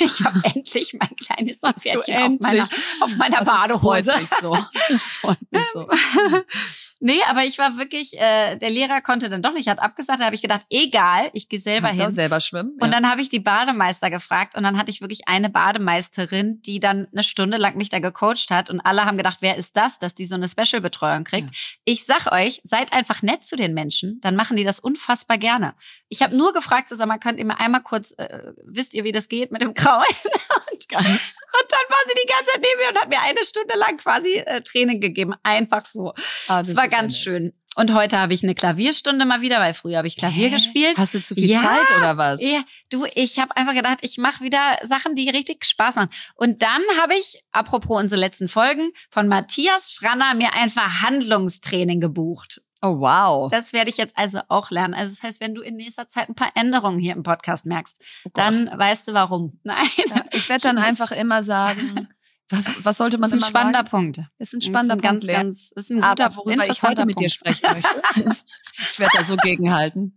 ich 0.00 0.24
habe 0.24 0.40
endlich 0.54 0.96
mein 0.98 1.14
kleines 1.16 1.60
Seepferdchen 1.60 2.22
auf 2.22 2.40
meiner, 2.40 2.68
auf 3.00 3.16
meiner 3.16 3.44
Badehose. 3.44 4.12
Das 4.12 4.28
freut 4.28 4.30
mich 4.30 4.30
so. 4.40 4.56
Das 4.88 5.02
freut 5.02 5.52
mich 5.52 5.62
so. 5.72 5.88
nee, 7.00 7.20
aber 7.28 7.44
ich 7.44 7.58
war 7.58 7.78
wirklich, 7.78 8.18
äh, 8.18 8.56
der 8.56 8.70
Lehrer 8.70 9.02
konnte 9.02 9.28
dann 9.28 9.42
doch 9.42 9.52
nicht, 9.52 9.68
hat 9.68 9.78
abgesagt. 9.78 10.20
Da 10.20 10.24
habe 10.24 10.34
ich 10.34 10.42
gedacht, 10.42 10.66
egal, 10.68 11.30
ich 11.32 11.48
gehe 11.48 11.60
selber 11.60 11.88
Kannst 11.88 12.00
hin. 12.00 12.08
Auch 12.08 12.12
selber 12.12 12.40
schwimmen. 12.40 12.76
Ja. 12.80 12.86
Und 12.86 12.92
dann 12.92 13.08
habe 13.08 13.20
ich 13.20 13.28
die 13.28 13.38
Bademeister 13.38 14.10
gefragt 14.10 14.56
und 14.56 14.64
dann 14.64 14.76
hatte 14.78 14.90
ich 14.90 15.00
wirklich 15.00 15.28
eine 15.28 15.48
Bademeisterin, 15.48 16.60
die 16.62 16.80
dann 16.80 17.06
eine 17.12 17.22
Stunde 17.22 17.56
lang 17.56 17.76
mich 17.76 17.88
da 17.88 18.00
gecoacht 18.00 18.50
hat 18.50 18.68
und 18.68 18.80
alle 18.80 19.04
haben 19.04 19.16
gedacht, 19.16 19.38
wer 19.40 19.56
ist 19.56 19.76
das, 19.76 20.00
dass 20.00 20.14
die 20.14 20.26
so 20.26 20.39
eine 20.42 20.48
Special-Betreuung 20.48 21.24
kriegt. 21.24 21.48
Ja. 21.48 21.56
Ich 21.84 22.04
sag 22.04 22.32
euch, 22.32 22.60
seid 22.64 22.92
einfach 22.92 23.22
nett 23.22 23.44
zu 23.44 23.56
den 23.56 23.74
Menschen, 23.74 24.20
dann 24.20 24.36
machen 24.36 24.56
die 24.56 24.64
das 24.64 24.80
unfassbar 24.80 25.38
gerne. 25.38 25.74
Ich 26.08 26.22
habe 26.22 26.36
nur 26.36 26.52
gefragt, 26.52 26.88
so, 26.88 27.06
man 27.06 27.20
könnt 27.20 27.38
ihr 27.38 27.44
mir 27.44 27.60
einmal 27.60 27.82
kurz, 27.82 28.12
äh, 28.18 28.52
wisst 28.66 28.94
ihr, 28.94 29.04
wie 29.04 29.12
das 29.12 29.28
geht 29.28 29.52
mit 29.52 29.62
dem 29.62 29.74
Kraulen? 29.74 30.04
und, 30.24 30.96
und, 30.96 31.68
dann 31.68 31.86
war 31.88 31.98
sie 32.06 32.14
die 32.22 32.28
ganze 32.28 32.52
Zeit 32.52 32.62
neben 32.62 32.80
mir 32.80 32.88
und 32.88 33.00
hat 33.00 33.08
mir 33.08 33.20
eine 33.20 33.44
Stunde 33.44 33.76
lang 33.76 33.96
quasi 33.96 34.34
äh, 34.38 34.60
Training 34.62 35.00
gegeben. 35.00 35.34
Einfach 35.42 35.86
so. 35.86 36.14
Ah, 36.48 36.62
das 36.62 36.76
war 36.76 36.88
ganz 36.88 37.18
schön. 37.18 37.52
Und 37.76 37.94
heute 37.94 38.18
habe 38.18 38.34
ich 38.34 38.42
eine 38.42 38.54
Klavierstunde 38.54 39.24
mal 39.24 39.42
wieder, 39.42 39.60
weil 39.60 39.74
früher 39.74 39.98
habe 39.98 40.08
ich 40.08 40.16
Klavier 40.16 40.48
Hä? 40.48 40.50
gespielt. 40.50 40.98
Hast 40.98 41.14
du 41.14 41.22
zu 41.22 41.34
viel 41.34 41.48
ja, 41.48 41.62
Zeit 41.62 41.96
oder 41.96 42.16
was? 42.16 42.42
Ja, 42.42 42.62
du, 42.90 43.06
ich 43.14 43.38
habe 43.38 43.56
einfach 43.56 43.74
gedacht, 43.74 43.98
ich 44.02 44.18
mache 44.18 44.42
wieder 44.42 44.78
Sachen, 44.82 45.14
die 45.14 45.30
richtig 45.30 45.64
Spaß 45.64 45.96
machen. 45.96 46.10
Und 46.34 46.62
dann 46.62 46.82
habe 47.00 47.14
ich, 47.14 47.42
apropos 47.52 48.00
unsere 48.00 48.20
letzten 48.20 48.48
Folgen, 48.48 48.90
von 49.08 49.28
Matthias 49.28 49.92
Schranner 49.92 50.34
mir 50.34 50.54
ein 50.54 50.68
Verhandlungstraining 50.68 52.00
gebucht. 52.00 52.60
Oh, 52.82 52.98
wow. 53.00 53.50
Das 53.50 53.72
werde 53.72 53.90
ich 53.90 53.98
jetzt 53.98 54.16
also 54.16 54.40
auch 54.48 54.70
lernen. 54.70 54.94
Also 54.94 55.10
das 55.10 55.22
heißt, 55.22 55.40
wenn 55.40 55.54
du 55.54 55.60
in 55.60 55.76
nächster 55.76 56.06
Zeit 56.06 56.28
ein 56.28 56.34
paar 56.34 56.50
Änderungen 56.54 56.98
hier 56.98 57.14
im 57.14 57.22
Podcast 57.22 57.66
merkst, 57.66 58.00
oh 58.24 58.30
dann 58.34 58.70
weißt 58.74 59.08
du 59.08 59.12
warum. 59.12 59.60
Nein. 59.62 59.86
Ja, 60.06 60.24
ich 60.32 60.48
werde 60.48 60.62
dann 60.62 60.78
einfach 60.78 61.12
immer 61.12 61.42
sagen, 61.42 62.08
was, 62.50 62.84
was 62.84 62.96
sollte 62.96 63.18
man 63.18 63.30
das 63.30 63.38
ist 63.38 63.44
ein 63.44 63.50
spannender 63.50 63.78
sagen? 63.78 63.90
Punkt. 63.90 64.20
Ist 64.38 64.54
ein 64.54 64.60
spannender 64.60 64.96
ist 64.96 65.04
ein 65.04 65.08
Punkt. 65.08 65.26
Ganz, 65.26 65.38
ganz, 65.38 65.72
ist 65.76 65.90
ein 65.90 66.00
guter, 66.00 66.26
Aber 66.26 66.36
worüber 66.36 66.68
ich 66.68 66.82
heute 66.82 67.06
mit 67.06 67.20
dir 67.20 67.28
sprechen 67.28 67.70
möchte. 67.72 68.42
ich 68.90 68.98
werde 68.98 69.12
da 69.16 69.24
so 69.24 69.36
gegenhalten. 69.36 70.16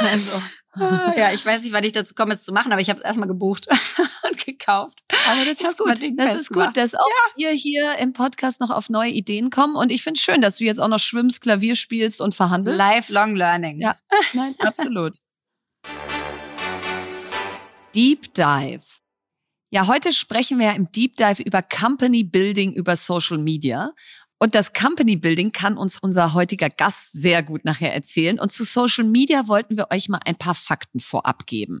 Also. 0.00 0.42
Ja, 1.16 1.32
ich 1.32 1.44
weiß 1.44 1.64
nicht, 1.64 1.72
wann 1.72 1.82
ich 1.82 1.90
dazu 1.90 2.14
komme, 2.14 2.34
es 2.34 2.44
zu 2.44 2.52
machen, 2.52 2.70
aber 2.70 2.80
ich 2.80 2.88
habe 2.88 3.00
es 3.00 3.04
erstmal 3.04 3.26
gebucht 3.26 3.66
und 4.28 4.46
gekauft. 4.46 5.00
Aber 5.28 5.44
das 5.44 5.60
ist 5.60 5.76
gut. 5.76 6.00
Das 6.16 6.40
ist 6.40 6.52
gut, 6.52 6.76
dass 6.76 6.94
auch 6.94 7.00
ja. 7.36 7.48
wir 7.48 7.50
hier 7.50 7.96
im 7.98 8.12
Podcast 8.12 8.60
noch 8.60 8.70
auf 8.70 8.88
neue 8.88 9.10
Ideen 9.10 9.50
kommen. 9.50 9.74
Und 9.74 9.90
ich 9.90 10.04
finde 10.04 10.18
es 10.18 10.22
schön, 10.22 10.40
dass 10.40 10.58
du 10.58 10.64
jetzt 10.64 10.80
auch 10.80 10.86
noch 10.86 11.00
schwimmst, 11.00 11.40
Klavier 11.40 11.74
spielst 11.74 12.20
und 12.20 12.36
verhandelst. 12.36 12.78
Lifelong 12.78 13.34
Learning. 13.34 13.80
Ja, 13.80 13.96
nein, 14.34 14.54
absolut. 14.60 15.16
Deep 17.92 18.32
Dive. 18.34 18.84
Ja, 19.70 19.86
heute 19.86 20.12
sprechen 20.12 20.58
wir 20.58 20.72
im 20.74 20.90
Deep 20.92 21.16
Dive 21.16 21.42
über 21.42 21.60
Company 21.60 22.24
Building 22.24 22.72
über 22.72 22.96
Social 22.96 23.36
Media. 23.36 23.92
Und 24.38 24.54
das 24.54 24.72
Company 24.72 25.16
Building 25.16 25.52
kann 25.52 25.76
uns 25.76 25.98
unser 26.00 26.32
heutiger 26.32 26.70
Gast 26.70 27.12
sehr 27.12 27.42
gut 27.42 27.66
nachher 27.66 27.92
erzählen. 27.92 28.40
Und 28.40 28.50
zu 28.50 28.64
Social 28.64 29.04
Media 29.04 29.46
wollten 29.46 29.76
wir 29.76 29.88
euch 29.90 30.08
mal 30.08 30.20
ein 30.24 30.36
paar 30.36 30.54
Fakten 30.54 31.00
vorab 31.00 31.46
geben. 31.46 31.80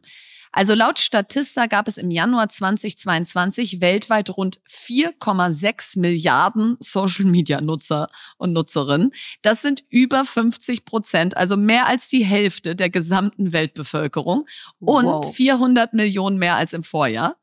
Also 0.52 0.74
laut 0.74 0.98
Statista 0.98 1.64
gab 1.64 1.88
es 1.88 1.96
im 1.96 2.10
Januar 2.10 2.50
2022 2.50 3.80
weltweit 3.80 4.36
rund 4.36 4.60
4,6 4.68 5.98
Milliarden 5.98 6.76
Social-Media-Nutzer 6.80 8.08
und 8.36 8.52
Nutzerinnen. 8.52 9.12
Das 9.40 9.62
sind 9.62 9.82
über 9.88 10.26
50 10.26 10.84
Prozent, 10.84 11.38
also 11.38 11.56
mehr 11.56 11.86
als 11.86 12.08
die 12.08 12.24
Hälfte 12.24 12.76
der 12.76 12.90
gesamten 12.90 13.54
Weltbevölkerung 13.54 14.46
und 14.78 15.06
wow. 15.06 15.34
400 15.34 15.94
Millionen 15.94 16.36
mehr 16.36 16.56
als 16.56 16.74
im 16.74 16.82
Vorjahr. 16.82 17.36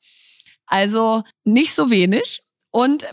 Also 0.68 1.24
nicht 1.44 1.74
so 1.74 1.90
wenig. 1.90 2.44
Und 2.72 3.08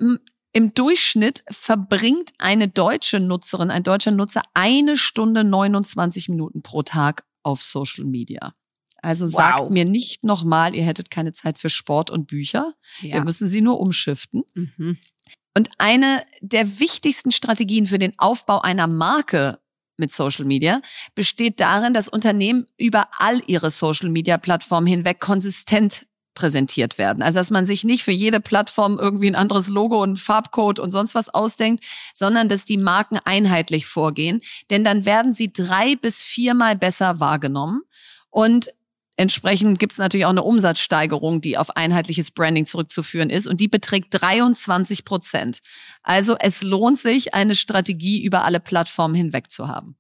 im 0.52 0.75
Durchschnitt 0.75 1.44
verbringt 1.50 2.30
eine 2.38 2.68
deutsche 2.68 3.21
Nutzerin, 3.21 3.71
ein 3.71 3.82
deutscher 3.82 4.11
Nutzer 4.11 4.42
eine 4.54 4.97
Stunde 4.97 5.44
29 5.44 6.28
Minuten 6.28 6.62
pro 6.62 6.82
Tag 6.82 7.25
auf 7.42 7.62
Social 7.62 8.04
Media. 8.04 8.54
Also 9.00 9.26
wow. 9.26 9.32
sagt 9.32 9.71
mir 9.71 9.85
nicht 9.85 10.25
nochmal, 10.25 10.75
ihr 10.75 10.85
hättet 10.85 11.11
keine 11.11 11.32
Zeit 11.32 11.59
für 11.59 11.71
Sport 11.71 12.11
und 12.11 12.28
Bücher. 12.28 12.75
Ja. 13.00 13.14
Wir 13.14 13.25
müssen 13.25 13.49
sie 13.49 13.61
nur 13.61 13.80
umschiften. 13.80 14.44
Mhm. 14.54 14.99
Und 15.56 15.71
eine 15.78 16.25
der 16.40 16.78
wichtigsten 16.80 17.32
Strategien 17.32 17.87
für 17.87 17.99
den 17.99 18.12
Aufbau 18.18 18.61
einer 18.61 18.87
Marke 18.87 19.59
mit 19.99 20.11
Social 20.11 20.44
Media 20.44 20.80
besteht 21.14 21.61
darin, 21.61 21.94
dass 21.94 22.09
Unternehmen 22.09 22.66
über 22.78 23.04
all 23.18 23.42
ihre 23.47 23.71
Social 23.71 24.09
Media 24.09 24.38
Plattformen 24.38 24.87
hinweg 24.87 25.21
konsistent 25.21 26.06
präsentiert 26.35 26.99
werden. 26.99 27.23
Also 27.23 27.39
dass 27.39 27.51
man 27.51 27.67
sich 27.67 27.85
nicht 27.85 28.03
für 28.03 28.12
jede 28.12 28.41
Plattform 28.41 28.99
irgendwie 28.99 29.29
ein 29.29 29.35
anderes 29.35 29.69
Logo 29.69 30.03
und 30.03 30.19
Farbcode 30.19 30.79
und 30.79 30.91
sonst 30.93 31.15
was 31.15 31.29
ausdenkt, 31.29 31.85
sondern 32.15 32.49
dass 32.49 32.65
die 32.65 32.79
Marken 32.79 33.19
einheitlich 33.25 33.87
vorgehen. 33.87 34.41
Denn 34.71 34.85
dann 34.85 35.05
werden 35.05 35.33
sie 35.33 35.53
drei 35.53 35.97
bis 35.97 36.23
viermal 36.23 36.77
besser 36.77 37.21
wahrgenommen. 37.21 37.83
Und 38.31 38.73
Entsprechend 39.17 39.79
gibt 39.79 39.93
es 39.93 39.99
natürlich 39.99 40.25
auch 40.25 40.31
eine 40.31 40.43
Umsatzsteigerung, 40.43 41.43
die 41.43 41.59
auf 41.59 41.77
einheitliches 41.77 42.31
Branding 42.31 42.65
zurückzuführen 42.65 43.29
ist 43.29 43.47
und 43.47 43.61
die 43.61 43.69
beträgt 43.69 44.09
23 44.21 45.05
Prozent. 45.05 45.59
Also 46.03 46.35
es 46.41 46.62
lohnt 46.62 46.99
sich, 46.99 47.35
eine 47.35 47.55
Strategie 47.55 48.25
über 48.25 48.45
alle 48.45 48.59
Plattformen 48.59 49.15
hinweg 49.15 49.51
zu 49.51 49.69
haben. 49.69 49.97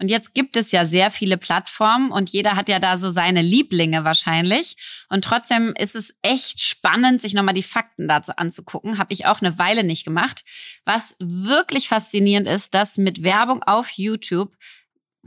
Und 0.00 0.08
jetzt 0.08 0.34
gibt 0.34 0.56
es 0.56 0.72
ja 0.72 0.84
sehr 0.84 1.10
viele 1.10 1.38
Plattformen 1.38 2.10
und 2.10 2.30
jeder 2.30 2.56
hat 2.56 2.68
ja 2.68 2.80
da 2.80 2.96
so 2.96 3.10
seine 3.10 3.42
Lieblinge 3.42 4.04
wahrscheinlich. 4.04 4.76
Und 5.08 5.24
trotzdem 5.24 5.72
ist 5.78 5.94
es 5.94 6.14
echt 6.22 6.60
spannend, 6.60 7.22
sich 7.22 7.32
nochmal 7.32 7.54
die 7.54 7.62
Fakten 7.62 8.08
dazu 8.08 8.32
anzugucken. 8.36 8.98
Habe 8.98 9.12
ich 9.12 9.26
auch 9.26 9.40
eine 9.40 9.56
Weile 9.58 9.84
nicht 9.84 10.04
gemacht. 10.04 10.44
Was 10.84 11.14
wirklich 11.20 11.88
faszinierend 11.88 12.48
ist, 12.48 12.74
dass 12.74 12.98
mit 12.98 13.22
Werbung 13.22 13.62
auf 13.62 13.90
YouTube 13.90 14.56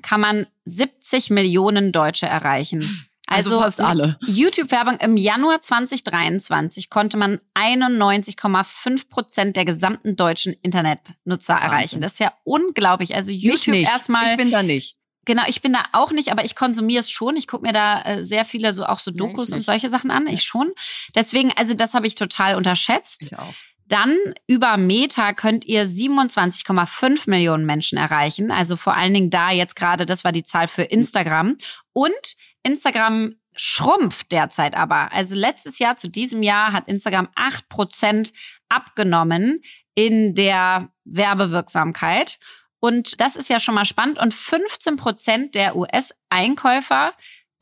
kann 0.01 0.21
man 0.21 0.47
70 0.65 1.29
Millionen 1.29 1.91
Deutsche 1.91 2.27
erreichen. 2.27 3.06
Also, 3.27 3.49
also 3.51 3.61
fast 3.61 3.81
alle. 3.81 4.17
YouTube-Werbung 4.25 4.97
im 4.99 5.17
Januar 5.17 5.61
2023 5.61 6.89
konnte 6.89 7.17
man 7.17 7.39
91,5 7.55 9.09
Prozent 9.09 9.57
der 9.57 9.65
gesamten 9.65 10.15
deutschen 10.15 10.53
Internetnutzer 10.61 11.53
Wahnsinn. 11.55 11.69
erreichen. 11.69 12.01
Das 12.01 12.13
ist 12.13 12.19
ja 12.19 12.33
unglaublich. 12.45 13.15
Also 13.15 13.31
YouTube 13.31 13.75
erstmal. 13.75 14.31
Ich 14.31 14.37
bin 14.37 14.49
da 14.49 14.63
nicht. 14.63 14.97
Genau, 15.25 15.43
ich 15.45 15.61
bin 15.61 15.73
da 15.73 15.83
auch 15.91 16.13
nicht, 16.13 16.31
aber 16.31 16.45
ich 16.45 16.55
konsumiere 16.55 17.01
es 17.01 17.11
schon. 17.11 17.35
Ich 17.35 17.49
gucke 17.49 17.65
mir 17.65 17.73
da 17.73 18.01
äh, 18.03 18.23
sehr 18.23 18.45
viele 18.45 18.71
so 18.71 18.85
auch 18.85 18.99
so 18.99 19.11
Dokus 19.11 19.49
nee, 19.49 19.57
und 19.57 19.61
solche 19.61 19.89
Sachen 19.89 20.09
an. 20.09 20.25
Ja. 20.25 20.31
Ich 20.31 20.43
schon. 20.43 20.71
Deswegen, 21.15 21.51
also 21.57 21.73
das 21.73 21.93
habe 21.93 22.07
ich 22.07 22.15
total 22.15 22.55
unterschätzt. 22.55 23.25
Ich 23.25 23.37
auch. 23.37 23.53
Dann 23.89 24.17
über 24.47 24.77
Meta 24.77 25.33
könnt 25.33 25.65
ihr 25.65 25.85
27,5 25.85 27.29
Millionen 27.29 27.65
Menschen 27.65 27.97
erreichen. 27.97 28.51
Also 28.51 28.77
vor 28.77 28.95
allen 28.95 29.13
Dingen 29.13 29.29
da 29.29 29.51
jetzt 29.51 29.75
gerade, 29.75 30.05
das 30.05 30.23
war 30.23 30.31
die 30.31 30.43
Zahl 30.43 30.69
für 30.69 30.83
Instagram. 30.83 31.57
Und 31.91 32.35
Instagram 32.63 33.35
schrumpft 33.55 34.31
derzeit 34.31 34.75
aber. 34.75 35.11
Also 35.11 35.35
letztes 35.35 35.79
Jahr 35.79 35.97
zu 35.97 36.09
diesem 36.09 36.43
Jahr 36.43 36.73
hat 36.73 36.87
Instagram 36.87 37.29
acht 37.35 37.67
Prozent 37.69 38.33
abgenommen 38.69 39.61
in 39.95 40.35
der 40.35 40.89
Werbewirksamkeit. 41.05 42.39
Und 42.79 43.19
das 43.19 43.35
ist 43.35 43.49
ja 43.49 43.59
schon 43.59 43.75
mal 43.75 43.85
spannend. 43.85 44.19
Und 44.19 44.33
15 44.33 44.95
Prozent 44.97 45.55
der 45.55 45.75
US-Einkäufer 45.75 47.13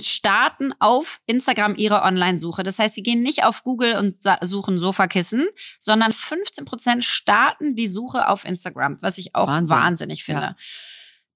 starten 0.01 0.73
auf 0.79 1.21
Instagram 1.25 1.75
ihre 1.75 2.01
Online-Suche. 2.01 2.63
Das 2.63 2.79
heißt, 2.79 2.95
sie 2.95 3.03
gehen 3.03 3.23
nicht 3.23 3.45
auf 3.45 3.63
Google 3.63 3.95
und 3.95 4.17
suchen 4.41 4.77
Sofakissen, 4.77 5.47
sondern 5.79 6.11
15 6.11 6.65
Prozent 6.65 7.05
starten 7.05 7.75
die 7.75 7.87
Suche 7.87 8.27
auf 8.27 8.43
Instagram, 8.43 9.01
was 9.01 9.17
ich 9.17 9.35
auch 9.35 9.47
Wahnsinn. 9.47 9.77
wahnsinnig 9.77 10.23
finde. 10.25 10.41
Ja. 10.41 10.55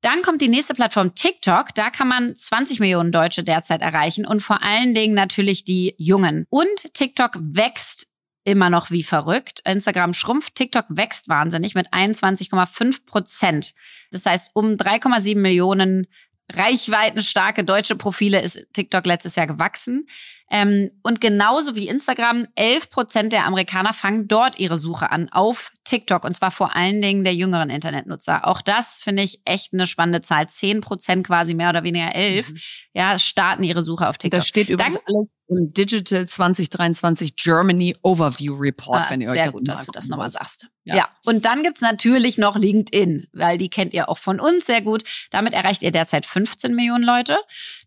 Dann 0.01 0.21
kommt 0.21 0.41
die 0.41 0.49
nächste 0.49 0.73
Plattform 0.73 1.13
TikTok. 1.13 1.75
Da 1.75 1.89
kann 1.89 2.07
man 2.07 2.35
20 2.35 2.79
Millionen 2.79 3.11
Deutsche 3.11 3.43
derzeit 3.43 3.81
erreichen 3.81 4.25
und 4.25 4.41
vor 4.41 4.63
allen 4.63 4.93
Dingen 4.93 5.13
natürlich 5.13 5.63
die 5.63 5.95
Jungen. 5.97 6.45
Und 6.49 6.93
TikTok 6.93 7.37
wächst 7.39 8.07
immer 8.45 8.69
noch 8.69 8.91
wie 8.91 9.03
verrückt. 9.03 9.61
Instagram 9.65 10.13
schrumpft, 10.13 10.55
TikTok 10.55 10.85
wächst 10.89 11.27
wahnsinnig 11.27 11.75
mit 11.75 11.91
21,5 11.93 13.05
Prozent. 13.05 13.73
Das 14.11 14.25
heißt, 14.25 14.51
um 14.53 14.71
3,7 14.71 15.37
Millionen 15.37 16.07
reichweitenstarke 16.51 17.63
deutsche 17.63 17.95
Profile 17.95 18.41
ist 18.41 18.67
TikTok 18.73 19.05
letztes 19.05 19.35
Jahr 19.35 19.47
gewachsen. 19.47 20.07
Ähm, 20.51 20.91
und 21.03 21.21
genauso 21.21 21.75
wie 21.75 21.87
Instagram, 21.87 22.47
11 22.55 22.89
Prozent 22.89 23.33
der 23.33 23.45
Amerikaner 23.45 23.93
fangen 23.93 24.27
dort 24.27 24.59
ihre 24.59 24.77
Suche 24.77 25.11
an 25.11 25.29
auf 25.29 25.71
TikTok 25.83 26.23
und 26.23 26.35
zwar 26.35 26.51
vor 26.51 26.75
allen 26.75 27.01
Dingen 27.01 27.23
der 27.23 27.35
jüngeren 27.35 27.69
Internetnutzer. 27.69 28.47
Auch 28.47 28.61
das 28.61 28.99
finde 28.99 29.23
ich 29.23 29.41
echt 29.45 29.73
eine 29.73 29.87
spannende 29.87 30.21
Zahl. 30.21 30.47
10 30.47 30.81
Prozent 30.81 31.27
quasi 31.27 31.53
mehr 31.53 31.69
oder 31.69 31.83
weniger 31.83 32.15
11, 32.15 32.51
mhm. 32.51 32.57
ja, 32.93 33.17
starten 33.17 33.63
ihre 33.63 33.81
Suche 33.81 34.07
auf 34.07 34.17
TikTok. 34.17 34.39
Das 34.39 34.47
steht 34.47 34.69
übrigens 34.69 34.95
Dann, 34.95 35.03
alles 35.07 35.29
im 35.49 35.73
Digital 35.73 36.27
2023 36.27 37.35
Germany 37.35 37.95
Overview 38.03 38.55
Report, 38.55 39.05
ah, 39.05 39.09
wenn 39.09 39.21
ihr 39.21 39.29
euch 39.29 39.33
sehr 39.33 39.45
das 39.45 39.53
gut, 39.53 39.67
dass 39.67 39.85
du 39.85 39.91
das 39.91 40.07
nochmal 40.07 40.29
sagst. 40.29 40.67
Ja. 40.83 40.95
ja. 40.95 41.09
Und 41.25 41.45
dann 41.45 41.63
gibt's 41.63 41.81
natürlich 41.81 42.37
noch 42.37 42.57
LinkedIn, 42.57 43.27
weil 43.33 43.57
die 43.57 43.69
kennt 43.69 43.93
ihr 43.93 44.09
auch 44.09 44.17
von 44.17 44.39
uns 44.39 44.65
sehr 44.65 44.81
gut. 44.81 45.03
Damit 45.31 45.53
erreicht 45.53 45.83
ihr 45.83 45.91
derzeit 45.91 46.25
15 46.25 46.75
Millionen 46.75 47.03
Leute. 47.03 47.37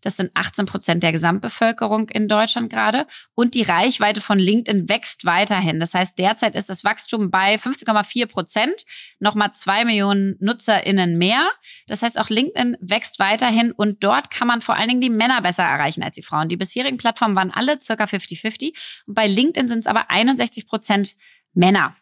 Das 0.01 0.17
sind 0.17 0.31
18 0.33 0.65
Prozent 0.65 1.03
der 1.03 1.11
Gesamtbevölkerung 1.11 2.09
in 2.09 2.27
Deutschland 2.27 2.52
gerade. 2.69 3.07
Und 3.35 3.53
die 3.53 3.61
Reichweite 3.61 4.21
von 4.21 4.39
LinkedIn 4.39 4.89
wächst 4.89 5.25
weiterhin. 5.25 5.79
Das 5.79 5.93
heißt, 5.93 6.17
derzeit 6.17 6.55
ist 6.55 6.69
das 6.69 6.83
Wachstum 6.83 7.31
bei 7.31 7.55
15,4 7.55 8.25
Prozent. 8.27 8.85
Nochmal 9.19 9.53
zwei 9.53 9.85
Millionen 9.85 10.35
NutzerInnen 10.39 11.17
mehr. 11.17 11.49
Das 11.87 12.01
heißt, 12.01 12.19
auch 12.19 12.29
LinkedIn 12.29 12.77
wächst 12.79 13.19
weiterhin 13.19 13.71
und 13.71 14.03
dort 14.03 14.29
kann 14.29 14.47
man 14.47 14.61
vor 14.61 14.75
allen 14.75 14.89
Dingen 14.89 15.01
die 15.01 15.09
Männer 15.09 15.41
besser 15.41 15.63
erreichen 15.63 16.03
als 16.03 16.15
die 16.15 16.23
Frauen. 16.23 16.49
Die 16.49 16.57
bisherigen 16.57 16.97
Plattformen 16.97 17.35
waren 17.35 17.51
alle 17.51 17.79
circa 17.81 18.05
50-50. 18.05 18.73
Und 19.07 19.13
bei 19.15 19.27
LinkedIn 19.27 19.67
sind 19.67 19.79
es 19.79 19.87
aber 19.87 20.09
61 20.09 20.67
Prozent 20.67 21.15
Männer 21.53 21.95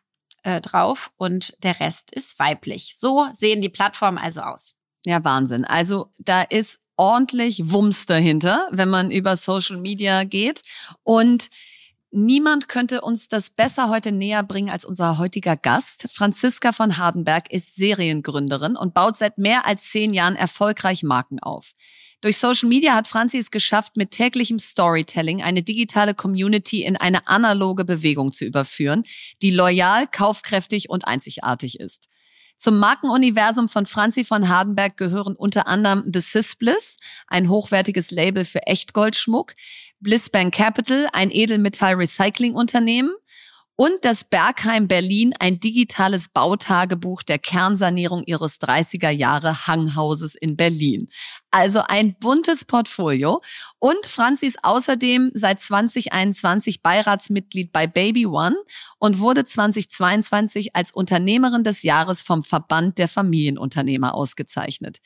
äh, 0.43 0.61
drauf 0.61 1.11
und 1.17 1.55
der 1.63 1.79
Rest 1.79 2.13
ist 2.13 2.39
weiblich. 2.39 2.95
So 2.97 3.27
sehen 3.33 3.61
die 3.61 3.69
Plattformen 3.69 4.17
also 4.17 4.41
aus. 4.41 4.75
Ja, 5.05 5.23
Wahnsinn. 5.23 5.65
Also 5.65 6.11
da 6.19 6.43
ist 6.43 6.79
ordentlich 6.97 7.71
Wumms 7.71 8.05
dahinter, 8.05 8.67
wenn 8.71 8.89
man 8.89 9.11
über 9.11 9.35
Social 9.35 9.77
Media 9.77 10.23
geht. 10.23 10.61
Und 11.03 11.49
Niemand 12.13 12.67
könnte 12.67 12.99
uns 12.99 13.29
das 13.29 13.49
besser 13.49 13.87
heute 13.87 14.11
näher 14.11 14.43
bringen 14.43 14.69
als 14.69 14.83
unser 14.83 15.17
heutiger 15.17 15.55
Gast. 15.55 16.09
Franziska 16.11 16.73
von 16.73 16.97
Hardenberg 16.97 17.49
ist 17.53 17.77
Seriengründerin 17.77 18.75
und 18.75 18.93
baut 18.93 19.15
seit 19.15 19.37
mehr 19.37 19.65
als 19.65 19.91
zehn 19.91 20.13
Jahren 20.13 20.35
erfolgreich 20.35 21.03
Marken 21.03 21.39
auf. 21.39 21.71
Durch 22.19 22.37
Social 22.37 22.67
Media 22.67 22.95
hat 22.95 23.07
Franzi 23.07 23.37
es 23.37 23.49
geschafft, 23.49 23.95
mit 23.95 24.11
täglichem 24.11 24.59
Storytelling 24.59 25.41
eine 25.41 25.63
digitale 25.63 26.13
Community 26.13 26.83
in 26.83 26.97
eine 26.97 27.27
analoge 27.29 27.85
Bewegung 27.85 28.33
zu 28.33 28.43
überführen, 28.43 29.03
die 29.41 29.51
loyal, 29.51 30.05
kaufkräftig 30.05 30.89
und 30.89 31.07
einzigartig 31.07 31.79
ist. 31.79 32.09
Zum 32.57 32.79
Markenuniversum 32.79 33.69
von 33.69 33.85
Franzi 33.85 34.23
von 34.23 34.49
Hardenberg 34.49 34.97
gehören 34.97 35.35
unter 35.35 35.67
anderem 35.67 36.03
The 36.05 36.19
Sis 36.19 36.55
Bliss, 36.55 36.97
ein 37.27 37.49
hochwertiges 37.49 38.11
Label 38.11 38.45
für 38.45 38.61
Echtgoldschmuck, 38.67 39.53
Bliss 39.99 40.29
Bank 40.29 40.53
Capital, 40.53 41.07
ein 41.13 41.31
Edelmetall-Recycling-Unternehmen 41.31 43.11
und 43.75 44.03
das 44.03 44.23
Bergheim 44.23 44.87
Berlin 44.87 45.33
ein 45.39 45.59
digitales 45.59 46.29
Bautagebuch 46.29 47.23
der 47.23 47.39
Kernsanierung 47.39 48.23
ihres 48.25 48.59
30er 48.59 49.09
Jahre 49.09 49.67
Hanghauses 49.67 50.35
in 50.35 50.55
Berlin. 50.55 51.09
Also 51.49 51.81
ein 51.87 52.15
buntes 52.19 52.65
Portfolio. 52.65 53.41
Und 53.79 54.05
Franzi 54.05 54.45
ist 54.45 54.63
außerdem 54.63 55.31
seit 55.33 55.59
2021 55.59 56.81
Beiratsmitglied 56.81 57.71
bei 57.71 57.87
Baby 57.87 58.27
One 58.27 58.55
und 58.99 59.19
wurde 59.19 59.45
2022 59.45 60.75
als 60.75 60.91
Unternehmerin 60.91 61.63
des 61.63 61.81
Jahres 61.83 62.21
vom 62.21 62.43
Verband 62.43 62.97
der 62.99 63.07
Familienunternehmer 63.07 64.13
ausgezeichnet. 64.13 64.99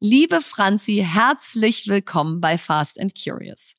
Liebe 0.00 0.40
Franzi, 0.40 1.04
herzlich 1.06 1.86
willkommen 1.86 2.40
bei 2.40 2.58
Fast 2.58 2.98
and 2.98 3.12
Curious. 3.14 3.74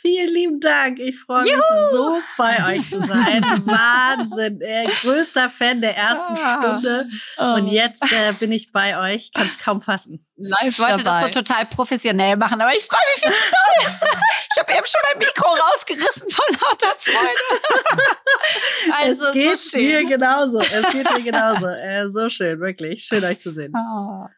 Vielen 0.00 0.32
lieben 0.32 0.60
Dank. 0.60 1.00
Ich 1.00 1.18
freue 1.18 1.42
mich 1.42 1.52
Juhu. 1.52 1.90
so 1.90 2.18
bei 2.36 2.74
euch 2.74 2.88
zu 2.88 3.00
sein. 3.00 3.42
Wahnsinn. 3.66 4.60
Äh, 4.60 4.86
größter 5.02 5.50
Fan 5.50 5.80
der 5.80 5.96
ersten 5.96 6.34
ah. 6.34 6.62
Stunde. 6.62 7.08
Oh. 7.38 7.54
Und 7.54 7.66
jetzt 7.66 8.04
äh, 8.12 8.32
bin 8.38 8.52
ich 8.52 8.70
bei 8.70 8.98
euch. 8.98 9.32
Kann 9.32 9.48
es 9.48 9.58
kaum 9.58 9.82
fassen. 9.82 10.24
Live 10.36 10.68
ich 10.68 10.78
wollte 10.78 11.02
dabei. 11.02 11.22
das 11.22 11.34
so 11.34 11.40
total 11.40 11.66
professionell 11.66 12.36
machen, 12.36 12.60
aber 12.60 12.72
ich 12.72 12.84
freue 12.84 13.00
mich 13.12 13.24
wie 13.24 13.50
toll. 13.50 14.10
ich 14.52 14.60
habe 14.60 14.72
eben 14.72 14.86
schon 14.86 15.00
mein 15.12 15.18
Mikro 15.18 15.48
rausgerissen 15.48 16.30
von 16.30 16.56
lauter 16.62 16.94
Freude. 16.98 17.98
also 19.02 19.26
es 19.26 19.32
geht 19.32 19.56
so 19.56 19.70
schön. 19.70 19.86
mir 19.86 20.04
genauso. 20.04 20.60
Es 20.60 20.92
geht 20.92 21.10
mir 21.12 21.22
genauso. 21.22 21.66
Äh, 21.66 22.08
so 22.10 22.28
schön, 22.28 22.60
wirklich. 22.60 23.04
Schön 23.04 23.24
euch 23.24 23.40
zu 23.40 23.50
sehen. 23.50 23.72
Oh. 23.74 24.28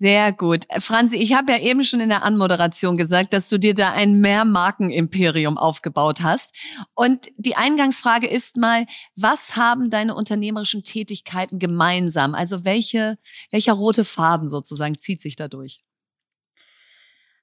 Sehr 0.00 0.30
gut. 0.30 0.64
Franzi, 0.78 1.16
ich 1.16 1.32
habe 1.32 1.50
ja 1.50 1.58
eben 1.58 1.82
schon 1.82 1.98
in 1.98 2.08
der 2.08 2.22
Anmoderation 2.22 2.96
gesagt, 2.96 3.32
dass 3.32 3.48
du 3.48 3.58
dir 3.58 3.74
da 3.74 3.90
ein 3.90 4.20
Mehrmarkenimperium 4.20 5.58
aufgebaut 5.58 6.22
hast. 6.22 6.54
Und 6.94 7.32
die 7.36 7.56
Eingangsfrage 7.56 8.28
ist 8.28 8.56
mal, 8.56 8.86
was 9.16 9.56
haben 9.56 9.90
deine 9.90 10.14
unternehmerischen 10.14 10.84
Tätigkeiten 10.84 11.58
gemeinsam? 11.58 12.36
Also 12.36 12.64
welche, 12.64 13.18
welcher 13.50 13.72
rote 13.72 14.04
Faden 14.04 14.48
sozusagen 14.48 14.96
zieht 14.98 15.20
sich 15.20 15.34
dadurch? 15.34 15.82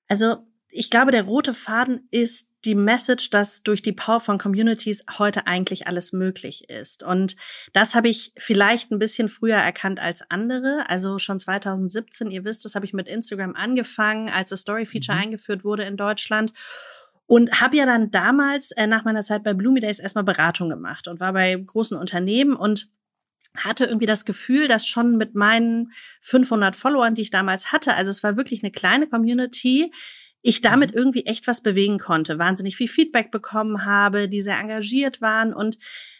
Also 0.07 0.37
ich 0.69 0.89
glaube, 0.89 1.11
der 1.11 1.23
rote 1.23 1.53
Faden 1.53 2.07
ist 2.09 2.54
die 2.65 2.75
Message, 2.75 3.29
dass 3.29 3.63
durch 3.63 3.81
die 3.81 3.91
Power 3.91 4.19
von 4.19 4.37
Communities 4.37 5.05
heute 5.17 5.47
eigentlich 5.47 5.87
alles 5.87 6.13
möglich 6.13 6.69
ist. 6.69 7.03
Und 7.03 7.35
das 7.73 7.95
habe 7.95 8.09
ich 8.09 8.33
vielleicht 8.37 8.91
ein 8.91 8.99
bisschen 8.99 9.29
früher 9.29 9.57
erkannt 9.57 9.99
als 9.99 10.29
andere. 10.29 10.85
Also 10.87 11.19
schon 11.19 11.39
2017, 11.39 12.31
ihr 12.31 12.43
wisst, 12.43 12.65
das 12.65 12.75
habe 12.75 12.85
ich 12.85 12.93
mit 12.93 13.07
Instagram 13.07 13.55
angefangen, 13.55 14.29
als 14.29 14.49
das 14.49 14.61
Story 14.61 14.85
Feature 14.85 15.17
mhm. 15.17 15.23
eingeführt 15.23 15.63
wurde 15.63 15.83
in 15.83 15.97
Deutschland. 15.97 16.53
Und 17.27 17.59
habe 17.59 17.77
ja 17.77 17.85
dann 17.85 18.11
damals 18.11 18.71
äh, 18.71 18.85
nach 18.85 19.03
meiner 19.03 19.23
Zeit 19.23 19.43
bei 19.43 19.53
Bloomy 19.53 19.79
Days 19.79 19.99
erstmal 19.99 20.23
Beratung 20.23 20.69
gemacht 20.69 21.07
und 21.07 21.19
war 21.19 21.33
bei 21.33 21.55
großen 21.55 21.97
Unternehmen 21.97 22.55
und 22.55 22.89
hatte 23.55 23.85
irgendwie 23.85 24.05
das 24.05 24.25
Gefühl, 24.25 24.67
dass 24.67 24.87
schon 24.87 25.17
mit 25.17 25.35
meinen 25.35 25.91
500 26.21 26.75
Followern, 26.75 27.15
die 27.15 27.21
ich 27.21 27.31
damals 27.31 27.71
hatte, 27.71 27.95
also 27.95 28.11
es 28.11 28.23
war 28.23 28.37
wirklich 28.37 28.63
eine 28.63 28.71
kleine 28.71 29.07
Community, 29.07 29.91
ich 30.45 30.61
damit 30.61 30.91
mhm. 30.91 30.99
irgendwie 30.99 31.25
echt 31.25 31.47
was 31.47 31.61
bewegen 31.61 31.97
konnte, 31.97 32.37
wahnsinnig 32.37 32.77
viel 32.77 32.87
Feedback 32.87 33.31
bekommen 33.31 33.83
habe, 33.83 34.29
die 34.29 34.41
sehr 34.41 34.59
engagiert 34.59 35.19
waren 35.19 35.53
und 35.53 35.77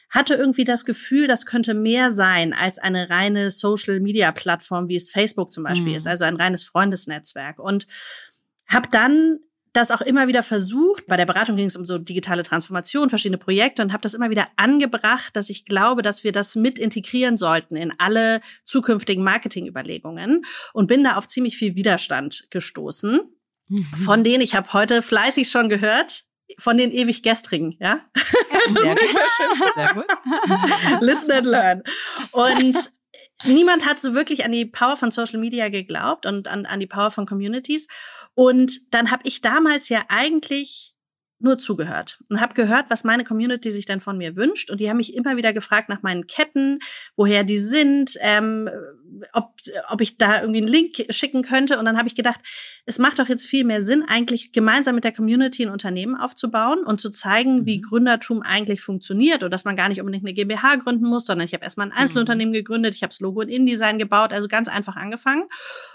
hatte 0.10 0.34
irgendwie 0.34 0.64
das 0.64 0.86
Gefühl, 0.86 1.28
das 1.28 1.46
könnte 1.46 1.74
mehr 1.74 2.12
sein 2.12 2.54
als 2.54 2.80
eine 2.80 3.10
reine 3.10 3.52
Social-Media-Plattform, 3.52 4.88
wie 4.88 4.96
es 4.96 5.12
Facebook 5.12 5.52
zum 5.52 5.64
Beispiel 5.64 5.90
mhm. 5.90 5.96
ist, 5.96 6.08
also 6.08 6.26
ein 6.26 6.38
reines 6.38 6.64
Freundesnetzwerk. 6.64 7.60
Und 7.60 7.86
habe 8.68 8.90
dann 8.90 9.40
das 9.74 9.92
auch 9.92 10.02
immer 10.02 10.28
wieder 10.28 10.42
versucht. 10.42 11.06
Bei 11.06 11.18
der 11.18 11.26
Beratung 11.26 11.58
ging 11.58 11.68
es 11.68 11.76
um 11.76 11.86
so 11.86 11.98
digitale 11.98 12.44
Transformation, 12.44 13.10
verschiedene 13.10 13.38
Projekte 13.38 13.82
und 13.82 13.92
habe 13.92 14.02
das 14.02 14.14
immer 14.14 14.30
wieder 14.30 14.48
angebracht, 14.56 15.36
dass 15.36 15.50
ich 15.50 15.66
glaube, 15.66 16.02
dass 16.02 16.24
wir 16.24 16.32
das 16.32 16.56
mit 16.56 16.80
integrieren 16.80 17.38
sollten 17.38 17.76
in 17.76 17.94
alle 18.00 18.42
zukünftigen 18.64 19.24
Marketingüberlegungen 19.24 20.44
und 20.74 20.88
bin 20.88 21.04
da 21.04 21.18
auf 21.18 21.28
ziemlich 21.28 21.58
viel 21.58 21.76
Widerstand 21.76 22.48
gestoßen. 22.50 23.35
Mhm. 23.68 23.84
Von 23.84 24.24
denen, 24.24 24.42
ich 24.42 24.56
habe 24.56 24.74
heute 24.74 25.02
fleißig 25.02 25.50
schon 25.50 25.70
gehört, 25.70 26.26
von 26.60 26.78
den 26.78 26.92
ewig 26.92 27.24
gestrigen, 27.24 27.76
ja? 27.80 28.02
Sehr 28.74 28.96
gut. 28.96 29.00
Sehr 29.76 29.94
gut. 29.94 31.02
Listen 31.02 31.32
and 31.32 31.48
learn. 31.48 31.84
Und 32.32 32.92
niemand 33.44 33.86
hat 33.86 34.00
so 34.00 34.14
wirklich 34.14 34.46
an 34.46 34.52
die 34.52 34.66
Power 34.66 34.98
von 34.98 35.12
Social 35.12 35.40
Media 35.40 35.70
geglaubt 35.70 36.26
und 36.26 36.48
an, 36.48 36.66
an 36.66 36.80
die 36.80 36.88
Power 36.88 37.12
von 37.12 37.26
Communities. 37.26 37.88
Und 38.34 38.82
dann 38.92 39.12
habe 39.12 39.24
ich 39.26 39.42
damals 39.42 39.90
ja 39.90 40.04
eigentlich 40.08 40.95
nur 41.40 41.58
zugehört 41.58 42.20
und 42.30 42.40
habe 42.40 42.56
gehört, 42.56 42.90
was 42.90 43.04
meine 43.04 43.24
Community 43.24 43.70
sich 43.70 43.86
dann 43.86 44.00
von 44.00 44.18
mir 44.18 44.36
wünscht. 44.36 44.72
Und 44.72 44.80
die 44.80 44.90
haben 44.90 44.98
mich 44.98 45.16
immer 45.16 45.36
wieder 45.36 45.52
gefragt 45.54 45.90
nach 45.90 46.02
meinen 46.02 46.28
Ketten, 46.28 46.80
woher 47.16 47.44
die 47.44 47.58
sind, 47.58 48.16
ähm, 48.22 48.70
ob, 49.34 49.54
ob 49.90 50.02
ich 50.02 50.18
da 50.18 50.42
irgendwie 50.42 50.62
einen 50.62 50.68
Link 50.68 51.06
schicken 51.10 51.44
könnte. 51.44 51.78
Und 51.78 51.86
dann 51.86 51.98
habe 51.98 52.08
ich 52.08 52.16
gedacht, 52.16 52.40
es 52.86 53.00
macht 53.00 53.20
doch 53.20 53.28
jetzt 53.28 53.46
viel 53.46 53.66
mehr 53.66 53.82
Sinn, 53.82 54.04
eigentlich 54.08 54.54
gemeinsam 54.54 54.96
mit 54.96 55.04
der 55.04 55.12
Community 55.12 55.66
ein 55.66 55.72
Unternehmen 55.72 56.16
aufzubauen 56.16 56.84
und 56.86 57.02
zu 57.02 57.10
zeigen, 57.10 57.66
wie 57.66 57.80
mhm. 57.80 57.82
Gründertum 57.84 58.42
eigentlich 58.42 58.82
funktioniert 58.82 59.44
und 59.44 59.52
dass 59.52 59.66
man 59.66 59.76
gar 59.76 59.90
nicht 59.90 60.00
unbedingt 60.00 60.26
eine 60.26 60.34
GmbH 60.34 60.76
gründen 60.78 61.06
muss, 61.06 61.26
sondern 61.26 61.46
ich 61.46 61.54
habe 61.54 61.64
erstmal 61.64 61.88
ein 61.88 61.94
Einzelunternehmen 61.94 62.52
mhm. 62.52 62.58
gegründet, 62.58 62.96
ich 62.96 63.04
habe 63.04 63.10
das 63.10 63.20
Logo 63.20 63.42
in 63.42 63.50
InDesign 63.50 63.98
gebaut, 63.98 64.32
also 64.32 64.48
ganz 64.48 64.68
einfach 64.68 64.96
angefangen 64.96 65.44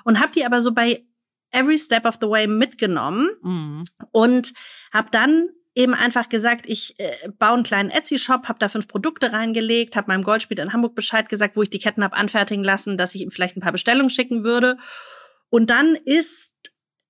und 0.04 0.20
habe 0.20 0.32
die 0.32 0.44
aber 0.44 0.60
so 0.62 0.72
bei 0.72 1.04
every 1.52 1.78
step 1.78 2.04
of 2.04 2.18
the 2.20 2.28
way 2.28 2.46
mitgenommen 2.46 3.30
mhm. 3.42 3.84
und 4.12 4.52
habe 4.92 5.08
dann 5.10 5.48
eben 5.74 5.94
einfach 5.94 6.28
gesagt, 6.28 6.66
ich 6.66 6.98
äh, 6.98 7.28
baue 7.38 7.54
einen 7.54 7.62
kleinen 7.62 7.90
Etsy-Shop, 7.90 8.48
habe 8.48 8.58
da 8.58 8.68
fünf 8.68 8.88
Produkte 8.88 9.32
reingelegt, 9.32 9.96
habe 9.96 10.08
meinem 10.08 10.24
Goldspieler 10.24 10.62
in 10.62 10.72
Hamburg 10.72 10.94
Bescheid 10.94 11.28
gesagt, 11.28 11.56
wo 11.56 11.62
ich 11.62 11.70
die 11.70 11.78
Ketten 11.78 12.02
habe 12.02 12.16
anfertigen 12.16 12.64
lassen, 12.64 12.98
dass 12.98 13.14
ich 13.14 13.22
ihm 13.22 13.30
vielleicht 13.30 13.56
ein 13.56 13.60
paar 13.60 13.72
Bestellungen 13.72 14.10
schicken 14.10 14.42
würde. 14.42 14.76
Und 15.48 15.70
dann 15.70 15.96
ist 16.04 16.54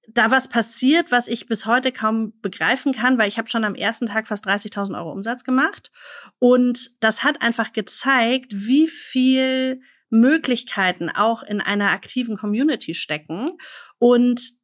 da 0.09 0.31
was 0.31 0.49
passiert, 0.49 1.13
was 1.13 1.29
ich 1.29 1.47
bis 1.47 1.67
heute 1.67 1.93
kaum 1.93 2.33
begreifen 2.41 2.93
kann, 2.93 3.19
weil 3.19 3.29
ich 3.29 3.39
habe 3.39 3.49
schon 3.49 3.65
am 3.65 3.75
ersten 3.75 4.07
Tag 4.07 4.29
fast 4.29 4.47
30.000 4.47 4.97
Euro 4.97 5.13
Umsatz 5.13 5.45
gemacht. 5.45 5.91
Und 6.39 6.91
das 7.01 7.23
hat 7.23 7.43
einfach 7.43 7.73
gezeigt, 7.73 8.53
wie 8.53 8.89
viel 8.89 9.81
Möglichkeiten 10.11 11.09
auch 11.09 11.43
in 11.43 11.61
einer 11.61 11.91
aktiven 11.91 12.37
Community 12.37 12.95
stecken. 12.95 13.51
Und 13.99 14.61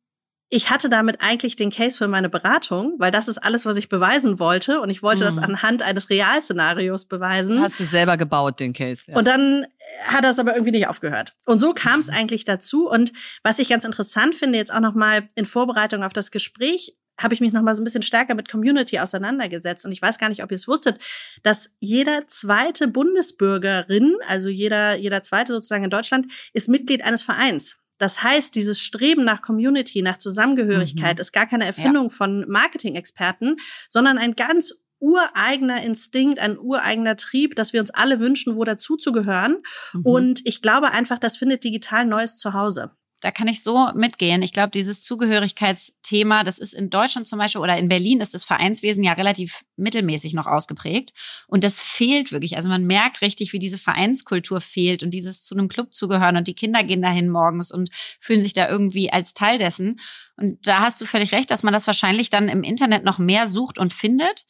ich 0.48 0.70
hatte 0.70 0.88
damit 0.88 1.22
eigentlich 1.22 1.56
den 1.56 1.70
Case 1.70 1.98
für 1.98 2.06
meine 2.06 2.28
Beratung, 2.28 2.94
weil 2.98 3.10
das 3.10 3.26
ist 3.26 3.38
alles, 3.38 3.66
was 3.66 3.76
ich 3.76 3.88
beweisen 3.88 4.38
wollte. 4.38 4.80
Und 4.80 4.90
ich 4.90 5.02
wollte 5.02 5.24
mhm. 5.24 5.26
das 5.26 5.38
anhand 5.38 5.82
eines 5.82 6.08
Realszenarios 6.08 7.06
beweisen. 7.06 7.60
Hast 7.60 7.80
du 7.80 7.84
selber 7.84 8.16
gebaut, 8.16 8.60
den 8.60 8.72
Case. 8.72 9.10
Ja. 9.10 9.16
Und 9.16 9.26
dann 9.26 9.66
hat 10.06 10.24
das 10.24 10.38
aber 10.38 10.54
irgendwie 10.54 10.70
nicht 10.70 10.86
aufgehört. 10.86 11.34
Und 11.46 11.58
so 11.58 11.74
kam 11.74 11.98
es 11.98 12.06
mhm. 12.08 12.14
eigentlich 12.14 12.44
dazu. 12.44 12.88
Und 12.88 13.12
was 13.42 13.58
ich 13.58 13.68
ganz 13.68 13.84
interessant 13.84 14.36
finde, 14.36 14.58
jetzt 14.58 14.72
auch 14.72 14.80
nochmal 14.80 15.28
in 15.34 15.44
Vorbereitung 15.44 16.04
auf 16.04 16.12
das 16.12 16.30
Gespräch, 16.30 16.96
habe 17.18 17.34
ich 17.34 17.40
mich 17.40 17.52
noch 17.52 17.62
mal 17.62 17.74
so 17.74 17.82
ein 17.82 17.84
bisschen 17.84 18.02
stärker 18.02 18.34
mit 18.34 18.48
Community 18.48 18.98
auseinandergesetzt 18.98 19.86
und 19.86 19.92
ich 19.92 20.02
weiß 20.02 20.18
gar 20.18 20.28
nicht, 20.28 20.42
ob 20.42 20.50
ihr 20.50 20.56
es 20.56 20.68
wusstet, 20.68 20.98
dass 21.42 21.74
jeder 21.80 22.26
zweite 22.26 22.88
Bundesbürgerin, 22.88 24.16
also 24.28 24.48
jeder 24.48 24.96
jeder 24.96 25.22
zweite 25.22 25.52
sozusagen 25.52 25.84
in 25.84 25.90
Deutschland, 25.90 26.32
ist 26.52 26.68
Mitglied 26.68 27.04
eines 27.04 27.22
Vereins. 27.22 27.80
Das 27.98 28.22
heißt, 28.22 28.54
dieses 28.54 28.80
Streben 28.80 29.24
nach 29.24 29.40
Community, 29.40 30.02
nach 30.02 30.18
Zusammengehörigkeit 30.18 31.16
mhm. 31.16 31.20
ist 31.20 31.32
gar 31.32 31.46
keine 31.46 31.64
Erfindung 31.64 32.04
ja. 32.04 32.10
von 32.10 32.44
Marketing-Experten, 32.46 33.56
sondern 33.88 34.18
ein 34.18 34.36
ganz 34.36 34.74
ureigener 34.98 35.82
Instinkt, 35.82 36.38
ein 36.38 36.58
ureigener 36.58 37.16
Trieb, 37.16 37.54
dass 37.54 37.72
wir 37.72 37.80
uns 37.80 37.90
alle 37.90 38.20
wünschen, 38.20 38.56
wo 38.56 38.64
dazuzugehören. 38.64 39.62
Mhm. 39.92 40.02
Und 40.02 40.40
ich 40.44 40.62
glaube 40.62 40.90
einfach, 40.90 41.18
das 41.18 41.36
findet 41.36 41.64
digital 41.64 42.06
neues 42.06 42.36
Zuhause 42.36 42.92
da 43.26 43.32
kann 43.32 43.48
ich 43.48 43.64
so 43.64 43.90
mitgehen. 43.92 44.40
Ich 44.42 44.52
glaube, 44.52 44.70
dieses 44.70 45.02
Zugehörigkeitsthema, 45.02 46.44
das 46.44 46.58
ist 46.58 46.72
in 46.72 46.90
Deutschland 46.90 47.26
zum 47.26 47.40
Beispiel 47.40 47.60
oder 47.60 47.76
in 47.76 47.88
Berlin 47.88 48.20
ist 48.20 48.34
das 48.34 48.44
Vereinswesen 48.44 49.02
ja 49.02 49.14
relativ 49.14 49.64
mittelmäßig 49.74 50.32
noch 50.32 50.46
ausgeprägt. 50.46 51.12
Und 51.48 51.64
das 51.64 51.82
fehlt 51.82 52.30
wirklich. 52.30 52.56
Also 52.56 52.68
man 52.68 52.86
merkt 52.86 53.22
richtig, 53.22 53.52
wie 53.52 53.58
diese 53.58 53.78
Vereinskultur 53.78 54.60
fehlt 54.60 55.02
und 55.02 55.10
dieses 55.10 55.42
zu 55.42 55.56
einem 55.56 55.66
Club 55.66 55.92
zugehören 55.92 56.36
und 56.36 56.46
die 56.46 56.54
Kinder 56.54 56.84
gehen 56.84 57.02
dahin 57.02 57.28
morgens 57.28 57.72
und 57.72 57.90
fühlen 58.20 58.42
sich 58.42 58.52
da 58.52 58.68
irgendwie 58.68 59.12
als 59.12 59.34
Teil 59.34 59.58
dessen. 59.58 59.98
Und 60.36 60.64
da 60.64 60.82
hast 60.82 61.00
du 61.00 61.04
völlig 61.04 61.32
recht, 61.32 61.50
dass 61.50 61.64
man 61.64 61.72
das 61.72 61.88
wahrscheinlich 61.88 62.30
dann 62.30 62.48
im 62.48 62.62
Internet 62.62 63.02
noch 63.02 63.18
mehr 63.18 63.48
sucht 63.48 63.76
und 63.76 63.92
findet 63.92 64.46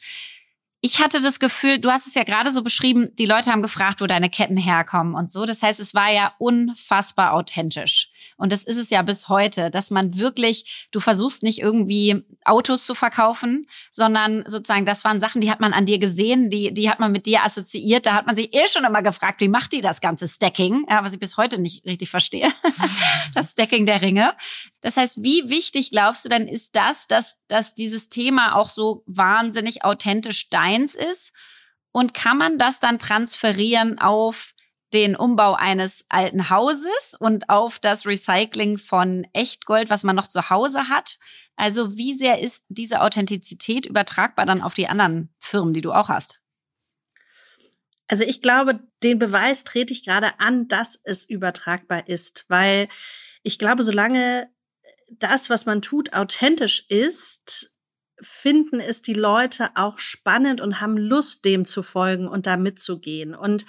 ich 0.82 1.00
hatte 1.00 1.20
das 1.20 1.40
Gefühl, 1.40 1.78
du 1.78 1.90
hast 1.90 2.06
es 2.06 2.14
ja 2.14 2.22
gerade 2.22 2.50
so 2.50 2.62
beschrieben, 2.62 3.08
die 3.18 3.24
Leute 3.24 3.50
haben 3.50 3.62
gefragt, 3.62 4.00
wo 4.00 4.06
deine 4.06 4.28
Ketten 4.28 4.56
herkommen 4.56 5.14
und 5.14 5.32
so. 5.32 5.46
Das 5.46 5.62
heißt, 5.62 5.80
es 5.80 5.94
war 5.94 6.12
ja 6.12 6.34
unfassbar 6.38 7.32
authentisch. 7.32 8.10
Und 8.36 8.52
das 8.52 8.62
ist 8.62 8.76
es 8.76 8.90
ja 8.90 9.02
bis 9.02 9.28
heute, 9.28 9.70
dass 9.70 9.90
man 9.90 10.18
wirklich, 10.18 10.88
du 10.92 11.00
versuchst 11.00 11.42
nicht 11.42 11.60
irgendwie 11.60 12.22
Autos 12.44 12.84
zu 12.84 12.94
verkaufen, 12.94 13.66
sondern 13.90 14.44
sozusagen, 14.46 14.84
das 14.84 15.04
waren 15.04 15.18
Sachen, 15.18 15.40
die 15.40 15.50
hat 15.50 15.60
man 15.60 15.72
an 15.72 15.86
dir 15.86 15.98
gesehen, 15.98 16.50
die, 16.50 16.72
die 16.74 16.90
hat 16.90 17.00
man 17.00 17.10
mit 17.10 17.24
dir 17.26 17.42
assoziiert. 17.44 18.04
Da 18.04 18.14
hat 18.14 18.26
man 18.26 18.36
sich 18.36 18.54
eh 18.54 18.68
schon 18.68 18.84
immer 18.84 19.02
gefragt, 19.02 19.40
wie 19.40 19.48
macht 19.48 19.72
die 19.72 19.80
das 19.80 20.00
ganze 20.02 20.28
Stacking? 20.28 20.84
Ja, 20.88 21.02
was 21.02 21.14
ich 21.14 21.18
bis 21.18 21.38
heute 21.38 21.58
nicht 21.60 21.86
richtig 21.86 22.10
verstehe. 22.10 22.52
das 23.34 23.52
Stacking 23.52 23.86
der 23.86 24.02
Ringe. 24.02 24.34
Das 24.86 24.96
heißt, 24.96 25.20
wie 25.24 25.48
wichtig 25.48 25.90
glaubst 25.90 26.24
du 26.24 26.28
denn 26.28 26.46
ist 26.46 26.76
das, 26.76 27.08
dass, 27.08 27.44
dass 27.48 27.74
dieses 27.74 28.08
Thema 28.08 28.54
auch 28.54 28.68
so 28.68 29.02
wahnsinnig 29.06 29.82
authentisch 29.82 30.48
deins 30.48 30.94
ist? 30.94 31.32
Und 31.90 32.14
kann 32.14 32.38
man 32.38 32.56
das 32.56 32.78
dann 32.78 33.00
transferieren 33.00 33.98
auf 33.98 34.54
den 34.92 35.16
Umbau 35.16 35.54
eines 35.54 36.04
alten 36.08 36.50
Hauses 36.50 37.16
und 37.18 37.50
auf 37.50 37.80
das 37.80 38.06
Recycling 38.06 38.78
von 38.78 39.26
Echtgold, 39.32 39.90
was 39.90 40.04
man 40.04 40.14
noch 40.14 40.28
zu 40.28 40.50
Hause 40.50 40.88
hat? 40.88 41.18
Also 41.56 41.96
wie 41.96 42.14
sehr 42.14 42.40
ist 42.40 42.64
diese 42.68 43.00
Authentizität 43.00 43.86
übertragbar 43.86 44.46
dann 44.46 44.62
auf 44.62 44.74
die 44.74 44.86
anderen 44.86 45.34
Firmen, 45.40 45.74
die 45.74 45.82
du 45.82 45.92
auch 45.92 46.10
hast? 46.10 46.40
Also 48.06 48.22
ich 48.22 48.40
glaube, 48.40 48.78
den 49.02 49.18
Beweis 49.18 49.64
trete 49.64 49.92
ich 49.92 50.04
gerade 50.04 50.38
an, 50.38 50.68
dass 50.68 50.96
es 51.02 51.28
übertragbar 51.28 52.06
ist, 52.06 52.44
weil 52.46 52.86
ich 53.42 53.58
glaube, 53.58 53.82
solange 53.82 54.48
das, 55.10 55.50
was 55.50 55.66
man 55.66 55.82
tut, 55.82 56.12
authentisch 56.12 56.84
ist, 56.88 57.72
finden 58.20 58.80
es 58.80 59.02
die 59.02 59.14
Leute 59.14 59.70
auch 59.74 59.98
spannend 59.98 60.60
und 60.60 60.80
haben 60.80 60.96
Lust, 60.96 61.44
dem 61.44 61.64
zu 61.64 61.82
folgen 61.82 62.28
und 62.28 62.46
da 62.46 62.56
mitzugehen. 62.56 63.34
Und 63.34 63.66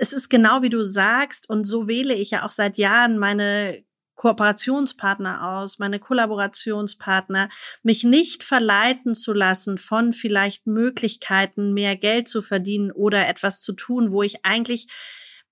es 0.00 0.12
ist 0.12 0.30
genau 0.30 0.62
wie 0.62 0.70
du 0.70 0.82
sagst, 0.82 1.48
und 1.48 1.64
so 1.64 1.88
wähle 1.88 2.14
ich 2.14 2.30
ja 2.30 2.46
auch 2.46 2.50
seit 2.50 2.78
Jahren 2.78 3.18
meine 3.18 3.84
Kooperationspartner 4.14 5.58
aus, 5.58 5.78
meine 5.78 5.98
Kollaborationspartner, 5.98 7.48
mich 7.82 8.04
nicht 8.04 8.44
verleiten 8.44 9.14
zu 9.14 9.32
lassen 9.32 9.76
von 9.76 10.12
vielleicht 10.12 10.66
Möglichkeiten, 10.66 11.74
mehr 11.74 11.96
Geld 11.96 12.28
zu 12.28 12.40
verdienen 12.40 12.92
oder 12.92 13.26
etwas 13.28 13.60
zu 13.60 13.72
tun, 13.72 14.12
wo 14.12 14.22
ich 14.22 14.44
eigentlich 14.44 14.86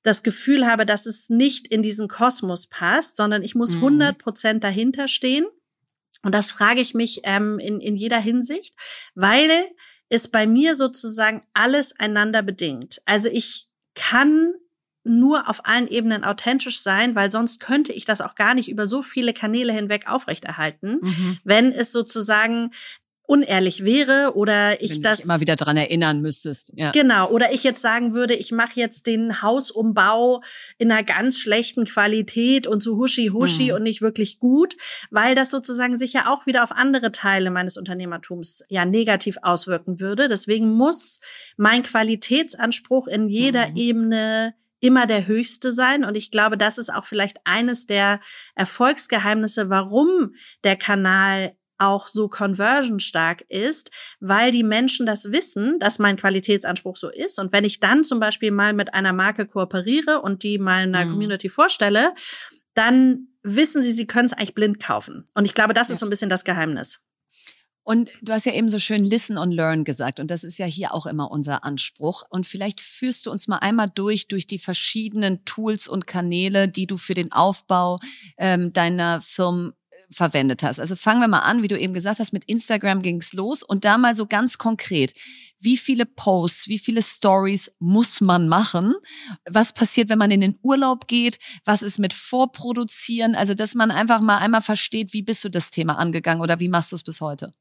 das 0.03 0.23
Gefühl 0.23 0.67
habe, 0.67 0.85
dass 0.87 1.07
es 1.07 1.29
nicht 1.31 1.69
in 1.69 1.83
diesen 1.83 2.09
Kosmos 2.09 2.67
passt, 2.67 3.17
sondern 3.17 3.43
ich 3.43 3.55
muss 3.55 3.75
100 3.75 4.17
mhm. 4.17 4.19
Prozent 4.19 4.65
dahinter 4.65 5.09
stehen. 5.09 5.47
Und 6.23 6.35
das 6.35 6.51
frage 6.51 6.81
ich 6.81 6.95
mich 6.95 7.21
ähm, 7.25 7.59
in, 7.59 7.81
in 7.81 7.97
jeder 7.97 8.19
Hinsicht, 8.19 8.75
weil 9.15 9.51
es 10.09 10.29
bei 10.29 10.47
mir 10.47 10.77
sozusagen 10.77 11.43
alles 11.55 11.99
einander 11.99 12.43
bedingt. 12.43 13.01
Also 13.07 13.29
ich 13.29 13.69
kann 13.95 14.55
nur 15.05 15.49
auf 15.49 15.67
allen 15.67 15.89
Ebenen 15.89 16.23
authentisch 16.23 16.81
sein, 16.81 17.17
weil 17.17 17.31
sonst 17.31 17.61
könnte 17.61 17.93
ich 17.93 18.05
das 18.05 18.21
auch 18.21 18.35
gar 18.35 18.55
nicht 18.55 18.69
über 18.69 18.87
so 18.87 19.03
viele 19.03 19.33
Kanäle 19.33 19.73
hinweg 19.73 20.09
aufrechterhalten, 20.09 20.99
mhm. 21.01 21.39
wenn 21.45 21.73
es 21.73 21.91
sozusagen 21.91 22.71
unehrlich 23.33 23.83
wäre 23.83 24.37
oder 24.37 24.83
ich 24.83 24.97
Wenn 24.97 25.03
das 25.03 25.21
immer 25.21 25.41
wieder 25.41 25.57
dran 25.57 25.79
erinnern 25.79 26.21
müsstest. 26.21 26.71
Ja. 26.77 26.91
Genau, 26.91 27.31
oder 27.31 27.51
ich 27.55 27.65
jetzt 27.65 27.81
sagen 27.81 28.13
würde, 28.13 28.35
ich 28.35 28.53
mache 28.53 28.79
jetzt 28.79 29.07
den 29.07 29.41
Hausumbau 29.41 30.43
in 30.77 30.93
einer 30.93 31.03
ganz 31.03 31.39
schlechten 31.39 31.87
Qualität 31.87 32.67
und 32.67 32.83
so 32.83 32.97
huschi 32.97 33.29
huschi 33.29 33.71
mhm. 33.71 33.77
und 33.77 33.85
nicht 33.85 34.03
wirklich 34.03 34.39
gut, 34.39 34.77
weil 35.11 35.35
das 35.35 35.51
sozusagen 35.51 35.97
sich 35.97 36.13
ja 36.13 36.31
auch 36.31 36.45
wieder 36.45 36.63
auf 36.63 36.73
andere 36.73 37.11
Teile 37.11 37.51
meines 37.51 37.79
Unternehmertums 37.79 38.65
ja 38.69 38.85
negativ 38.85 39.39
auswirken 39.41 39.99
würde. 39.99 40.29
Deswegen 40.29 40.71
muss 40.71 41.21
mein 41.57 41.83
Qualitätsanspruch 41.83 43.07
in 43.07 43.29
jeder 43.29 43.71
mhm. 43.71 43.77
Ebene 43.77 44.55
immer 44.79 45.07
der 45.07 45.27
höchste 45.27 45.73
sein. 45.73 46.05
Und 46.05 46.17
ich 46.17 46.31
glaube, 46.31 46.59
das 46.59 46.77
ist 46.77 46.93
auch 46.93 47.05
vielleicht 47.05 47.39
eines 47.45 47.87
der 47.87 48.21
Erfolgsgeheimnisse, 48.57 49.71
warum 49.71 50.35
der 50.65 50.77
Kanal 50.77 51.57
auch 51.83 52.07
so 52.07 52.29
conversion 52.29 53.01
stark 53.01 53.43
ist, 53.49 53.91
weil 54.21 54.53
die 54.53 54.63
Menschen 54.63 55.05
das 55.05 55.33
wissen, 55.33 55.79
dass 55.81 55.99
mein 55.99 56.17
Qualitätsanspruch 56.17 56.97
so 56.97 57.11
ist. 57.11 57.39
Und 57.39 57.53
wenn 57.53 57.65
ich 57.65 57.81
dann 57.81 58.05
zum 58.05 58.21
Beispiel 58.21 58.51
mal 58.51 58.73
mit 58.73 58.95
einer 58.95 59.13
Marke 59.13 59.47
kooperiere 59.47 60.23
und 60.23 60.43
die 60.43 60.59
mal 60.59 60.83
einer 60.83 61.05
mhm. 61.05 61.11
Community 61.11 61.49
vorstelle, 61.49 62.15
dann 62.75 63.29
wissen 63.43 63.83
sie, 63.83 63.93
sie 63.93 64.07
können 64.07 64.27
es 64.27 64.33
eigentlich 64.33 64.55
blind 64.55 64.81
kaufen. 64.81 65.27
Und 65.35 65.45
ich 65.45 65.55
glaube, 65.55 65.75
das 65.75 65.89
ja. 65.89 65.95
ist 65.95 66.01
so 66.01 66.07
ein 66.07 66.11
bisschen 66.11 66.31
das 66.31 66.45
Geheimnis. 66.45 67.01
Und 67.85 68.11
du 68.23 68.33
hast 68.33 68.47
ja 68.47 68.53
eben 68.53 68.69
so 68.69 68.79
schön 68.79 69.05
Listen 69.05 69.37
and 69.37 69.53
Learn 69.53 69.83
gesagt. 69.83 70.21
Und 70.21 70.31
das 70.31 70.45
ist 70.45 70.59
ja 70.59 70.67
hier 70.67 70.95
auch 70.95 71.07
immer 71.07 71.33
unser 71.33 71.65
Anspruch. 71.65 72.23
Und 72.31 72.47
vielleicht 72.47 72.81
führst 72.81 73.27
du 73.27 73.31
uns 73.33 73.49
mal 73.49 73.59
einmal 73.59 73.89
durch, 73.93 74.29
durch 74.29 74.47
die 74.47 74.61
verschiedenen 74.61 75.45
Tools 75.45 75.89
und 75.89 76.07
Kanäle, 76.07 76.69
die 76.69 76.87
du 76.87 76.97
für 76.97 77.15
den 77.15 77.33
Aufbau 77.33 77.99
ähm, 78.39 78.73
deiner 78.73 79.21
Firmen 79.21 79.73
verwendet 80.13 80.63
hast. 80.63 80.81
Also 80.81 80.97
fangen 80.97 81.21
wir 81.21 81.29
mal 81.29 81.41
an, 81.41 81.63
wie 81.63 81.69
du 81.69 81.79
eben 81.79 81.95
gesagt 81.95 82.21
hast, 82.21 82.33
mit 82.33 82.45
Instagram 82.45 83.03
ging's 83.03 83.33
los 83.33 83.63
und 83.63 83.85
da 83.85 83.99
mal 83.99 84.15
so 84.15 84.27
ganz 84.27 84.59
konkret. 84.59 85.15
Wie 85.59 85.77
viele 85.77 86.07
Posts, 86.07 86.69
wie 86.69 86.79
viele 86.79 87.03
Stories 87.03 87.73
muss 87.79 88.21
man 88.21 88.49
machen? 88.49 88.95
Was 89.49 89.73
passiert, 89.73 90.09
wenn 90.09 90.19
man 90.19 90.31
in 90.31 90.41
den 90.41 90.59
Urlaub 90.63 91.07
geht? 91.07 91.39
Was 91.65 91.83
ist 91.83 91.99
mit 91.99 92.13
Vorproduzieren? 92.13 93.35
Also, 93.35 93.55
dass 93.55 93.75
man 93.75 93.91
einfach 93.91 94.21
mal 94.21 94.39
einmal 94.39 94.63
versteht, 94.63 95.13
wie 95.13 95.23
bist 95.23 95.45
du 95.45 95.49
das 95.49 95.71
Thema 95.71 95.99
angegangen 95.99 96.43
oder 96.43 96.61
wie 96.61 96.69
machst 96.69 96.93
du 96.93 96.97
es 96.97 97.05
bis 97.05 97.21
heute? 97.21 97.55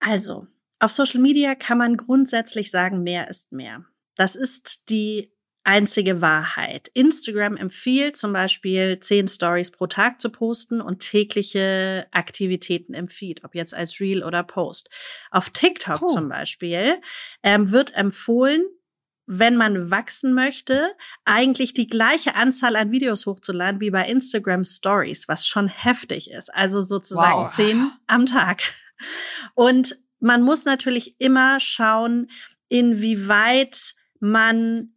Also, 0.00 0.46
auf 0.80 0.90
Social 0.90 1.20
Media 1.20 1.54
kann 1.54 1.78
man 1.78 1.96
grundsätzlich 1.96 2.70
sagen, 2.70 3.02
mehr 3.02 3.28
ist 3.28 3.52
mehr. 3.52 3.84
Das 4.16 4.36
ist 4.36 4.90
die 4.90 5.33
einzige 5.64 6.20
Wahrheit. 6.20 6.88
Instagram 6.94 7.56
empfiehlt 7.56 8.16
zum 8.16 8.32
Beispiel 8.32 9.00
zehn 9.00 9.26
Stories 9.26 9.70
pro 9.70 9.86
Tag 9.86 10.20
zu 10.20 10.30
posten 10.30 10.80
und 10.80 11.00
tägliche 11.00 12.06
Aktivitäten 12.12 12.94
im 12.94 13.08
Feed, 13.08 13.44
ob 13.44 13.54
jetzt 13.54 13.74
als 13.74 13.98
Reel 13.98 14.22
oder 14.22 14.44
Post. 14.44 14.90
Auf 15.30 15.50
TikTok 15.50 16.02
oh. 16.02 16.06
zum 16.06 16.28
Beispiel 16.28 17.00
ähm, 17.42 17.72
wird 17.72 17.94
empfohlen, 17.94 18.64
wenn 19.26 19.56
man 19.56 19.90
wachsen 19.90 20.34
möchte, 20.34 20.94
eigentlich 21.24 21.72
die 21.72 21.86
gleiche 21.86 22.34
Anzahl 22.34 22.76
an 22.76 22.90
Videos 22.90 23.24
hochzuladen 23.24 23.80
wie 23.80 23.90
bei 23.90 24.06
Instagram 24.06 24.64
Stories, 24.64 25.28
was 25.28 25.46
schon 25.46 25.68
heftig 25.68 26.30
ist. 26.30 26.54
Also 26.54 26.82
sozusagen 26.82 27.42
wow. 27.42 27.50
zehn 27.50 27.90
am 28.06 28.26
Tag. 28.26 28.62
Und 29.54 29.96
man 30.20 30.42
muss 30.42 30.66
natürlich 30.66 31.18
immer 31.20 31.58
schauen, 31.58 32.30
inwieweit 32.68 33.94
man 34.20 34.93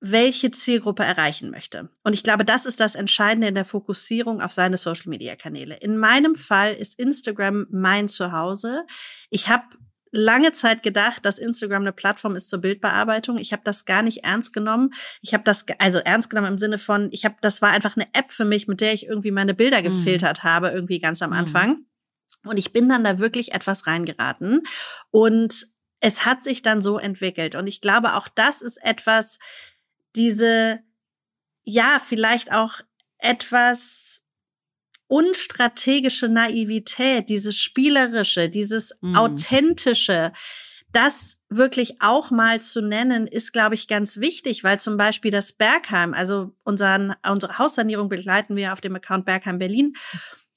welche 0.00 0.50
Zielgruppe 0.50 1.02
erreichen 1.02 1.50
möchte. 1.50 1.88
Und 2.04 2.12
ich 2.12 2.22
glaube, 2.22 2.44
das 2.44 2.66
ist 2.66 2.80
das 2.80 2.94
Entscheidende 2.94 3.48
in 3.48 3.54
der 3.54 3.64
Fokussierung 3.64 4.40
auf 4.40 4.52
seine 4.52 4.76
Social-Media-Kanäle. 4.76 5.76
In 5.76 5.98
meinem 5.98 6.34
Fall 6.34 6.72
ist 6.72 6.98
Instagram 6.98 7.66
mein 7.70 8.08
Zuhause. 8.08 8.84
Ich 9.30 9.48
habe 9.48 9.64
lange 10.10 10.52
Zeit 10.52 10.82
gedacht, 10.82 11.24
dass 11.24 11.38
Instagram 11.38 11.82
eine 11.82 11.92
Plattform 11.92 12.36
ist 12.36 12.48
zur 12.48 12.60
Bildbearbeitung. 12.60 13.38
Ich 13.38 13.52
habe 13.52 13.62
das 13.64 13.84
gar 13.84 14.02
nicht 14.02 14.24
ernst 14.24 14.52
genommen. 14.52 14.90
Ich 15.20 15.34
habe 15.34 15.44
das 15.44 15.66
also 15.78 15.98
ernst 15.98 16.30
genommen 16.30 16.52
im 16.52 16.58
Sinne 16.58 16.78
von, 16.78 17.08
ich 17.12 17.24
habe 17.24 17.36
das 17.40 17.60
war 17.60 17.70
einfach 17.70 17.96
eine 17.96 18.06
App 18.14 18.30
für 18.30 18.44
mich, 18.44 18.68
mit 18.68 18.80
der 18.80 18.94
ich 18.94 19.06
irgendwie 19.06 19.32
meine 19.32 19.54
Bilder 19.54 19.80
mhm. 19.80 19.84
gefiltert 19.84 20.44
mhm. 20.44 20.48
habe 20.48 20.68
irgendwie 20.68 20.98
ganz 20.98 21.22
am 21.22 21.30
mhm. 21.30 21.36
Anfang. 21.36 21.78
Und 22.44 22.56
ich 22.56 22.72
bin 22.72 22.88
dann 22.88 23.04
da 23.04 23.18
wirklich 23.18 23.52
etwas 23.52 23.86
reingeraten 23.86 24.62
und 25.10 25.66
es 26.00 26.24
hat 26.24 26.44
sich 26.44 26.62
dann 26.62 26.80
so 26.80 26.98
entwickelt 26.98 27.56
und 27.56 27.66
ich 27.66 27.80
glaube 27.80 28.14
auch 28.14 28.28
das 28.28 28.62
ist 28.62 28.76
etwas 28.84 29.40
diese, 30.18 30.80
ja, 31.62 31.98
vielleicht 32.04 32.52
auch 32.52 32.80
etwas 33.18 34.22
unstrategische 35.06 36.28
Naivität, 36.28 37.30
dieses 37.30 37.58
spielerische, 37.58 38.50
dieses 38.50 38.98
mhm. 39.00 39.16
authentische, 39.16 40.32
das 40.92 41.38
wirklich 41.48 42.00
auch 42.00 42.30
mal 42.30 42.60
zu 42.60 42.82
nennen, 42.82 43.26
ist, 43.26 43.52
glaube 43.52 43.74
ich, 43.74 43.88
ganz 43.88 44.18
wichtig, 44.18 44.64
weil 44.64 44.80
zum 44.80 44.96
Beispiel 44.96 45.30
das 45.30 45.52
Bergheim, 45.52 46.14
also 46.14 46.52
unseren, 46.64 47.14
unsere 47.26 47.58
Haussanierung 47.58 48.08
begleiten 48.08 48.56
wir 48.56 48.72
auf 48.72 48.80
dem 48.80 48.96
Account 48.96 49.24
Bergheim 49.24 49.58
Berlin. 49.58 49.94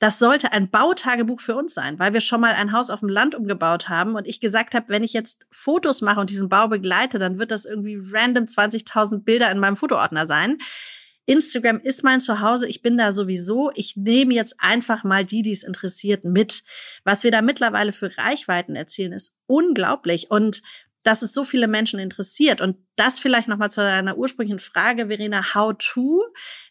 Das 0.01 0.17
sollte 0.17 0.51
ein 0.51 0.71
Bautagebuch 0.71 1.39
für 1.39 1.55
uns 1.55 1.75
sein, 1.75 1.99
weil 1.99 2.11
wir 2.11 2.21
schon 2.21 2.41
mal 2.41 2.53
ein 2.53 2.71
Haus 2.71 2.89
auf 2.89 3.01
dem 3.01 3.09
Land 3.09 3.35
umgebaut 3.35 3.87
haben 3.87 4.15
und 4.15 4.27
ich 4.27 4.39
gesagt 4.39 4.73
habe, 4.73 4.89
wenn 4.89 5.03
ich 5.03 5.13
jetzt 5.13 5.45
Fotos 5.51 6.01
mache 6.01 6.19
und 6.19 6.31
diesen 6.31 6.49
Bau 6.49 6.67
begleite, 6.67 7.19
dann 7.19 7.37
wird 7.37 7.51
das 7.51 7.65
irgendwie 7.65 7.99
random 8.11 8.45
20.000 8.45 9.23
Bilder 9.23 9.51
in 9.51 9.59
meinem 9.59 9.77
Fotoordner 9.77 10.25
sein. 10.25 10.57
Instagram 11.27 11.79
ist 11.81 12.03
mein 12.03 12.19
Zuhause, 12.19 12.67
ich 12.67 12.81
bin 12.81 12.97
da 12.97 13.11
sowieso. 13.11 13.69
Ich 13.75 13.95
nehme 13.95 14.33
jetzt 14.33 14.55
einfach 14.57 15.03
mal 15.03 15.23
die, 15.23 15.43
die 15.43 15.51
es 15.51 15.61
interessiert, 15.61 16.25
mit. 16.25 16.63
Was 17.03 17.23
wir 17.23 17.29
da 17.29 17.43
mittlerweile 17.43 17.93
für 17.93 18.17
Reichweiten 18.17 18.75
erzielen, 18.75 19.13
ist 19.13 19.37
unglaublich. 19.45 20.31
Und 20.31 20.63
dass 21.03 21.21
es 21.21 21.31
so 21.31 21.43
viele 21.43 21.67
Menschen 21.67 21.99
interessiert. 21.99 22.59
Und 22.59 22.77
das 22.95 23.19
vielleicht 23.19 23.47
nochmal 23.47 23.69
zu 23.69 23.81
deiner 23.81 24.17
ursprünglichen 24.17 24.57
Frage, 24.57 25.09
Verena, 25.09 25.53
how 25.53 25.75
to? 25.77 26.23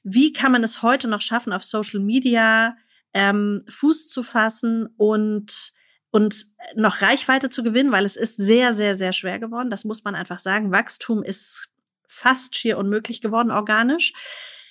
Wie 0.03 0.33
kann 0.33 0.51
man 0.51 0.64
es 0.64 0.83
heute 0.83 1.07
noch 1.07 1.21
schaffen, 1.21 1.53
auf 1.53 1.62
Social 1.62 2.01
Media 2.01 2.75
ähm, 3.14 3.62
Fuß 3.68 4.09
zu 4.09 4.23
fassen 4.23 4.88
und 4.96 5.73
und 6.12 6.46
noch 6.75 7.03
Reichweite 7.03 7.51
zu 7.51 7.62
gewinnen, 7.62 7.92
weil 7.92 8.05
es 8.05 8.16
ist 8.16 8.37
sehr, 8.37 8.73
sehr, 8.73 8.96
sehr 8.96 9.12
schwer 9.12 9.38
geworden. 9.38 9.70
Das 9.70 9.85
muss 9.85 10.03
man 10.03 10.16
einfach 10.16 10.40
sagen. 10.40 10.73
Wachstum 10.73 11.23
ist 11.23 11.68
fast 12.09 12.57
schier 12.57 12.79
unmöglich 12.79 13.20
geworden, 13.20 13.53
organisch. 13.53 14.12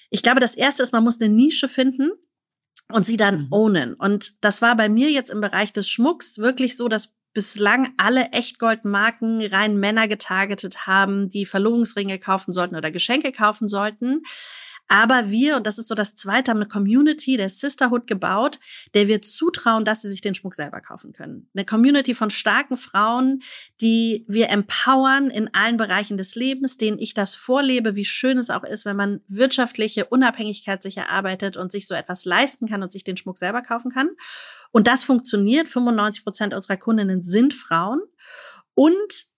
Ich 0.10 0.22
glaube, 0.22 0.42
das 0.42 0.56
erste 0.56 0.84
ist, 0.84 0.92
man 0.92 1.04
muss 1.04 1.22
eine 1.22 1.34
Nische 1.34 1.70
finden 1.70 2.12
und 2.92 3.06
sie 3.06 3.16
dann 3.16 3.44
mhm. 3.44 3.48
ownen. 3.52 3.94
Und 3.94 4.44
das 4.44 4.62
war 4.62 4.76
bei 4.76 4.90
mir 4.90 5.10
jetzt 5.10 5.30
im 5.30 5.40
Bereich 5.40 5.72
des 5.72 5.88
Schmucks 5.88 6.40
wirklich 6.40 6.76
so, 6.76 6.90
dass 6.90 7.16
bislang 7.34 7.94
alle 7.98 8.32
Echtgoldmarken 8.32 9.42
rein 9.46 9.78
Männer 9.78 10.08
getargetet 10.08 10.88
haben, 10.88 11.30
die 11.30 11.46
Verlobungsringe 11.46 12.20
kaufen 12.20 12.52
sollten 12.52 12.76
oder 12.76 12.92
Geschenke 12.92 13.32
kaufen 13.32 13.68
sollten. 13.68 14.24
Aber 14.90 15.30
wir, 15.30 15.56
und 15.56 15.68
das 15.68 15.78
ist 15.78 15.88
so 15.88 15.94
das 15.94 16.16
Zweite, 16.16 16.50
haben 16.50 16.58
eine 16.58 16.68
Community 16.68 17.38
der 17.38 17.50
Sisterhood 17.50 18.08
gebaut, 18.08 18.60
der 18.96 19.08
wir 19.08 19.22
zutrauen, 19.22 19.86
dass 19.86 20.02
sie 20.02 20.10
sich 20.10 20.22
den 20.22 20.34
Schmuck 20.34 20.56
selber 20.56 20.82
kaufen 20.82 21.14
können. 21.14 21.48
Eine 21.54 21.64
Community 21.64 22.16
von 22.16 22.32
starken 22.32 22.76
Frauen, 22.76 23.44
die 23.82 24.26
wir 24.28 24.50
empowern 24.50 25.30
in 25.30 25.54
allen 25.54 25.78
Bereichen 25.78 26.18
des 26.18 26.34
Lebens, 26.34 26.78
denen 26.78 26.98
ich 26.98 27.14
das 27.14 27.36
vorlebe, 27.36 27.96
wie 27.96 28.04
schön 28.04 28.40
es 28.40 28.50
auch 28.50 28.64
ist, 28.64 28.84
wenn 28.86 28.96
man 28.96 29.22
wirtschaftliche 29.28 30.06
Unabhängigkeit 30.06 30.82
sich 30.82 30.98
erarbeitet 30.98 31.56
und 31.56 31.72
sich 31.72 31.86
so 31.86 31.94
etwas 31.94 32.26
leisten 32.26 32.68
kann 32.68 32.82
und 32.82 32.92
sich 32.92 33.04
den 33.04 33.16
Schmuck 33.16 33.38
selber 33.38 33.62
kaufen 33.62 33.92
kann. 33.92 34.10
Und 34.72 34.88
das 34.88 35.04
funktioniert. 35.04 35.68
95 35.68 36.24
Prozent 36.24 36.54
unserer 36.56 36.78
Kundinnen 36.78 37.22
sind 37.22 37.54
Frauen. 37.54 38.02
Und 38.74 39.29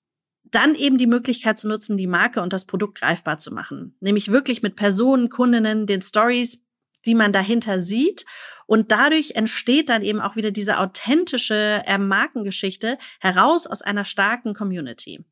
dann 0.43 0.75
eben 0.75 0.97
die 0.97 1.07
Möglichkeit 1.07 1.57
zu 1.57 1.67
nutzen, 1.67 1.97
die 1.97 2.07
Marke 2.07 2.41
und 2.41 2.53
das 2.53 2.65
Produkt 2.65 2.99
greifbar 2.99 3.37
zu 3.37 3.53
machen. 3.53 3.95
Nämlich 3.99 4.31
wirklich 4.31 4.61
mit 4.61 4.75
Personen, 4.75 5.29
Kundinnen, 5.29 5.87
den 5.87 6.01
Stories, 6.01 6.63
die 7.05 7.15
man 7.15 7.33
dahinter 7.33 7.79
sieht. 7.79 8.25
Und 8.67 8.91
dadurch 8.91 9.31
entsteht 9.31 9.89
dann 9.89 10.01
eben 10.01 10.19
auch 10.19 10.35
wieder 10.35 10.51
diese 10.51 10.79
authentische 10.79 11.81
äh, 11.85 11.97
Markengeschichte 11.97 12.97
heraus 13.19 13.67
aus 13.67 13.81
einer 13.81 14.05
starken 14.05 14.53
Community. 14.53 15.23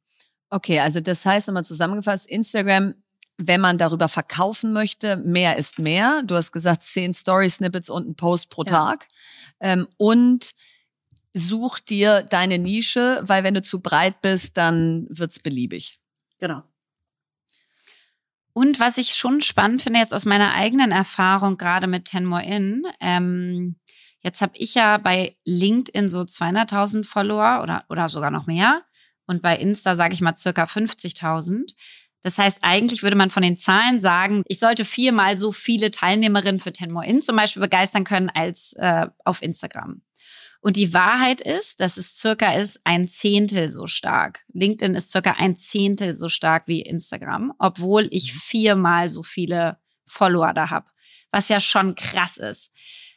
Okay, 0.50 0.80
also 0.80 1.00
das 1.00 1.26
heißt 1.26 1.48
nochmal 1.48 1.66
zusammengefasst, 1.66 2.28
Instagram, 2.28 2.96
wenn 3.38 3.62
man 3.62 3.78
darüber 3.78 4.10
verkaufen 4.10 4.74
möchte, 4.74 5.16
mehr 5.18 5.58
ist 5.58 5.80
mehr. 5.80 6.24
Du 6.24 6.36
hast 6.36 6.52
gesagt, 6.52 6.84
zehn 6.84 7.14
Story-Snippets 7.14 7.90
und 7.90 8.10
ein 8.10 8.16
Post 8.16 8.50
pro 8.50 8.64
ja. 8.64 8.70
Tag. 8.70 9.08
Ähm, 9.60 9.88
und 9.98 10.54
such 11.34 11.80
dir 11.80 12.24
deine 12.24 12.58
Nische, 12.58 13.22
weil 13.24 13.44
wenn 13.44 13.54
du 13.54 13.62
zu 13.62 13.82
breit 13.82 14.22
bist, 14.22 14.58
dann 14.58 15.08
wird's 15.10 15.40
beliebig. 15.40 15.98
Genau. 16.40 16.64
Und 18.54 18.80
was 18.80 18.98
ich 18.98 19.16
schon 19.16 19.42
spannend 19.42 19.82
finde 19.82 20.00
jetzt 20.00 20.14
aus 20.14 20.26
meiner 20.26 20.54
eigenen 20.54 20.92
Erfahrung 20.92 21.58
gerade 21.58 21.88
mit 21.88 22.06
Ten 22.06 22.26
More 22.26 22.44
In, 22.44 22.84
ähm, 23.00 23.78
jetzt 24.22 24.42
habe 24.42 24.54
ich 24.56 24.76
ja 24.76 24.98
bei 24.98 25.36
LinkedIn 25.46 26.10
so 26.10 26.22
200.000 26.22 27.06
Follower 27.06 27.62
oder, 27.64 27.86
oder 27.90 28.10
sogar 28.10 28.32
noch 28.32 28.48
mehr 28.48 28.84
und 29.28 29.42
bei 29.42 29.56
Insta 29.56 29.96
sage 29.96 30.14
ich 30.14 30.22
mal 30.22 30.36
circa 30.36 30.64
50.000. 30.64 31.74
Das 32.22 32.38
heißt, 32.38 32.58
eigentlich 32.62 33.02
würde 33.02 33.16
man 33.16 33.30
von 33.30 33.44
den 33.44 33.56
Zahlen 33.56 34.02
sagen, 34.02 34.44
ich 34.48 34.60
sollte 34.60 34.84
viermal 34.84 35.38
so 35.38 35.52
viele 35.52 35.92
Teilnehmerinnen 35.92 36.60
für 36.60 36.74
Ten 36.74 36.92
More 36.92 37.06
In 37.06 37.22
zum 37.22 37.38
Beispiel 37.38 37.62
begeistern 37.62 38.04
können 38.04 38.30
als 38.30 38.74
äh, 38.74 39.08
auf 39.24 39.42
Instagram. 39.42 40.02
Und 40.62 40.76
die 40.76 40.94
Wahrheit 40.94 41.40
ist, 41.40 41.80
dass 41.80 41.98
es 41.98 42.18
circa 42.18 42.54
ist 42.54 42.82
ein 42.84 43.08
Zehntel 43.08 43.70
so 43.70 43.88
stark. 43.88 44.44
LinkedIn 44.54 44.96
ist 44.96 45.12
circa 45.12 45.36
ein 45.38 45.56
Zehntel 45.56 46.16
so 46.16 46.28
stark 46.28 46.68
wie 46.68 46.82
Instagram, 46.82 47.54
obwohl 47.60 48.08
ich 48.12 48.34
mhm. 48.34 48.38
viermal 48.38 49.10
so 49.10 49.24
viele 49.24 49.78
Follower 50.06 50.54
da 50.54 50.70
habe, 50.70 50.90
was 51.32 51.48
ja 51.50 51.60
schon 51.60 51.96
krass 51.96 52.38
ist. 52.38 52.74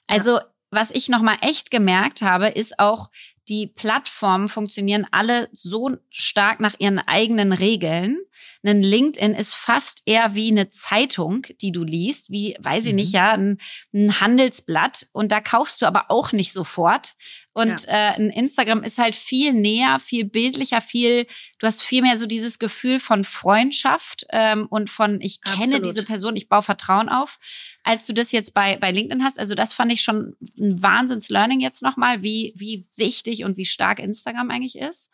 Also, 0.07 0.39
was 0.71 0.91
ich 0.91 1.09
nochmal 1.09 1.37
echt 1.43 1.71
gemerkt 1.71 2.23
habe, 2.23 2.49
ist 2.49 2.79
auch, 2.79 3.11
die 3.49 3.67
Plattformen 3.67 4.49
funktionieren 4.49 5.07
alle 5.11 5.49
so 5.53 5.91
stark 6.11 6.61
nach 6.61 6.75
ihren 6.79 6.99
eigenen 6.99 7.53
Regeln. 7.53 8.19
Ein 8.65 8.83
LinkedIn 8.83 9.35
ist 9.35 9.55
fast 9.55 10.03
eher 10.07 10.35
wie 10.35 10.51
eine 10.51 10.69
Zeitung, 10.71 11.47
die 11.61 11.73
du 11.73 11.83
liest, 11.83 12.31
wie, 12.31 12.57
weiß 12.61 12.85
ich 12.85 12.93
mhm. 12.93 12.97
nicht, 12.97 13.13
ja, 13.13 13.33
ein, 13.33 13.59
ein, 13.93 14.21
Handelsblatt. 14.21 15.09
Und 15.13 15.33
da 15.33 15.41
kaufst 15.41 15.83
du 15.83 15.87
aber 15.87 16.07
auch 16.09 16.33
nicht 16.33 16.53
sofort. 16.53 17.15
Und 17.55 17.85
ja. 17.85 18.13
äh, 18.13 18.15
ein 18.15 18.31
Instagram 18.31 18.83
ist 18.83 18.97
halt 18.97 19.15
viel 19.15 19.53
näher, 19.53 20.01
viel 20.01 20.25
bildlicher, 20.25 20.81
viel, 20.81 21.27
du 21.59 21.67
hast 21.67 21.83
viel 21.83 22.01
mehr 22.01 22.17
so 22.17 22.25
dieses 22.25 22.59
Gefühl 22.59 22.99
von 22.99 23.25
Freundschaft 23.25 24.27
ähm, 24.31 24.67
und 24.71 24.89
von, 24.89 25.21
ich 25.21 25.43
kenne 25.43 25.77
Absolut. 25.77 25.87
diese 25.87 26.03
Person, 26.03 26.35
ich 26.37 26.49
baue 26.49 26.63
Vertrauen 26.63 27.11
auf, 27.11 27.39
als 27.83 28.07
du 28.07 28.15
das 28.15 28.33
jetzt 28.33 28.55
bei, 28.55 28.79
bei 28.79 28.91
LinkedIn 28.91 29.23
hast. 29.23 29.39
Also 29.39 29.55
das 29.55 29.75
fand 29.75 29.93
ich 29.93 30.03
schon 30.03 30.35
ein 30.59 30.83
Wahnsinns-Learning 30.83 31.61
jetzt 31.61 31.83
nochmal, 31.83 32.23
wie, 32.23 32.55
wie 32.57 32.87
wichtig 32.97 33.45
und 33.45 33.59
wie 33.59 33.67
stark 33.67 33.99
Instagram 33.99 34.51
eigentlich 34.51 34.79
ist. 34.79 35.11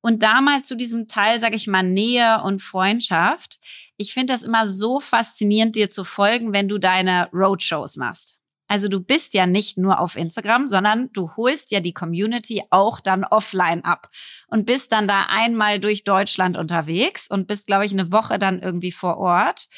Und 0.00 0.22
da 0.22 0.40
mal 0.40 0.62
zu 0.62 0.76
diesem 0.76 1.08
Teil, 1.08 1.40
sage 1.40 1.56
ich 1.56 1.66
mal, 1.66 1.84
Nähe 1.84 2.42
und 2.42 2.60
Freundschaft. 2.60 3.60
Ich 3.96 4.12
finde 4.12 4.32
das 4.32 4.42
immer 4.42 4.66
so 4.66 4.98
faszinierend, 5.00 5.76
dir 5.76 5.90
zu 5.90 6.04
folgen, 6.04 6.52
wenn 6.52 6.68
du 6.68 6.78
deine 6.78 7.28
Roadshows 7.32 7.96
machst. 7.96 8.41
Also 8.72 8.88
du 8.88 9.00
bist 9.00 9.34
ja 9.34 9.44
nicht 9.44 9.76
nur 9.76 10.00
auf 10.00 10.16
Instagram, 10.16 10.66
sondern 10.66 11.12
du 11.12 11.36
holst 11.36 11.72
ja 11.72 11.80
die 11.80 11.92
Community 11.92 12.62
auch 12.70 13.00
dann 13.00 13.22
offline 13.22 13.84
ab 13.84 14.08
und 14.46 14.64
bist 14.64 14.92
dann 14.92 15.06
da 15.06 15.26
einmal 15.28 15.78
durch 15.78 16.04
Deutschland 16.04 16.56
unterwegs 16.56 17.28
und 17.28 17.46
bist, 17.46 17.66
glaube 17.66 17.84
ich, 17.84 17.92
eine 17.92 18.12
Woche 18.12 18.38
dann 18.38 18.62
irgendwie 18.62 18.90
vor 18.90 19.18
Ort. 19.18 19.68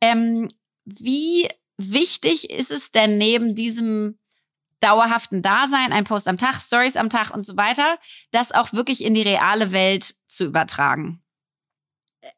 Ähm, 0.00 0.48
wie 0.84 1.48
wichtig 1.76 2.50
ist 2.50 2.72
es 2.72 2.90
denn 2.90 3.16
neben 3.16 3.54
diesem 3.54 4.18
dauerhaften 4.80 5.40
Dasein, 5.40 5.92
ein 5.92 6.02
Post 6.02 6.26
am 6.26 6.36
Tag, 6.36 6.56
Stories 6.60 6.96
am 6.96 7.10
Tag 7.10 7.30
und 7.30 7.46
so 7.46 7.56
weiter, 7.56 7.96
das 8.32 8.50
auch 8.50 8.72
wirklich 8.72 9.04
in 9.04 9.14
die 9.14 9.22
reale 9.22 9.70
Welt 9.70 10.16
zu 10.26 10.46
übertragen? 10.46 11.22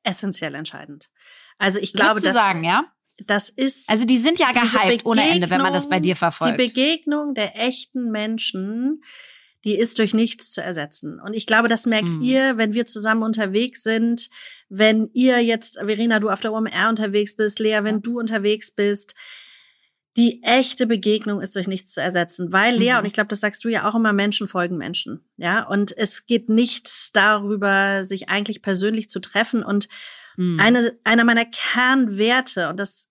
Essentiell 0.02 0.54
entscheidend. 0.54 1.10
Also 1.56 1.78
ich 1.78 1.94
glaube, 1.94 2.20
dass 2.20 2.34
sagen, 2.34 2.62
ja? 2.62 2.93
Das 3.18 3.48
ist 3.48 3.88
also 3.88 4.04
die 4.04 4.18
sind 4.18 4.38
ja 4.38 4.52
gehypt 4.52 5.06
ohne 5.06 5.28
Ende, 5.28 5.48
wenn 5.50 5.60
man 5.60 5.72
das 5.72 5.88
bei 5.88 6.00
dir 6.00 6.16
verfolgt. 6.16 6.58
Die 6.58 6.66
Begegnung 6.66 7.34
der 7.34 7.56
echten 7.66 8.10
Menschen, 8.10 9.02
die 9.64 9.76
ist 9.76 9.98
durch 9.98 10.14
nichts 10.14 10.50
zu 10.50 10.62
ersetzen. 10.62 11.20
Und 11.20 11.34
ich 11.34 11.46
glaube, 11.46 11.68
das 11.68 11.86
merkt 11.86 12.08
hm. 12.08 12.22
ihr, 12.22 12.58
wenn 12.58 12.74
wir 12.74 12.86
zusammen 12.86 13.22
unterwegs 13.22 13.82
sind, 13.82 14.28
wenn 14.68 15.10
ihr 15.12 15.42
jetzt, 15.42 15.76
Verena, 15.76 16.18
du 16.18 16.28
auf 16.28 16.40
der 16.40 16.52
OMR 16.52 16.88
unterwegs 16.88 17.36
bist, 17.36 17.60
Lea, 17.60 17.80
wenn 17.82 18.02
du 18.02 18.18
unterwegs 18.18 18.72
bist 18.72 19.14
die 20.16 20.42
echte 20.44 20.86
Begegnung 20.86 21.40
ist 21.40 21.56
durch 21.56 21.66
nichts 21.66 21.92
zu 21.92 22.00
ersetzen, 22.00 22.52
weil 22.52 22.76
Lea, 22.76 22.92
mhm. 22.92 22.98
und 23.00 23.04
ich 23.06 23.12
glaube, 23.12 23.28
das 23.28 23.40
sagst 23.40 23.64
du 23.64 23.68
ja 23.68 23.88
auch 23.88 23.96
immer, 23.96 24.12
Menschen 24.12 24.46
folgen 24.46 24.76
Menschen. 24.76 25.24
Ja, 25.36 25.66
und 25.66 25.96
es 25.96 26.26
geht 26.26 26.48
nichts 26.48 27.10
darüber, 27.12 28.04
sich 28.04 28.28
eigentlich 28.28 28.62
persönlich 28.62 29.08
zu 29.08 29.18
treffen. 29.18 29.64
Und 29.64 29.88
mhm. 30.36 30.60
eine, 30.60 30.98
einer 31.04 31.24
meiner 31.24 31.44
Kernwerte, 31.44 32.68
und 32.68 32.78
das 32.78 33.10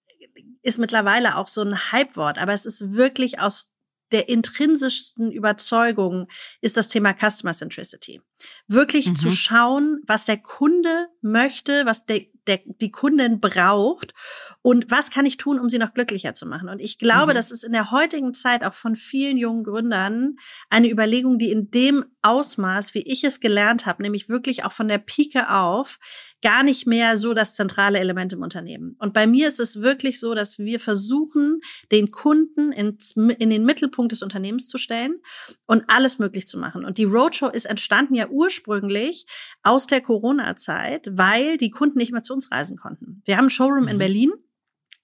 ist 0.62 0.78
mittlerweile 0.78 1.38
auch 1.38 1.48
so 1.48 1.62
ein 1.62 1.92
Hypewort, 1.92 2.38
aber 2.38 2.54
es 2.54 2.66
ist 2.66 2.94
wirklich 2.94 3.40
aus 3.40 3.74
der 4.12 4.30
intrinsischsten 4.30 5.32
Überzeugung 5.32 6.28
ist 6.62 6.78
das 6.78 6.88
Thema 6.88 7.14
Customer 7.14 7.54
Centricity. 7.54 8.22
Wirklich 8.68 9.10
mhm. 9.10 9.16
zu 9.16 9.32
schauen, 9.32 10.02
was 10.06 10.26
der 10.26 10.38
Kunde 10.38 11.08
möchte, 11.22 11.86
was 11.86 12.06
der, 12.06 12.22
der, 12.48 12.60
die 12.66 12.92
Kundin 12.92 13.40
braucht 13.40 14.14
und 14.62 14.92
was 14.92 15.10
kann 15.10 15.26
ich 15.26 15.38
tun, 15.38 15.60
um 15.60 15.70
sie 15.70 15.78
noch 15.78 15.94
glücklicher 15.94 16.34
zu 16.34 16.46
machen. 16.46 16.70
Und 16.70 16.80
ich 16.80 16.98
glaube, 16.98 17.34
mhm. 17.34 17.36
das 17.36 17.52
ist 17.52 17.64
in 17.64 17.72
der 17.72 17.92
heutigen 17.92 18.34
Zeit 18.34 18.64
auch 18.64 18.74
von 18.74 18.96
vielen 18.96 19.38
jungen 19.38 19.64
Gründern 19.64 20.36
eine 20.70 20.90
Überlegung, 20.90 21.38
die 21.38 21.52
in 21.52 21.72
dem 21.72 22.06
Ausmaß, 22.22 22.94
wie 22.94 23.04
ich 23.04 23.24
es 23.24 23.40
gelernt 23.40 23.86
habe, 23.86 24.02
nämlich 24.02 24.30
wirklich 24.30 24.64
auch 24.66 24.72
von 24.72 24.88
der 24.88 24.98
Pike 24.98 25.50
auf, 25.50 26.00
gar 26.42 26.64
nicht 26.64 26.86
mehr 26.86 27.16
so 27.16 27.34
das 27.34 27.56
zentrale 27.56 28.00
Element 28.00 28.34
im 28.34 28.42
Unternehmen. 28.42 28.96
Und 29.00 29.14
bei 29.14 29.26
mir 29.26 29.48
ist 29.48 29.60
es 29.60 29.82
wirklich 29.82 30.20
so, 30.20 30.36
dass 30.36 30.60
wir 30.60 30.80
versuchen, 30.80 31.62
den 31.92 32.12
Kunden 32.12 32.74
ins, 32.74 33.14
in 33.16 33.50
den 33.50 33.64
Mittelpunkt 33.64 34.12
des 34.12 34.22
Unternehmens 34.22 34.68
zu 34.68 34.78
stellen 34.78 35.22
und 35.66 35.86
alles 35.88 36.20
möglich 36.20 36.46
zu 36.46 36.60
machen. 36.60 36.84
Und 36.84 36.98
die 36.98 37.06
Roadshow 37.06 37.48
ist 37.48 37.66
entstanden 37.66 38.16
ja 38.16 38.23
ursprünglich 38.32 39.26
aus 39.64 39.88
der 39.88 40.02
Corona-Zeit, 40.02 41.10
weil 41.12 41.58
die 41.58 41.72
Kunden 41.72 41.98
nicht 41.98 42.12
mehr 42.12 42.24
zu 42.24 42.34
uns 42.34 42.52
reisen 42.52 42.78
konnten. 42.78 43.22
Wir 43.26 43.36
haben 43.38 43.44
einen 43.44 43.50
Showroom 43.50 43.84
mhm. 43.84 43.90
in 43.90 43.98
Berlin 43.98 44.32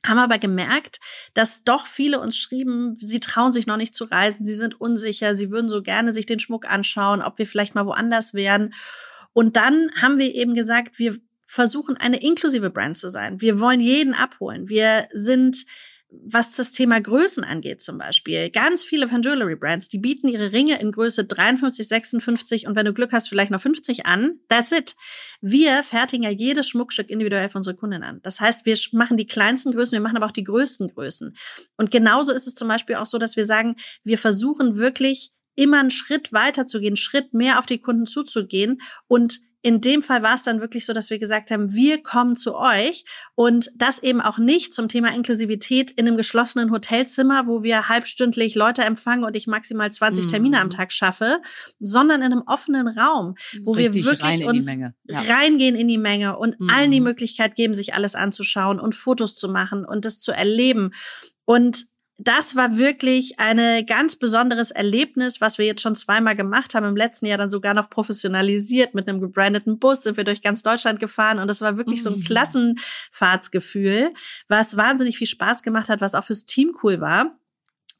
haben 0.05 0.19
aber 0.19 0.39
gemerkt, 0.39 0.99
dass 1.34 1.63
doch 1.63 1.86
viele 1.86 2.21
uns 2.21 2.38
schrieben, 2.38 2.95
sie 2.95 3.19
trauen 3.19 3.51
sich 3.51 3.67
noch 3.67 3.77
nicht 3.77 3.93
zu 3.93 4.05
reisen, 4.05 4.45
sie 4.45 4.55
sind 4.55 4.79
unsicher, 4.79 5.36
sie 5.36 5.51
würden 5.51 5.67
so 5.67 5.82
gerne 5.82 6.13
sich 6.13 6.25
den 6.25 6.39
Schmuck 6.39 6.69
anschauen, 6.71 7.21
ob 7.21 7.38
wir 7.38 7.45
vielleicht 7.45 7.75
mal 7.75 7.86
woanders 7.86 8.34
wären. 8.34 8.73
Und 9.34 9.58
dann 9.58 9.89
haben 10.01 10.17
wir 10.17 10.34
eben 10.34 10.53
gesagt, 10.53 10.99
wir 10.99 11.17
versuchen 11.45 11.97
eine 11.97 12.21
inklusive 12.21 12.69
Brand 12.69 12.97
zu 12.97 13.10
sein. 13.10 13.41
Wir 13.41 13.60
wollen 13.60 13.82
jeden 13.82 14.13
abholen. 14.13 14.69
Wir 14.69 15.08
sind 15.12 15.65
was 16.11 16.55
das 16.55 16.71
Thema 16.71 16.99
Größen 16.99 17.43
angeht 17.43 17.81
zum 17.81 17.99
Beispiel. 17.99 18.49
Ganz 18.49 18.83
viele 18.83 19.07
von 19.07 19.21
Jewelry 19.21 19.55
Brands, 19.55 19.89
die 19.89 19.99
bieten 19.99 20.27
ihre 20.27 20.51
Ringe 20.51 20.79
in 20.79 20.91
Größe 20.91 21.25
53, 21.25 21.87
56 21.87 22.67
und 22.67 22.75
wenn 22.75 22.85
du 22.85 22.93
Glück 22.93 23.13
hast, 23.13 23.29
vielleicht 23.29 23.51
noch 23.51 23.61
50 23.61 24.07
an. 24.07 24.39
That's 24.47 24.71
it. 24.71 24.95
Wir 25.41 25.83
fertigen 25.83 26.23
ja 26.23 26.31
jedes 26.31 26.67
Schmuckstück 26.67 27.09
individuell 27.09 27.47
für 27.49 27.59
unsere 27.59 27.75
Kunden 27.75 28.01
an. 28.01 28.21
Das 28.23 28.39
heißt, 28.39 28.65
wir 28.65 28.77
machen 28.91 29.17
die 29.17 29.27
kleinsten 29.27 29.71
Größen, 29.71 29.91
wir 29.91 30.01
machen 30.01 30.17
aber 30.17 30.25
auch 30.25 30.31
die 30.31 30.43
größten 30.43 30.87
Größen. 30.87 31.35
Und 31.77 31.91
genauso 31.91 32.31
ist 32.31 32.47
es 32.47 32.55
zum 32.55 32.67
Beispiel 32.67 32.95
auch 32.95 33.05
so, 33.05 33.19
dass 33.19 33.35
wir 33.35 33.45
sagen, 33.45 33.75
wir 34.03 34.17
versuchen 34.17 34.77
wirklich 34.77 35.31
immer 35.55 35.79
einen 35.79 35.91
Schritt 35.91 36.33
weiter 36.33 36.65
zu 36.65 36.79
gehen, 36.79 36.95
Schritt 36.95 37.33
mehr 37.33 37.59
auf 37.59 37.65
die 37.65 37.79
Kunden 37.79 38.05
zuzugehen 38.05 38.81
und 39.07 39.41
in 39.61 39.81
dem 39.81 40.01
Fall 40.03 40.23
war 40.23 40.35
es 40.35 40.43
dann 40.43 40.61
wirklich 40.61 40.85
so, 40.85 40.93
dass 40.93 41.09
wir 41.09 41.19
gesagt 41.19 41.51
haben, 41.51 41.73
wir 41.73 42.01
kommen 42.01 42.35
zu 42.35 42.55
euch 42.55 43.03
und 43.35 43.69
das 43.75 43.99
eben 43.99 44.21
auch 44.21 44.37
nicht 44.37 44.73
zum 44.73 44.87
Thema 44.87 45.13
Inklusivität 45.13 45.91
in 45.91 46.07
einem 46.07 46.15
geschlossenen 46.15 46.71
Hotelzimmer, 46.71 47.45
wo 47.45 47.61
wir 47.61 47.89
halbstündlich 47.89 48.55
Leute 48.55 48.83
empfangen 48.83 49.25
und 49.25 49.35
ich 49.35 49.47
maximal 49.47 49.91
20 49.91 50.25
mhm. 50.25 50.27
Termine 50.29 50.61
am 50.61 50.69
Tag 50.69 50.93
schaffe, 50.93 51.41
sondern 51.79 52.21
in 52.21 52.31
einem 52.31 52.43
offenen 52.45 52.87
Raum, 52.87 53.35
wo 53.63 53.71
Richtig 53.71 54.05
wir 54.05 54.11
wirklich 54.11 54.23
rein 54.23 54.43
uns 54.45 54.65
ja. 54.65 55.21
reingehen 55.21 55.75
in 55.75 55.89
die 55.89 55.97
Menge 55.97 56.37
und 56.37 56.59
mhm. 56.59 56.69
allen 56.69 56.91
die 56.91 57.01
Möglichkeit 57.01 57.55
geben, 57.55 57.73
sich 57.73 57.93
alles 57.93 58.15
anzuschauen 58.15 58.79
und 58.79 58.95
Fotos 58.95 59.35
zu 59.35 59.49
machen 59.49 59.83
und 59.83 60.05
das 60.05 60.19
zu 60.19 60.31
erleben. 60.31 60.91
Und 61.43 61.85
das 62.19 62.55
war 62.55 62.77
wirklich 62.77 63.39
eine 63.39 63.86
ganz 63.86 64.17
besonderes 64.17 64.71
Erlebnis, 64.71 65.39
was 65.39 65.58
wir 65.58 65.65
jetzt 65.65 65.82
schon 65.82 65.95
zweimal 65.95 66.35
gemacht 66.35 66.75
haben. 66.75 66.85
Im 66.85 66.98
letzten 66.98 67.25
Jahr 67.25 67.37
dann 67.37 67.50
sogar 67.50 67.73
noch 67.73 67.89
professionalisiert 67.89 68.93
mit 68.93 69.08
einem 69.08 69.21
gebrandeten 69.21 69.79
Bus 69.79 70.04
sind 70.04 70.17
wir 70.17 70.25
durch 70.25 70.41
ganz 70.41 70.62
Deutschland 70.62 71.00
gefahren 71.00 71.39
und 71.39 71.48
das 71.48 71.62
war 71.62 71.77
wirklich 71.77 72.04
so 72.04 72.10
ein 72.10 72.19
mhm. 72.19 72.23
Klassenfahrtsgefühl, 72.25 74.13
was 74.50 74.75
wahnsinnig 74.75 75.17
viel 75.17 75.27
Spaß 75.27 75.62
gemacht 75.62 75.87
hat, 75.89 76.02
was 76.02 76.13
auch 76.13 76.25
fürs 76.25 76.46
Team 76.46 76.75
cool 76.83 77.00
war. 77.00 77.37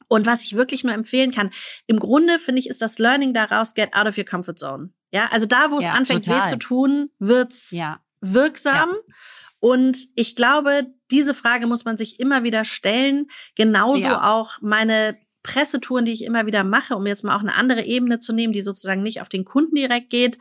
Und 0.08 0.26
was 0.26 0.42
ich 0.42 0.56
wirklich 0.56 0.82
nur 0.82 0.92
empfehlen 0.92 1.30
kann, 1.30 1.50
im 1.86 2.00
Grunde 2.00 2.40
finde 2.40 2.60
ich, 2.60 2.68
ist 2.68 2.82
das 2.82 2.98
Learning 2.98 3.32
daraus, 3.32 3.74
get 3.74 3.94
out 3.94 4.08
of 4.08 4.18
your 4.18 4.24
comfort 4.24 4.56
zone. 4.56 4.90
Ja, 5.12 5.28
also 5.30 5.46
da, 5.46 5.70
wo 5.70 5.78
es 5.78 5.84
ja, 5.84 5.92
anfängt 5.92 6.24
total. 6.24 6.46
weh 6.46 6.50
zu 6.50 6.58
tun, 6.58 7.10
wird's 7.20 7.70
ja. 7.70 8.00
wirksam. 8.20 8.90
Ja. 8.90 9.14
Und 9.60 10.08
ich 10.14 10.34
glaube, 10.36 10.86
diese 11.10 11.34
Frage 11.34 11.66
muss 11.66 11.84
man 11.84 11.96
sich 11.96 12.18
immer 12.18 12.42
wieder 12.42 12.64
stellen. 12.64 13.26
Genauso 13.56 14.08
ja. 14.08 14.32
auch 14.32 14.58
meine 14.60 15.18
Pressetouren, 15.42 16.04
die 16.04 16.12
ich 16.12 16.24
immer 16.24 16.46
wieder 16.46 16.64
mache, 16.64 16.96
um 16.96 17.06
jetzt 17.06 17.24
mal 17.24 17.36
auch 17.36 17.40
eine 17.40 17.54
andere 17.54 17.84
Ebene 17.84 18.18
zu 18.18 18.32
nehmen, 18.32 18.52
die 18.52 18.62
sozusagen 18.62 19.02
nicht 19.02 19.20
auf 19.20 19.28
den 19.28 19.44
Kunden 19.44 19.74
direkt 19.74 20.10
geht. 20.10 20.38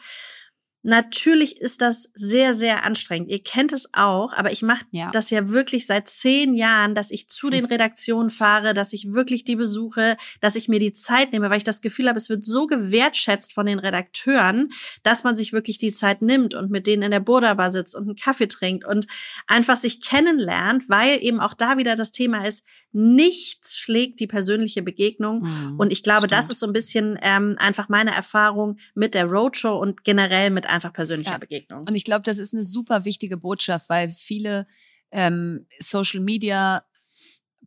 Natürlich 0.82 1.60
ist 1.60 1.82
das 1.82 2.10
sehr, 2.14 2.54
sehr 2.54 2.86
anstrengend. 2.86 3.30
Ihr 3.30 3.44
kennt 3.44 3.74
es 3.74 3.90
auch, 3.94 4.32
aber 4.32 4.54
ich 4.54 4.62
mache 4.62 4.86
ja. 4.92 5.12
das 5.12 5.30
ja 5.30 5.50
wirklich 5.50 5.86
seit 5.86 6.08
zehn 6.08 6.54
Jahren, 6.54 6.96
dass 6.96 7.12
ich 7.12 7.28
zu 7.28 7.50
den 7.50 7.66
Redaktionen 7.66 8.30
fahre, 8.30 8.74
dass 8.74 8.94
ich 8.94 9.12
wirklich 9.12 9.44
die 9.44 9.58
besuche, 9.58 10.16
dass 10.40 10.56
ich 10.56 10.70
mir 10.70 10.80
die 10.80 10.94
Zeit 10.94 11.34
nehme, 11.34 11.50
weil 11.50 11.58
ich 11.58 11.66
das 11.66 11.82
Gefühl 11.82 12.08
habe, 12.08 12.18
es 12.18 12.30
wird 12.30 12.46
so 12.46 12.66
gewertschätzt 12.66 13.52
von 13.52 13.66
den 13.66 13.80
Redakteuren, 13.80 14.70
dass 15.04 15.26
man 15.26 15.36
sich 15.36 15.52
wirklich 15.52 15.80
die 15.80 15.92
Zeit 15.92 16.22
nimmt 16.22 16.54
und 16.54 16.72
mit 16.72 16.88
denen 16.88 17.04
in 17.04 17.12
der 17.12 17.20
Burda 17.20 17.72
sitzt 17.72 17.96
und 17.96 18.04
einen 18.04 18.16
Kaffee 18.16 18.48
trinkt 18.48 18.86
und 18.86 19.06
einfach 19.48 19.76
sich 19.76 20.02
kennenlernt, 20.02 20.88
weil 20.88 21.22
eben 21.22 21.42
auch 21.42 21.56
da 21.56 21.78
wieder 21.78 21.98
das 21.98 22.12
Thema 22.12 22.48
ist, 22.48 22.64
nichts 22.92 23.78
schlägt 23.78 24.20
die 24.20 24.28
persönliche 24.28 24.82
Begegnung. 24.82 25.42
Mhm, 25.42 25.80
und 25.80 25.92
ich 25.92 26.04
glaube, 26.04 26.28
stimmt. 26.28 26.34
das 26.34 26.50
ist 26.50 26.60
so 26.60 26.66
ein 26.66 26.74
bisschen 26.74 27.18
ähm, 27.22 27.56
einfach 27.60 27.90
meine 27.90 28.16
Erfahrung 28.16 28.78
mit 28.96 29.14
der 29.14 29.26
Roadshow 29.26 29.78
und 29.78 30.04
generell 30.04 30.50
mit 30.50 30.68
einfach 30.68 30.94
persönlicher 30.94 31.34
ja. 31.34 31.38
Begegnung. 31.38 31.86
Und 31.88 31.96
ich 31.96 32.04
glaube, 32.04 32.24
das 32.24 32.40
ist 32.40 32.54
eine 32.54 32.64
super 32.64 33.06
wichtige 33.06 33.38
Botschaft, 33.38 33.90
weil 33.90 34.10
viele 34.10 34.66
ähm, 35.12 35.66
Social 35.80 36.20
Media 36.20 36.84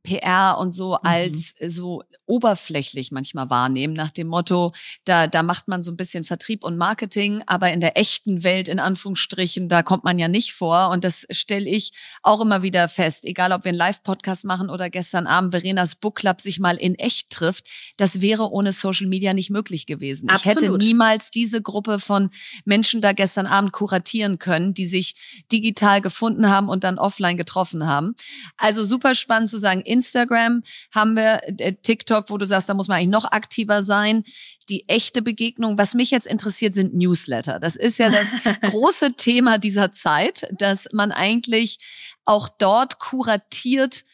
PR 0.02 0.56
und 0.58 0.70
so 0.70 0.92
mhm. 0.92 0.98
als 1.02 1.54
mhm. 1.60 1.68
so 1.68 2.02
oberflächlich 2.26 3.12
manchmal 3.12 3.50
wahrnehmen, 3.50 3.94
nach 3.94 4.10
dem 4.10 4.28
Motto, 4.28 4.72
da, 5.04 5.26
da 5.26 5.42
macht 5.42 5.68
man 5.68 5.82
so 5.82 5.92
ein 5.92 5.96
bisschen 5.96 6.24
Vertrieb 6.24 6.64
und 6.64 6.76
Marketing, 6.76 7.42
aber 7.46 7.72
in 7.72 7.80
der 7.80 7.98
echten 7.98 8.42
Welt, 8.42 8.68
in 8.68 8.78
Anführungsstrichen, 8.78 9.68
da 9.68 9.82
kommt 9.82 10.04
man 10.04 10.18
ja 10.18 10.28
nicht 10.28 10.54
vor. 10.54 10.90
Und 10.90 11.04
das 11.04 11.26
stelle 11.30 11.68
ich 11.68 11.92
auch 12.22 12.40
immer 12.40 12.62
wieder 12.62 12.88
fest, 12.88 13.24
egal 13.24 13.52
ob 13.52 13.64
wir 13.64 13.70
einen 13.70 13.78
Live-Podcast 13.78 14.44
machen 14.44 14.70
oder 14.70 14.90
gestern 14.90 15.26
Abend 15.26 15.52
Verenas 15.52 15.94
Book 15.94 16.16
Club 16.16 16.40
sich 16.40 16.58
mal 16.58 16.76
in 16.76 16.94
echt 16.94 17.30
trifft, 17.30 17.68
das 17.96 18.20
wäre 18.20 18.50
ohne 18.50 18.72
Social 18.72 19.06
Media 19.06 19.34
nicht 19.34 19.50
möglich 19.50 19.86
gewesen. 19.86 20.28
Absolut. 20.28 20.62
Ich 20.62 20.68
hätte 20.68 20.78
niemals 20.78 21.30
diese 21.30 21.62
Gruppe 21.62 21.98
von 21.98 22.30
Menschen 22.64 23.00
da 23.00 23.12
gestern 23.12 23.46
Abend 23.46 23.72
kuratieren 23.72 24.38
können, 24.38 24.74
die 24.74 24.86
sich 24.86 25.14
digital 25.52 26.00
gefunden 26.00 26.48
haben 26.48 26.68
und 26.68 26.84
dann 26.84 26.98
offline 26.98 27.36
getroffen 27.36 27.86
haben. 27.86 28.14
Also 28.56 28.84
super 28.84 29.14
spannend 29.14 29.50
zu 29.50 29.58
sagen, 29.58 29.82
Instagram 29.92 30.62
haben 30.92 31.14
wir, 31.14 31.40
äh, 31.58 31.74
TikTok, 31.74 32.30
wo 32.30 32.38
du 32.38 32.46
sagst, 32.46 32.68
da 32.68 32.74
muss 32.74 32.88
man 32.88 32.98
eigentlich 32.98 33.08
noch 33.10 33.30
aktiver 33.30 33.82
sein. 33.82 34.24
Die 34.68 34.88
echte 34.88 35.22
Begegnung, 35.22 35.78
was 35.78 35.94
mich 35.94 36.10
jetzt 36.10 36.26
interessiert, 36.26 36.74
sind 36.74 36.94
Newsletter. 36.94 37.60
Das 37.60 37.76
ist 37.76 37.98
ja 37.98 38.10
das 38.10 38.26
große 38.70 39.14
Thema 39.14 39.58
dieser 39.58 39.92
Zeit, 39.92 40.48
dass 40.52 40.88
man 40.92 41.12
eigentlich 41.12 41.78
auch 42.24 42.48
dort 42.48 42.98
kuratiert 42.98 44.04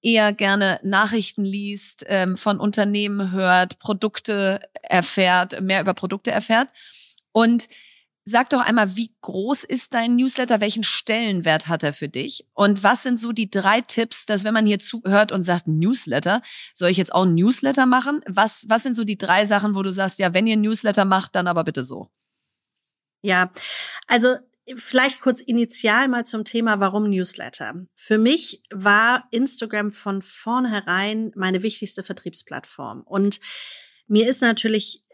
eher 0.00 0.32
gerne 0.32 0.80
Nachrichten 0.82 1.44
liest, 1.44 2.04
ähm, 2.08 2.36
von 2.36 2.60
Unternehmen 2.60 3.32
hört, 3.32 3.78
Produkte 3.78 4.60
erfährt, 4.82 5.60
mehr 5.60 5.80
über 5.80 5.94
Produkte 5.94 6.30
erfährt. 6.30 6.68
Und 7.32 7.68
Sag 8.30 8.50
doch 8.50 8.60
einmal, 8.60 8.94
wie 8.94 9.10
groß 9.22 9.64
ist 9.64 9.94
dein 9.94 10.16
Newsletter? 10.16 10.60
Welchen 10.60 10.82
Stellenwert 10.82 11.66
hat 11.66 11.82
er 11.82 11.94
für 11.94 12.10
dich? 12.10 12.46
Und 12.52 12.82
was 12.82 13.02
sind 13.02 13.18
so 13.18 13.32
die 13.32 13.48
drei 13.48 13.80
Tipps, 13.80 14.26
dass 14.26 14.44
wenn 14.44 14.52
man 14.52 14.66
hier 14.66 14.78
zuhört 14.78 15.32
und 15.32 15.42
sagt, 15.42 15.66
Newsletter, 15.66 16.42
soll 16.74 16.90
ich 16.90 16.98
jetzt 16.98 17.14
auch 17.14 17.24
ein 17.24 17.34
Newsletter 17.34 17.86
machen? 17.86 18.20
Was, 18.28 18.66
was 18.68 18.82
sind 18.82 18.94
so 18.94 19.04
die 19.04 19.16
drei 19.16 19.46
Sachen, 19.46 19.74
wo 19.74 19.82
du 19.82 19.90
sagst, 19.90 20.18
ja, 20.18 20.34
wenn 20.34 20.46
ihr 20.46 20.56
ein 20.56 20.60
Newsletter 20.60 21.06
macht, 21.06 21.36
dann 21.36 21.46
aber 21.46 21.64
bitte 21.64 21.84
so? 21.84 22.10
Ja, 23.22 23.50
also 24.06 24.36
Vielleicht 24.76 25.20
kurz 25.20 25.40
initial 25.40 26.08
mal 26.08 26.26
zum 26.26 26.44
Thema, 26.44 26.78
warum 26.78 27.08
Newsletter. 27.08 27.86
Für 27.94 28.18
mich 28.18 28.62
war 28.70 29.26
Instagram 29.30 29.90
von 29.90 30.20
vornherein 30.20 31.32
meine 31.34 31.62
wichtigste 31.62 32.02
Vertriebsplattform. 32.02 33.00
Und 33.00 33.40
mir 34.08 34.28
ist 34.28 34.42
natürlich 34.42 35.04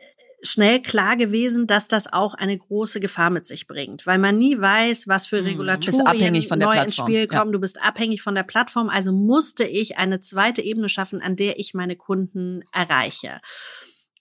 schnell 0.44 0.80
klar 0.82 1.16
gewesen, 1.16 1.66
dass 1.66 1.88
das 1.88 2.12
auch 2.12 2.34
eine 2.34 2.56
große 2.56 3.00
Gefahr 3.00 3.30
mit 3.30 3.46
sich 3.46 3.66
bringt, 3.66 4.06
weil 4.06 4.18
man 4.18 4.36
nie 4.36 4.60
weiß, 4.60 5.08
was 5.08 5.26
für 5.26 5.38
hm, 5.38 5.46
Regulatorien 5.46 6.58
neu 6.58 6.80
ins 6.80 6.96
Spiel 6.96 7.26
kommen. 7.26 7.46
Ja. 7.46 7.52
Du 7.52 7.60
bist 7.60 7.82
abhängig 7.82 8.22
von 8.22 8.34
der 8.34 8.42
Plattform, 8.42 8.88
also 8.88 9.12
musste 9.12 9.64
ich 9.64 9.98
eine 9.98 10.20
zweite 10.20 10.62
Ebene 10.62 10.88
schaffen, 10.88 11.20
an 11.20 11.36
der 11.36 11.58
ich 11.58 11.74
meine 11.74 11.96
Kunden 11.96 12.64
erreiche. 12.72 13.40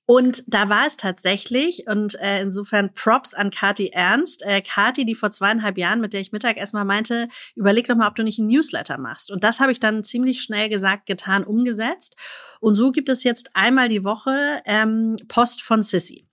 Und 0.05 0.43
da 0.47 0.67
war 0.67 0.85
es 0.85 0.97
tatsächlich, 0.97 1.87
und 1.87 2.19
äh, 2.19 2.41
insofern 2.41 2.93
Props 2.93 3.33
an 3.33 3.51
Kati 3.51 3.91
Ernst. 3.93 4.43
Äh, 4.45 4.61
Kati, 4.61 5.05
die 5.05 5.15
vor 5.15 5.31
zweieinhalb 5.31 5.77
Jahren, 5.77 6.01
mit 6.01 6.13
der 6.13 6.19
ich 6.19 6.33
Mittag 6.33 6.57
erstmal 6.57 6.83
meinte, 6.83 7.29
überleg 7.55 7.87
doch 7.87 7.95
mal, 7.95 8.09
ob 8.09 8.15
du 8.15 8.23
nicht 8.23 8.39
ein 8.39 8.47
Newsletter 8.47 8.97
machst. 8.97 9.31
Und 9.31 9.43
das 9.45 9.61
habe 9.61 9.71
ich 9.71 9.79
dann 9.79 10.03
ziemlich 10.03 10.41
schnell 10.41 10.67
gesagt, 10.67 11.05
getan, 11.05 11.45
umgesetzt. 11.45 12.17
Und 12.59 12.75
so 12.75 12.91
gibt 12.91 13.07
es 13.07 13.23
jetzt 13.23 13.51
einmal 13.53 13.87
die 13.87 14.03
Woche 14.03 14.61
ähm, 14.65 15.15
Post 15.29 15.61
von 15.61 15.81
Sissy. 15.81 16.27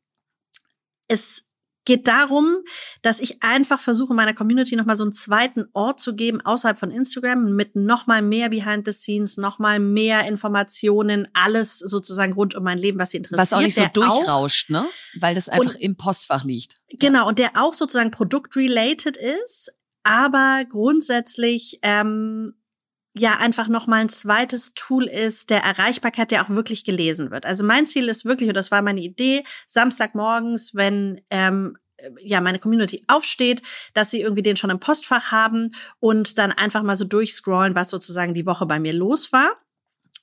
Es 1.07 1.45
geht 1.85 2.09
darum, 2.09 2.59
dass 3.03 3.21
ich 3.21 3.43
einfach 3.43 3.81
versuche, 3.81 4.15
meiner 4.15 4.35
Community 4.35 4.77
nochmal 4.77 4.97
so 4.97 5.05
einen 5.05 5.13
zweiten 5.13 5.67
Ort 5.73 6.01
zu 6.01 6.15
geben, 6.15 6.41
außerhalb 6.41 6.79
von 6.79 6.91
Instagram, 6.91 7.55
mit 7.55 7.75
nochmal 7.75 8.23
mehr 8.23 8.51
Behind 8.51 8.87
the 8.87 8.93
Scenes, 8.93 9.37
nochmal 9.37 9.81
mehr 9.81 10.27
Informationen, 10.29 11.29
alles 11.33 11.79
sozusagen 11.79 12.33
rund 12.33 12.55
um 12.55 12.65
mein 12.65 12.79
Leben, 12.79 12.99
was 12.99 13.11
sie 13.11 13.19
interessiert. 13.19 13.41
Was 13.41 13.53
auch 13.53 13.63
nicht 13.63 13.75
so 13.75 13.87
durchrauscht, 13.93 14.71
ne? 14.71 14.85
Weil 15.21 15.35
das 15.35 15.49
einfach 15.49 15.75
und, 15.75 15.81
im 15.81 15.97
Postfach 15.97 16.45
liegt. 16.45 16.81
Genau, 16.99 17.29
und 17.29 17.39
der 17.39 17.53
auch 17.55 17.75
sozusagen 17.75 18.11
produktrelated 18.11 19.17
ist, 19.17 19.73
aber 20.03 20.65
grundsätzlich 20.69 21.79
ähm, 21.83 22.55
ja 23.15 23.39
einfach 23.39 23.69
noch 23.69 23.87
mal 23.87 24.01
ein 24.01 24.09
zweites 24.09 24.73
Tool 24.75 25.07
ist 25.07 25.51
der 25.51 25.63
Erreichbarkeit, 25.63 26.31
der 26.31 26.45
auch 26.45 26.49
wirklich 26.49 26.85
gelesen 26.85 27.31
wird. 27.31 27.45
Also 27.45 27.65
mein 27.65 27.87
Ziel 27.87 28.09
ist 28.09 28.25
wirklich, 28.25 28.49
und 28.49 28.57
das 28.57 28.71
war 28.71 28.83
meine 28.83 29.01
Idee, 29.01 29.45
Samstagmorgens, 29.67 30.75
wenn 30.75 31.21
ähm, 31.31 31.77
ja 32.23 32.41
meine 32.41 32.59
Community 32.59 33.05
aufsteht, 33.09 33.63
dass 33.95 34.11
sie 34.11 34.21
irgendwie 34.21 34.43
den 34.43 34.57
schon 34.57 34.71
im 34.71 34.81
Postfach 34.81 35.33
haben 35.33 35.75
und 35.99 36.39
dann 36.39 36.53
einfach 36.53 36.83
mal 36.83 36.97
so 36.97 37.05
durchscrollen, 37.05 37.75
was 37.75 37.91
sozusagen 37.91 38.35
die 38.35 38.47
Woche 38.47 38.67
bei 38.67 38.79
mir 38.79 38.93
los 38.93 39.33
war. 39.33 39.57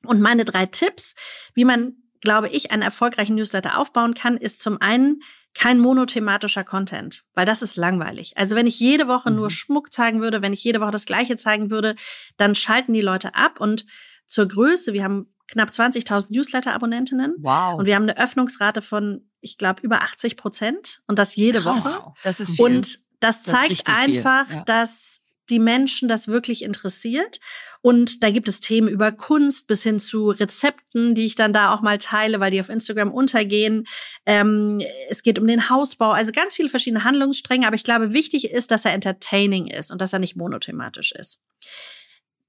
Und 0.04 0.22
meine 0.22 0.46
drei 0.46 0.66
Tipps, 0.66 1.16
wie 1.54 1.66
man, 1.66 1.98
glaube 2.22 2.50
ich, 2.50 2.72
einen 2.72 2.84
erfolgreichen 2.84 3.36
Newsletter 3.36 3.78
aufbauen 3.78 4.14
kann, 4.14 4.38
ist 4.38 4.62
zum 4.62 4.80
einen 4.82 5.22
kein 5.58 5.80
monothematischer 5.80 6.64
Content, 6.64 7.24
weil 7.34 7.46
das 7.46 7.64
ist 7.64 7.78
langweilig. 7.78 8.38
Also 8.38 8.56
wenn 8.56 8.68
ich 8.68 8.80
jede 8.80 9.08
Woche 9.08 9.32
mhm. 9.32 9.38
nur 9.38 9.50
Schmuck 9.50 9.92
zeigen 9.92 10.22
würde, 10.22 10.44
wenn 10.44 10.54
ich 10.54 10.64
jede 10.64 10.80
Woche 10.82 10.92
das 10.92 11.06
Gleiche 11.06 11.36
zeigen 11.36 11.72
würde, 11.72 11.96
dann 12.38 12.54
schalten 12.54 12.94
die 12.94 13.02
Leute 13.02 13.34
ab 13.34 13.60
und 13.60 13.86
zur 14.28 14.48
Größe, 14.48 14.94
wir 14.94 15.04
haben 15.04 15.34
knapp 15.48 15.70
20.000 15.70 16.28
Newsletter-Abonnentinnen. 16.30 17.38
Wow. 17.40 17.80
Und 17.80 17.86
wir 17.86 17.96
haben 17.96 18.04
eine 18.04 18.18
Öffnungsrate 18.18 18.82
von, 18.84 19.30
ich 19.40 19.58
glaube, 19.58 19.82
über 19.82 20.02
80 20.04 20.38
Prozent 20.38 21.02
und 21.08 21.18
das 21.18 21.36
jede 21.36 21.62
Krass. 21.62 21.86
Woche. 21.86 22.14
Das 22.24 22.40
ist 22.40 22.52
viel. 22.52 22.66
Und 22.66 23.00
das 23.20 23.44
zeigt 23.44 23.88
das 23.88 23.96
einfach, 23.96 24.50
ja. 24.52 24.64
dass 24.66 25.22
die 25.50 25.60
Menschen 25.60 26.08
das 26.08 26.28
wirklich 26.28 26.64
interessiert. 26.64 27.40
Und 27.82 28.24
da 28.24 28.32
gibt 28.32 28.50
es 28.50 28.60
Themen 28.60 28.88
über 28.88 29.12
Kunst 29.12 29.68
bis 29.68 29.84
hin 29.84 30.00
zu 30.00 30.30
Rezepten, 30.30 31.16
die 31.16 31.26
ich 31.26 31.36
dann 31.36 31.54
da 31.54 31.74
auch 31.74 31.82
mal 31.82 31.98
teile, 31.98 32.40
weil 32.40 32.52
die 32.52 32.60
auf 32.60 32.70
Instagram 32.70 33.12
untergehen. 33.12 33.86
Ähm, 34.26 34.82
es 35.10 35.24
geht 35.24 35.40
um 35.40 35.48
den 35.48 35.70
Hausbau, 35.70 36.12
also 36.12 36.32
ganz 36.32 36.56
viele 36.56 36.70
verschiedene 36.70 37.04
Handlungsstränge. 37.04 37.68
Aber 37.68 37.76
ich 37.76 37.84
glaube, 37.84 38.14
wichtig 38.14 38.52
ist, 38.52 38.72
dass 38.72 38.86
er 38.86 38.94
entertaining 38.94 39.68
ist 39.68 39.92
und 39.92 40.02
dass 40.02 40.14
er 40.14 40.20
nicht 40.20 40.36
monothematisch 40.36 41.12
ist. 41.12 41.40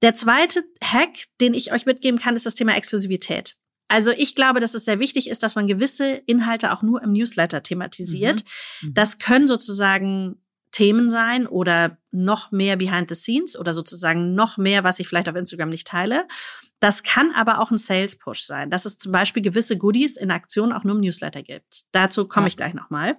Der 0.01 0.15
zweite 0.15 0.63
Hack, 0.83 1.25
den 1.41 1.53
ich 1.53 1.73
euch 1.73 1.85
mitgeben 1.85 2.19
kann, 2.19 2.35
ist 2.35 2.45
das 2.45 2.55
Thema 2.55 2.75
Exklusivität. 2.75 3.55
Also 3.89 4.11
ich 4.11 4.35
glaube, 4.35 4.59
dass 4.59 4.75
es 4.75 4.85
sehr 4.85 4.99
wichtig 4.99 5.29
ist, 5.29 5.41
dass 5.43 5.55
man 5.55 5.67
gewisse 5.67 6.21
Inhalte 6.27 6.71
auch 6.71 6.83
nur 6.83 7.01
im 7.01 7.11
Newsletter 7.11 7.63
thematisiert. 7.63 8.43
Mhm. 8.81 8.89
Mhm. 8.89 8.93
Das 8.93 9.17
können 9.17 9.47
sozusagen 9.47 10.41
Themen 10.71 11.09
sein 11.09 11.47
oder 11.47 11.97
noch 12.11 12.51
mehr 12.51 12.77
behind 12.77 13.09
the 13.09 13.15
scenes 13.15 13.57
oder 13.57 13.73
sozusagen 13.73 14.33
noch 14.33 14.57
mehr, 14.57 14.83
was 14.83 14.99
ich 14.99 15.07
vielleicht 15.07 15.29
auf 15.29 15.35
Instagram 15.35 15.69
nicht 15.69 15.87
teile. 15.87 16.27
Das 16.79 17.03
kann 17.03 17.31
aber 17.33 17.59
auch 17.59 17.71
ein 17.71 17.77
Sales 17.77 18.17
Push 18.17 18.43
sein, 18.43 18.69
dass 18.69 18.85
es 18.85 18.97
zum 18.97 19.11
Beispiel 19.11 19.43
gewisse 19.43 19.77
Goodies 19.77 20.15
in 20.15 20.31
Aktion 20.31 20.71
auch 20.71 20.83
nur 20.83 20.95
im 20.95 21.01
Newsletter 21.01 21.41
gibt. 21.41 21.83
Dazu 21.91 22.27
komme 22.27 22.45
ja. 22.45 22.49
ich 22.49 22.57
gleich 22.57 22.73
nochmal. 22.73 23.17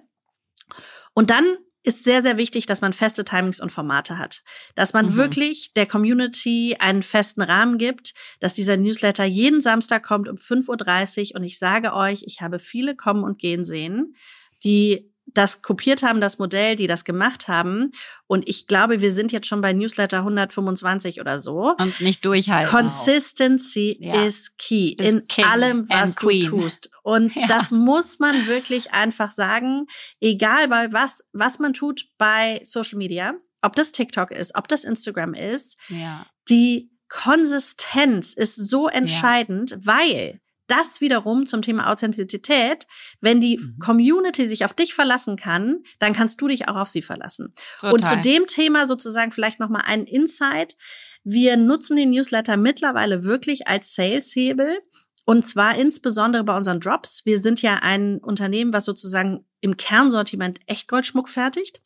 Und 1.13 1.29
dann 1.29 1.57
ist 1.83 2.03
sehr, 2.03 2.21
sehr 2.21 2.37
wichtig, 2.37 2.67
dass 2.67 2.81
man 2.81 2.93
feste 2.93 3.25
Timings 3.25 3.59
und 3.59 3.71
Formate 3.71 4.17
hat. 4.17 4.43
Dass 4.75 4.93
man 4.93 5.07
mhm. 5.07 5.15
wirklich 5.15 5.73
der 5.73 5.87
Community 5.87 6.75
einen 6.79 7.01
festen 7.01 7.41
Rahmen 7.41 7.77
gibt, 7.77 8.13
dass 8.39 8.53
dieser 8.53 8.77
Newsletter 8.77 9.25
jeden 9.25 9.61
Samstag 9.61 10.03
kommt 10.03 10.29
um 10.29 10.35
5.30 10.35 11.31
Uhr. 11.31 11.37
Und 11.37 11.43
ich 11.43 11.57
sage 11.57 11.93
euch, 11.93 12.23
ich 12.25 12.41
habe 12.41 12.59
viele 12.59 12.95
kommen 12.95 13.23
und 13.23 13.39
gehen 13.39 13.65
sehen, 13.65 14.15
die 14.63 15.10
das 15.33 15.61
kopiert 15.61 16.03
haben, 16.03 16.21
das 16.21 16.39
Modell, 16.39 16.75
die 16.75 16.87
das 16.87 17.03
gemacht 17.03 17.47
haben. 17.47 17.91
Und 18.27 18.47
ich 18.47 18.67
glaube, 18.67 19.01
wir 19.01 19.11
sind 19.11 19.31
jetzt 19.31 19.47
schon 19.47 19.61
bei 19.61 19.73
Newsletter 19.73 20.19
125 20.19 21.21
oder 21.21 21.39
so. 21.39 21.75
Und 21.77 22.01
nicht 22.01 22.25
durchhalten. 22.25 22.69
Consistency 22.69 23.97
ja. 23.99 24.23
is 24.23 24.55
key 24.57 24.95
is 24.97 25.07
in 25.07 25.25
King 25.27 25.45
allem, 25.45 25.89
was 25.89 26.15
du 26.15 26.27
queen. 26.27 26.47
tust. 26.47 26.89
Und 27.03 27.35
ja. 27.35 27.47
das 27.47 27.71
muss 27.71 28.19
man 28.19 28.47
wirklich 28.47 28.91
einfach 28.91 29.31
sagen, 29.31 29.87
egal 30.19 30.67
bei 30.67 30.91
was, 30.91 31.23
was 31.33 31.59
man 31.59 31.73
tut 31.73 32.05
bei 32.17 32.59
Social 32.63 32.97
Media, 32.97 33.33
ob 33.61 33.75
das 33.75 33.91
TikTok 33.91 34.31
ist, 34.31 34.55
ob 34.55 34.67
das 34.67 34.83
Instagram 34.83 35.33
ist, 35.33 35.77
ja. 35.89 36.25
die 36.49 36.91
Konsistenz 37.09 38.33
ist 38.33 38.55
so 38.55 38.87
entscheidend, 38.87 39.77
weil 39.83 40.39
das 40.67 41.01
wiederum 41.01 41.45
zum 41.45 41.61
Thema 41.61 41.89
Authentizität, 41.91 42.87
wenn 43.19 43.41
die 43.41 43.57
mhm. 43.57 43.77
Community 43.79 44.47
sich 44.47 44.65
auf 44.65 44.73
dich 44.73 44.93
verlassen 44.93 45.35
kann, 45.35 45.83
dann 45.99 46.13
kannst 46.13 46.39
du 46.41 46.47
dich 46.47 46.69
auch 46.69 46.75
auf 46.75 46.89
sie 46.89 47.01
verlassen. 47.01 47.53
Total. 47.79 47.93
Und 47.93 48.05
zu 48.05 48.21
dem 48.21 48.47
Thema 48.47 48.87
sozusagen 48.87 49.31
vielleicht 49.31 49.59
noch 49.59 49.69
mal 49.69 49.81
einen 49.81 50.05
Insight. 50.05 50.77
Wir 51.23 51.57
nutzen 51.57 51.97
den 51.97 52.11
Newsletter 52.11 52.57
mittlerweile 52.57 53.23
wirklich 53.23 53.67
als 53.67 53.93
Saleshebel. 53.93 54.79
Und 55.25 55.45
zwar 55.45 55.75
insbesondere 55.75 56.43
bei 56.43 56.57
unseren 56.57 56.79
Drops. 56.79 57.25
Wir 57.25 57.41
sind 57.41 57.61
ja 57.61 57.79
ein 57.81 58.17
Unternehmen, 58.17 58.73
was 58.73 58.85
sozusagen 58.85 59.45
im 59.61 59.77
Kernsortiment 59.77 60.59
Echtgoldschmuck 60.65 61.29
fertigt. 61.29 61.81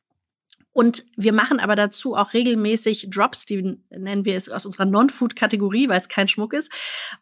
Und 0.76 1.06
wir 1.16 1.32
machen 1.32 1.62
aber 1.62 1.78
dazu 1.78 2.18
auch 2.18 2.34
regelmäßig 2.34 3.08
Drops, 3.10 3.46
die 3.46 3.80
nennen 3.92 4.26
wir 4.26 4.36
es 4.36 4.50
aus 4.50 4.66
unserer 4.66 4.84
Non-Food-Kategorie, 4.84 5.88
weil 5.88 6.02
es 6.02 6.10
kein 6.10 6.28
Schmuck 6.28 6.52
ist. 6.52 6.70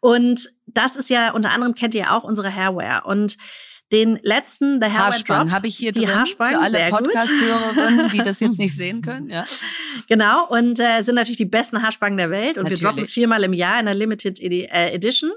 Und 0.00 0.50
das 0.66 0.96
ist 0.96 1.08
ja 1.08 1.30
unter 1.30 1.52
anderem 1.52 1.76
kennt 1.76 1.94
ihr 1.94 2.12
auch 2.12 2.24
unsere 2.24 2.52
Hairwear. 2.52 3.06
Und 3.06 3.38
den 3.92 4.18
letzten 4.22 4.80
The 4.82 4.88
Hair 4.88 5.10
Drop 5.24 5.50
habe 5.50 5.66
ich 5.66 5.76
hier 5.76 5.92
die 5.92 6.04
drin 6.04 6.26
für 6.26 6.58
alle 6.58 6.88
Podcast-Hörerinnen, 6.90 8.10
die 8.10 8.18
das 8.18 8.40
jetzt 8.40 8.58
nicht 8.58 8.74
sehen 8.76 9.02
können. 9.02 9.26
Ja. 9.26 9.44
Genau 10.08 10.48
und 10.48 10.80
äh, 10.80 11.02
sind 11.02 11.14
natürlich 11.14 11.36
die 11.36 11.44
besten 11.44 11.82
Haarspangen 11.82 12.16
der 12.16 12.30
Welt 12.30 12.56
und 12.56 12.64
natürlich. 12.64 12.82
wir 12.82 12.88
droppen 12.88 13.06
viermal 13.06 13.44
im 13.44 13.52
Jahr 13.52 13.78
in 13.78 13.86
der 13.86 13.94
Limited 13.94 14.40
äh, 14.40 14.90
Edition. 14.90 15.30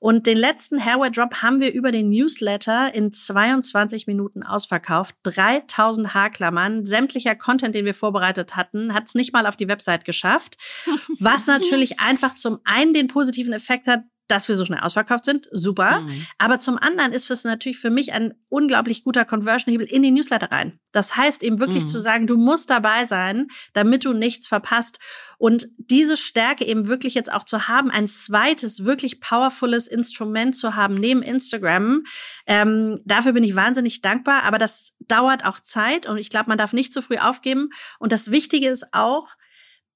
Und 0.00 0.26
den 0.26 0.38
letzten 0.38 0.84
Hairwear 0.84 1.10
Drop 1.10 1.42
haben 1.42 1.60
wir 1.60 1.72
über 1.72 1.90
den 1.90 2.08
Newsletter 2.08 2.94
in 2.94 3.10
22 3.10 4.06
Minuten 4.06 4.44
ausverkauft. 4.44 5.16
3000 5.24 6.14
Haarklammern, 6.14 6.86
sämtlicher 6.86 7.34
Content, 7.34 7.74
den 7.74 7.84
wir 7.84 7.94
vorbereitet 7.94 8.54
hatten, 8.54 8.94
hat 8.94 9.06
es 9.06 9.14
nicht 9.16 9.32
mal 9.32 9.44
auf 9.46 9.56
die 9.56 9.66
Website 9.66 10.04
geschafft. 10.04 10.56
Was 11.18 11.46
natürlich 11.46 11.98
einfach 11.98 12.34
zum 12.36 12.60
einen 12.64 12.92
den 12.92 13.08
positiven 13.08 13.52
Effekt 13.52 13.88
hat, 13.88 14.02
dass 14.28 14.46
wir 14.46 14.54
so 14.54 14.64
schnell 14.64 14.80
ausverkauft 14.80 15.24
sind, 15.24 15.48
super. 15.50 16.02
Mhm. 16.02 16.26
Aber 16.36 16.58
zum 16.58 16.78
anderen 16.78 17.12
ist 17.12 17.30
es 17.30 17.44
natürlich 17.44 17.78
für 17.78 17.90
mich 17.90 18.12
ein 18.12 18.34
unglaublich 18.50 19.02
guter 19.02 19.24
Conversion-Hebel 19.24 19.86
in 19.86 20.02
die 20.02 20.10
Newsletter 20.10 20.52
rein. 20.52 20.78
Das 20.92 21.16
heißt 21.16 21.42
eben 21.42 21.58
wirklich 21.58 21.84
mhm. 21.84 21.88
zu 21.88 21.98
sagen, 21.98 22.26
du 22.26 22.36
musst 22.36 22.70
dabei 22.70 23.06
sein, 23.06 23.48
damit 23.72 24.04
du 24.04 24.12
nichts 24.12 24.46
verpasst. 24.46 24.98
Und 25.38 25.68
diese 25.78 26.16
Stärke 26.16 26.64
eben 26.66 26.88
wirklich 26.88 27.14
jetzt 27.14 27.32
auch 27.32 27.44
zu 27.44 27.68
haben, 27.68 27.90
ein 27.90 28.06
zweites, 28.06 28.84
wirklich 28.84 29.20
powerfules 29.20 29.86
Instrument 29.86 30.54
zu 30.54 30.76
haben 30.76 30.94
neben 30.94 31.22
Instagram, 31.22 32.04
ähm, 32.46 33.00
dafür 33.04 33.32
bin 33.32 33.44
ich 33.44 33.54
wahnsinnig 33.54 34.02
dankbar. 34.02 34.44
Aber 34.44 34.58
das 34.58 34.94
dauert 35.00 35.44
auch 35.44 35.58
Zeit 35.58 36.06
und 36.06 36.18
ich 36.18 36.30
glaube, 36.30 36.48
man 36.48 36.58
darf 36.58 36.72
nicht 36.72 36.92
zu 36.92 37.00
früh 37.00 37.16
aufgeben. 37.16 37.70
Und 37.98 38.12
das 38.12 38.30
Wichtige 38.30 38.68
ist 38.68 38.92
auch, 38.92 39.28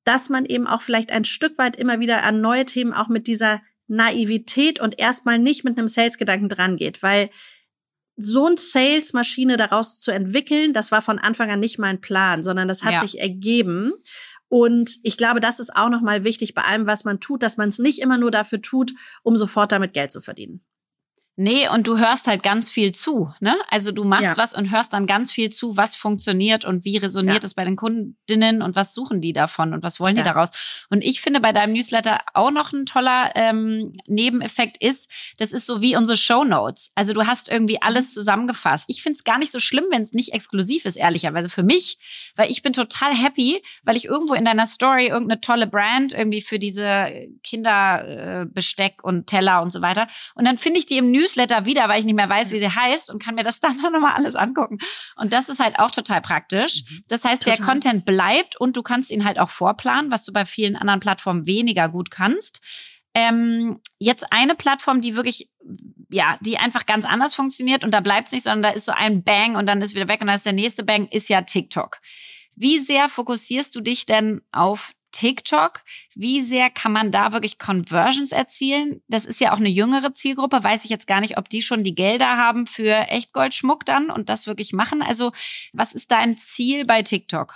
dass 0.04 0.28
man 0.28 0.46
eben 0.46 0.66
auch 0.66 0.82
vielleicht 0.82 1.12
ein 1.12 1.24
Stück 1.24 1.58
weit 1.58 1.76
immer 1.76 2.00
wieder 2.00 2.24
an 2.24 2.40
neue 2.40 2.64
Themen 2.64 2.92
auch 2.92 3.08
mit 3.08 3.26
dieser 3.26 3.60
Naivität 3.88 4.80
und 4.80 4.98
erstmal 4.98 5.38
nicht 5.38 5.64
mit 5.64 5.78
einem 5.78 5.88
Sales-Gedanken 5.88 6.48
dran 6.48 6.76
geht, 6.76 7.02
weil 7.02 7.30
so 8.16 8.46
ein 8.46 8.56
Sales-Maschine 8.56 9.56
daraus 9.56 10.00
zu 10.00 10.10
entwickeln, 10.10 10.72
das 10.72 10.92
war 10.92 11.02
von 11.02 11.18
Anfang 11.18 11.50
an 11.50 11.60
nicht 11.60 11.78
mein 11.78 12.00
Plan, 12.00 12.42
sondern 12.42 12.68
das 12.68 12.84
hat 12.84 12.92
ja. 12.92 13.00
sich 13.00 13.20
ergeben. 13.20 13.92
Und 14.48 14.98
ich 15.02 15.16
glaube, 15.16 15.40
das 15.40 15.60
ist 15.60 15.74
auch 15.74 15.88
nochmal 15.88 16.24
wichtig 16.24 16.54
bei 16.54 16.62
allem, 16.62 16.86
was 16.86 17.04
man 17.04 17.20
tut, 17.20 17.42
dass 17.42 17.56
man 17.56 17.68
es 17.68 17.78
nicht 17.78 18.00
immer 18.00 18.18
nur 18.18 18.30
dafür 18.30 18.60
tut, 18.60 18.92
um 19.22 19.34
sofort 19.34 19.72
damit 19.72 19.94
Geld 19.94 20.10
zu 20.10 20.20
verdienen. 20.20 20.62
Nee, 21.36 21.66
und 21.66 21.86
du 21.86 21.98
hörst 21.98 22.26
halt 22.26 22.42
ganz 22.42 22.70
viel 22.70 22.92
zu. 22.92 23.32
Ne? 23.40 23.56
Also 23.70 23.90
du 23.90 24.04
machst 24.04 24.24
ja. 24.24 24.36
was 24.36 24.54
und 24.54 24.70
hörst 24.70 24.92
dann 24.92 25.06
ganz 25.06 25.32
viel 25.32 25.48
zu, 25.48 25.78
was 25.78 25.96
funktioniert 25.96 26.66
und 26.66 26.84
wie 26.84 26.98
resoniert 26.98 27.42
ja. 27.42 27.46
es 27.46 27.54
bei 27.54 27.64
den 27.64 27.76
Kundinnen 27.76 28.60
und 28.60 28.76
was 28.76 28.92
suchen 28.92 29.22
die 29.22 29.32
davon 29.32 29.72
und 29.72 29.82
was 29.82 29.98
wollen 29.98 30.14
ja. 30.14 30.22
die 30.22 30.28
daraus. 30.28 30.86
Und 30.90 31.02
ich 31.02 31.22
finde 31.22 31.40
bei 31.40 31.52
deinem 31.52 31.72
Newsletter 31.72 32.20
auch 32.34 32.50
noch 32.50 32.74
ein 32.74 32.84
toller 32.84 33.32
ähm, 33.34 33.94
Nebeneffekt 34.06 34.76
ist, 34.84 35.10
das 35.38 35.52
ist 35.52 35.64
so 35.64 35.80
wie 35.80 35.96
unsere 35.96 36.18
Show 36.18 36.44
Notes. 36.44 36.92
Also 36.96 37.14
du 37.14 37.26
hast 37.26 37.48
irgendwie 37.48 37.76
mhm. 37.76 37.86
alles 37.86 38.12
zusammengefasst. 38.12 38.84
Ich 38.88 39.02
finde 39.02 39.16
es 39.16 39.24
gar 39.24 39.38
nicht 39.38 39.52
so 39.52 39.58
schlimm, 39.58 39.86
wenn 39.90 40.02
es 40.02 40.12
nicht 40.12 40.34
exklusiv 40.34 40.84
ist, 40.84 40.96
ehrlicherweise 40.96 41.48
für 41.48 41.62
mich, 41.62 41.98
weil 42.36 42.50
ich 42.50 42.62
bin 42.62 42.74
total 42.74 43.14
happy, 43.14 43.62
weil 43.84 43.96
ich 43.96 44.04
irgendwo 44.04 44.34
in 44.34 44.44
deiner 44.44 44.66
Story 44.66 45.06
irgendeine 45.06 45.40
tolle 45.40 45.66
Brand 45.66 46.12
irgendwie 46.12 46.42
für 46.42 46.58
diese 46.58 47.10
Kinderbesteck 47.42 48.96
äh, 48.98 49.06
und 49.06 49.26
Teller 49.26 49.62
und 49.62 49.70
so 49.70 49.80
weiter. 49.80 50.08
Und 50.34 50.44
dann 50.44 50.58
finde 50.58 50.78
ich 50.78 50.84
die 50.84 50.98
im 50.98 51.10
Newsletter 51.10 51.31
Newsletter 51.32 51.64
wieder, 51.64 51.88
weil 51.88 52.00
ich 52.00 52.04
nicht 52.04 52.14
mehr 52.14 52.28
weiß, 52.28 52.52
wie 52.52 52.58
sie 52.58 52.70
heißt 52.70 53.10
und 53.10 53.22
kann 53.22 53.34
mir 53.34 53.42
das 53.42 53.60
dann 53.60 53.76
nochmal 53.76 54.14
alles 54.14 54.36
angucken. 54.36 54.78
Und 55.16 55.32
das 55.32 55.48
ist 55.48 55.60
halt 55.60 55.78
auch 55.78 55.90
total 55.90 56.20
praktisch. 56.20 56.84
Mhm. 56.88 57.04
Das 57.08 57.24
heißt, 57.24 57.42
total. 57.42 57.56
der 57.56 57.66
Content 57.66 58.04
bleibt 58.04 58.56
und 58.56 58.76
du 58.76 58.82
kannst 58.82 59.10
ihn 59.10 59.24
halt 59.24 59.38
auch 59.38 59.50
vorplanen, 59.50 60.10
was 60.10 60.24
du 60.24 60.32
bei 60.32 60.44
vielen 60.44 60.76
anderen 60.76 61.00
Plattformen 61.00 61.46
weniger 61.46 61.88
gut 61.88 62.10
kannst. 62.10 62.60
Ähm, 63.14 63.80
jetzt 63.98 64.32
eine 64.32 64.54
Plattform, 64.54 65.02
die 65.02 65.16
wirklich, 65.16 65.50
ja, 66.10 66.38
die 66.40 66.56
einfach 66.56 66.86
ganz 66.86 67.04
anders 67.04 67.34
funktioniert 67.34 67.84
und 67.84 67.92
da 67.92 68.00
bleibt 68.00 68.28
es 68.28 68.32
nicht, 68.32 68.44
sondern 68.44 68.62
da 68.62 68.70
ist 68.70 68.86
so 68.86 68.92
ein 68.92 69.22
Bang 69.22 69.56
und 69.56 69.66
dann 69.66 69.82
ist 69.82 69.94
wieder 69.94 70.08
weg 70.08 70.22
und 70.22 70.28
dann 70.28 70.36
ist 70.36 70.46
der 70.46 70.54
nächste 70.54 70.82
Bang, 70.82 71.08
ist 71.08 71.28
ja 71.28 71.42
TikTok. 71.42 71.98
Wie 72.56 72.78
sehr 72.78 73.08
fokussierst 73.08 73.74
du 73.74 73.80
dich 73.80 74.06
denn 74.06 74.40
auf 74.50 74.94
TikTok. 75.12 75.82
Wie 76.14 76.40
sehr 76.40 76.70
kann 76.70 76.92
man 76.92 77.12
da 77.12 77.32
wirklich 77.32 77.58
Conversions 77.58 78.32
erzielen? 78.32 79.02
Das 79.08 79.24
ist 79.24 79.40
ja 79.40 79.52
auch 79.52 79.58
eine 79.58 79.68
jüngere 79.68 80.12
Zielgruppe. 80.12 80.64
Weiß 80.64 80.84
ich 80.84 80.90
jetzt 80.90 81.06
gar 81.06 81.20
nicht, 81.20 81.38
ob 81.38 81.48
die 81.48 81.62
schon 81.62 81.84
die 81.84 81.94
Gelder 81.94 82.36
haben 82.36 82.66
für 82.66 83.08
Echtgoldschmuck 83.08 83.84
dann 83.84 84.10
und 84.10 84.28
das 84.28 84.46
wirklich 84.46 84.72
machen. 84.72 85.02
Also 85.02 85.32
was 85.72 85.92
ist 85.92 86.10
dein 86.10 86.36
Ziel 86.36 86.84
bei 86.84 87.02
TikTok? 87.02 87.54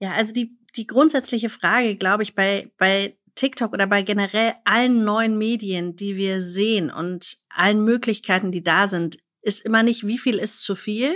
Ja, 0.00 0.12
also 0.12 0.34
die, 0.34 0.58
die 0.76 0.86
grundsätzliche 0.86 1.48
Frage, 1.48 1.96
glaube 1.96 2.24
ich, 2.24 2.34
bei, 2.34 2.70
bei 2.76 3.16
TikTok 3.34 3.72
oder 3.72 3.86
bei 3.86 4.02
generell 4.02 4.54
allen 4.64 5.04
neuen 5.04 5.38
Medien, 5.38 5.96
die 5.96 6.16
wir 6.16 6.40
sehen 6.40 6.90
und 6.90 7.38
allen 7.48 7.84
Möglichkeiten, 7.84 8.52
die 8.52 8.62
da 8.62 8.88
sind, 8.88 9.18
ist 9.42 9.64
immer 9.64 9.82
nicht, 9.82 10.06
wie 10.06 10.18
viel 10.18 10.36
ist 10.36 10.62
zu 10.62 10.74
viel, 10.74 11.14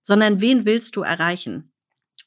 sondern 0.00 0.40
wen 0.40 0.66
willst 0.66 0.96
du 0.96 1.02
erreichen? 1.02 1.72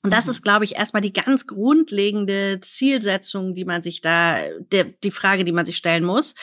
Und 0.04 0.14
das 0.14 0.26
mhm. 0.26 0.32
ist, 0.32 0.44
glaube 0.44 0.66
ich, 0.66 0.76
erstmal 0.76 1.02
die 1.02 1.14
ganz 1.14 1.48
grundlegende 1.48 2.60
Zielsetzung, 2.62 3.54
die 3.54 3.66
man 3.66 3.84
sich 3.84 4.02
da, 4.02 4.38
der, 4.72 4.86
die 4.86 5.12
Frage, 5.12 5.44
die 5.44 5.52
man 5.52 5.66
sich 5.66 5.78
stellen 5.78 6.04
muss. 6.04 6.34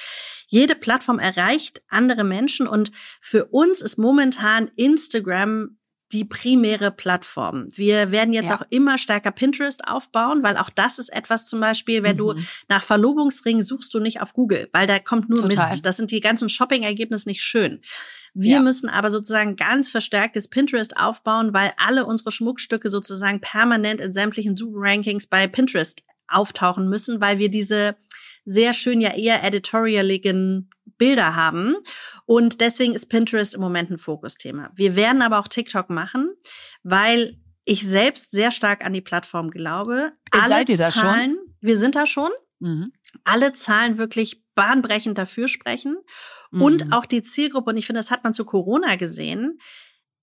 Jede 0.47 0.75
Plattform 0.75 1.19
erreicht 1.19 1.83
andere 1.89 2.25
Menschen 2.25 2.67
und 2.67 2.91
für 3.21 3.47
uns 3.47 3.83
ist 3.83 3.99
momentan 3.99 4.71
Instagram 4.77 5.78
die 6.13 6.25
primäre 6.25 6.91
Plattform. 6.91 7.69
Wir 7.75 8.11
werden 8.11 8.33
jetzt 8.33 8.49
ja. 8.49 8.57
auch 8.57 8.63
immer 8.71 8.97
stärker 8.97 9.31
Pinterest 9.31 9.87
aufbauen, 9.87 10.43
weil 10.43 10.57
auch 10.57 10.71
das 10.71 10.99
ist 10.99 11.11
etwas 11.11 11.49
zum 11.49 11.61
Beispiel, 11.61 12.03
wenn 12.03 12.17
mhm. 12.17 12.19
du 12.19 12.35
nach 12.69 12.83
Verlobungsringen 12.83 13.63
suchst 13.63 13.93
du 13.93 14.01
nicht 14.01 14.23
auf 14.23 14.33
Google, 14.33 14.69
weil 14.73 14.87
da 14.87 14.99
kommt 14.99 15.29
nur 15.29 15.43
Total. 15.43 15.69
Mist. 15.69 15.85
Das 15.85 15.99
sind 15.99 16.11
die 16.11 16.21
ganzen 16.21 16.49
Shopping-Ergebnisse 16.49 17.29
nicht 17.29 17.43
schön. 17.43 17.81
Wir 18.33 18.55
ja. 18.55 18.61
müssen 18.61 18.89
aber 18.89 19.11
sozusagen 19.11 19.57
ganz 19.57 19.89
verstärktes 19.89 20.49
Pinterest 20.49 20.97
aufbauen, 20.97 21.53
weil 21.53 21.73
alle 21.77 22.07
unsere 22.07 22.33
Schmuckstücke 22.33 22.89
sozusagen 22.89 23.41
permanent 23.41 24.01
in 24.01 24.13
sämtlichen 24.13 24.57
Suchrankings 24.57 25.27
bei 25.27 25.47
Pinterest 25.47 26.03
auftauchen 26.27 26.89
müssen, 26.89 27.21
weil 27.21 27.39
wir 27.39 27.51
diese 27.51 27.97
sehr 28.45 28.73
schön 28.73 29.01
ja 29.01 29.15
eher 29.15 29.45
editorialigen 29.45 30.71
Bilder 30.99 31.35
haben. 31.37 31.77
Und 32.27 32.61
deswegen 32.61 32.95
ist 32.95 33.07
Pinterest 33.07 33.55
im 33.55 33.61
Moment 33.61 33.91
ein 33.91 33.99
Fokusthema. 33.99 34.71
Wir 34.75 34.97
werden 34.97 35.23
aber 35.23 35.39
auch 35.39 35.49
TikTok 35.49 35.91
machen, 35.91 36.35
weil 36.83 37.39
ich 37.65 37.87
selbst 37.87 38.31
sehr 38.31 38.51
stark 38.51 38.85
an 38.85 38.93
die 38.93 39.01
Plattform 39.01 39.51
glaube. 39.51 40.13
Alle 40.31 40.49
Seid 40.49 40.69
ihr 40.69 40.79
da 40.79 40.91
Zahlen, 40.91 41.37
schon? 41.37 41.55
Wir 41.61 41.77
sind 41.77 41.95
da 41.95 42.07
schon. 42.07 42.31
Mhm. 42.61 42.93
Alle 43.25 43.53
Zahlen 43.53 43.99
wirklich 43.99 44.43
bahnbrechend 44.55 45.17
dafür 45.19 45.49
sprechen. 45.49 45.97
Mhm. 46.51 46.63
Und 46.63 46.93
auch 46.93 47.07
die 47.07 47.23
Zielgruppe, 47.23 47.71
und 47.71 47.77
ich 47.77 47.87
finde, 47.87 48.01
das 48.01 48.11
hat 48.11 48.25
man 48.25 48.35
zu 48.35 48.45
Corona 48.45 48.97
gesehen, 48.97 49.59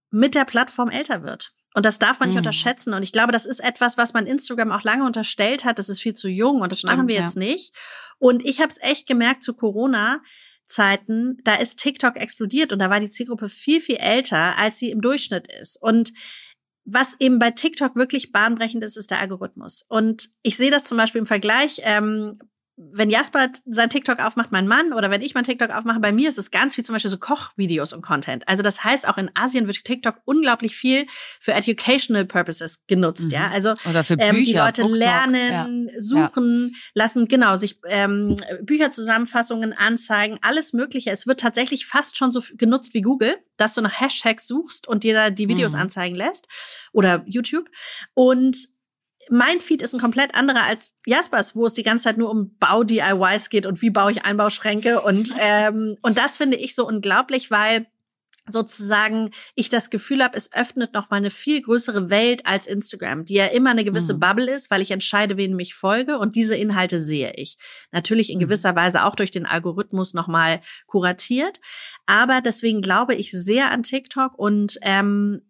mit 0.09 0.35
der 0.35 0.45
Plattform 0.45 0.89
älter 0.89 1.23
wird. 1.23 1.53
Und 1.75 1.85
das 1.85 1.99
darf 1.99 2.19
man 2.19 2.29
nicht 2.29 2.35
Mhm. 2.35 2.39
unterschätzen. 2.39 2.93
Und 2.93 3.03
ich 3.03 3.11
glaube, 3.11 3.31
das 3.33 3.45
ist 3.45 3.59
etwas, 3.59 3.97
was 3.97 4.13
man 4.13 4.27
Instagram 4.27 4.71
auch 4.71 4.83
lange 4.83 5.05
unterstellt 5.05 5.65
hat. 5.65 5.77
Das 5.77 5.89
ist 5.89 5.99
viel 6.01 6.13
zu 6.13 6.29
jung 6.29 6.61
und 6.61 6.71
das 6.71 6.79
Stimmt, 6.79 6.95
machen 6.95 7.07
wir 7.07 7.15
ja. 7.15 7.21
jetzt 7.21 7.35
nicht. 7.35 7.75
Und 8.17 8.45
ich 8.45 8.59
habe 8.59 8.69
es 8.69 8.81
echt 8.81 9.07
gemerkt 9.07 9.43
zu 9.43 9.53
Corona. 9.53 10.21
Zeiten, 10.65 11.37
da 11.43 11.55
ist 11.55 11.77
TikTok 11.79 12.15
explodiert 12.15 12.73
und 12.73 12.79
da 12.79 12.89
war 12.89 12.99
die 12.99 13.09
Zielgruppe 13.09 13.49
viel, 13.49 13.79
viel 13.79 13.97
älter, 13.97 14.57
als 14.57 14.79
sie 14.79 14.89
im 14.89 15.01
Durchschnitt 15.01 15.47
ist. 15.61 15.81
Und 15.81 16.11
was 16.85 17.19
eben 17.19 17.39
bei 17.39 17.51
TikTok 17.51 17.95
wirklich 17.95 18.31
bahnbrechend 18.31 18.83
ist, 18.83 18.97
ist 18.97 19.11
der 19.11 19.19
Algorithmus. 19.19 19.83
Und 19.87 20.29
ich 20.43 20.57
sehe 20.57 20.71
das 20.71 20.85
zum 20.85 20.97
Beispiel 20.97 21.19
im 21.19 21.27
Vergleich, 21.27 21.81
ähm, 21.83 22.33
wenn 22.77 23.09
Jasper 23.09 23.47
sein 23.65 23.89
TikTok 23.89 24.19
aufmacht, 24.19 24.51
mein 24.51 24.67
Mann, 24.67 24.91
oder 24.91 25.09
wenn 25.09 25.21
ich 25.21 25.33
mein 25.33 25.45
TikTok 25.45 25.69
aufmache, 25.69 25.99
bei 26.01 26.11
mir 26.11 26.27
ist 26.27 26.37
es 26.37 26.51
ganz 26.51 26.75
viel 26.75 26.83
zum 26.83 26.93
Beispiel 26.93 27.09
so 27.11 27.17
Kochvideos 27.17 27.93
und 27.93 28.01
Content. 28.01 28.45
Also 28.47 28.63
das 28.63 28.83
heißt, 28.83 29.07
auch 29.07 29.17
in 29.17 29.31
Asien 29.33 29.65
wird 29.67 29.85
TikTok 29.85 30.15
unglaublich 30.25 30.75
viel 30.75 31.05
für 31.39 31.53
educational 31.53 32.25
purposes 32.25 32.85
genutzt, 32.87 33.25
Mhm. 33.27 33.31
ja. 33.31 33.49
Also 33.49 33.75
Oder 33.89 34.03
für 34.03 34.17
Bücher. 34.17 34.29
ähm, 34.29 34.43
die 34.43 34.53
Leute 34.53 34.81
Book 34.81 34.91
Talk, 34.91 34.99
lernen, 34.99 35.89
suchen, 35.99 36.75
lassen 36.93 37.27
genau 37.29 37.55
sich 37.55 37.79
ähm, 37.87 38.35
Bücherzusammenfassungen 38.63 39.73
anzeigen, 39.73 40.37
alles 40.41 40.73
Mögliche. 40.73 41.11
Es 41.11 41.27
wird 41.27 41.39
tatsächlich 41.39 41.85
fast 41.85 42.17
schon 42.17 42.31
so 42.31 42.41
genutzt 42.55 42.93
wie 42.93 43.01
Google, 43.01 43.37
dass 43.57 43.73
du 43.73 43.81
nach 43.81 43.99
Hashtags 44.01 44.47
suchst 44.47 44.87
und 44.87 45.03
dir 45.03 45.13
da 45.13 45.29
die 45.29 45.47
Videos 45.47 45.73
Mhm. 45.73 45.79
anzeigen 45.79 46.15
lässt 46.15 46.47
oder 46.91 47.23
YouTube. 47.25 47.69
Und 48.13 48.57
mein 49.29 49.59
Feed 49.61 49.81
ist 49.81 49.93
ein 49.93 49.99
komplett 49.99 50.35
anderer 50.35 50.63
als 50.63 50.93
Jaspers, 51.05 51.55
wo 51.55 51.65
es 51.65 51.73
die 51.73 51.83
ganze 51.83 52.03
Zeit 52.05 52.17
nur 52.17 52.29
um 52.29 52.55
Bau-DIYs 52.59 53.49
geht 53.49 53.65
und 53.65 53.81
wie 53.81 53.89
baue 53.89 54.11
ich 54.11 54.23
Einbauschränke 54.25 55.01
und 55.01 55.33
ähm, 55.39 55.97
und 56.01 56.17
das 56.17 56.37
finde 56.37 56.57
ich 56.57 56.75
so 56.75 56.87
unglaublich, 56.87 57.51
weil 57.51 57.87
sozusagen 58.47 59.31
ich 59.55 59.69
das 59.69 59.89
Gefühl 59.89 60.23
habe, 60.23 60.37
es 60.37 60.53
öffnet 60.53 60.93
noch 60.93 61.09
mal 61.09 61.17
eine 61.17 61.31
viel 61.31 61.61
größere 61.63 62.11
Welt 62.11 62.45
als 62.45 62.67
Instagram, 62.67 63.25
die 63.25 63.33
ja 63.33 63.47
immer 63.47 63.71
eine 63.71 63.83
gewisse 63.83 64.13
Mhm. 64.13 64.19
Bubble 64.19 64.51
ist, 64.53 64.69
weil 64.69 64.83
ich 64.83 64.91
entscheide, 64.91 65.35
wen 65.35 65.57
ich 65.59 65.73
folge 65.73 66.19
und 66.19 66.35
diese 66.35 66.55
Inhalte 66.55 67.01
sehe 67.01 67.33
ich. 67.37 67.57
Natürlich 67.91 68.29
in 68.29 68.37
Mhm. 68.37 68.41
gewisser 68.41 68.75
Weise 68.75 69.03
auch 69.05 69.15
durch 69.15 69.31
den 69.31 69.47
Algorithmus 69.47 70.13
noch 70.13 70.27
mal 70.27 70.61
kuratiert, 70.85 71.59
aber 72.05 72.39
deswegen 72.41 72.81
glaube 72.83 73.15
ich 73.15 73.31
sehr 73.31 73.71
an 73.71 73.81
TikTok 73.81 74.37
und 74.37 74.77
ähm, 74.83 75.41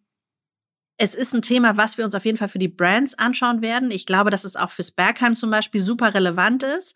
es 0.98 1.16
ist 1.16 1.34
ein 1.34 1.42
Thema, 1.42 1.78
was 1.78 1.98
wir 1.98 2.06
uns 2.06 2.16
auf 2.16 2.26
jeden 2.26 2.38
Fall 2.38 2.48
für 2.48 2.60
die 2.60 2.68
Brands 2.68 3.16
anschauen 3.16 3.62
werden. 3.62 3.92
Ich 3.92 4.06
glaube, 4.06 4.30
dass 4.30 4.44
es 4.44 4.56
auch 4.56 4.72
fürs 4.72 4.92
Bergheim 4.92 5.36
zum 5.36 5.50
Beispiel 5.50 5.82
super 5.82 6.14
relevant 6.14 6.64
ist. 6.64 6.96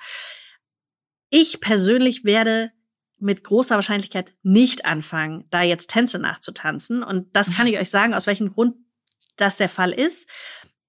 Ich 1.29 1.59
persönlich 1.59 2.23
werde 2.23 2.71
mit 3.19 3.43
großer 3.43 3.75
Wahrscheinlichkeit 3.75 4.33
nicht 4.41 4.85
anfangen, 4.85 5.45
da 5.49 5.61
jetzt 5.61 5.89
Tänze 5.89 6.19
nachzutanzen. 6.19 7.03
Und 7.03 7.35
das 7.35 7.55
kann 7.55 7.67
ich 7.67 7.77
euch 7.79 7.89
sagen, 7.89 8.13
aus 8.13 8.27
welchem 8.27 8.49
Grund 8.49 8.75
das 9.35 9.57
der 9.57 9.69
Fall 9.69 9.91
ist. 9.91 10.29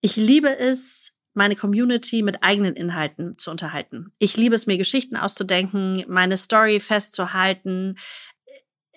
Ich 0.01 0.17
liebe 0.17 0.57
es, 0.57 1.17
meine 1.35 1.57
Community 1.57 2.23
mit 2.23 2.43
eigenen 2.43 2.75
Inhalten 2.75 3.39
zu 3.39 3.51
unterhalten. 3.51 4.13
Ich 4.19 4.37
liebe 4.37 4.55
es, 4.55 4.67
mir 4.67 4.79
Geschichten 4.79 5.17
auszudenken, 5.17 6.05
meine 6.09 6.37
Story 6.37 6.81
festzuhalten, 6.81 7.97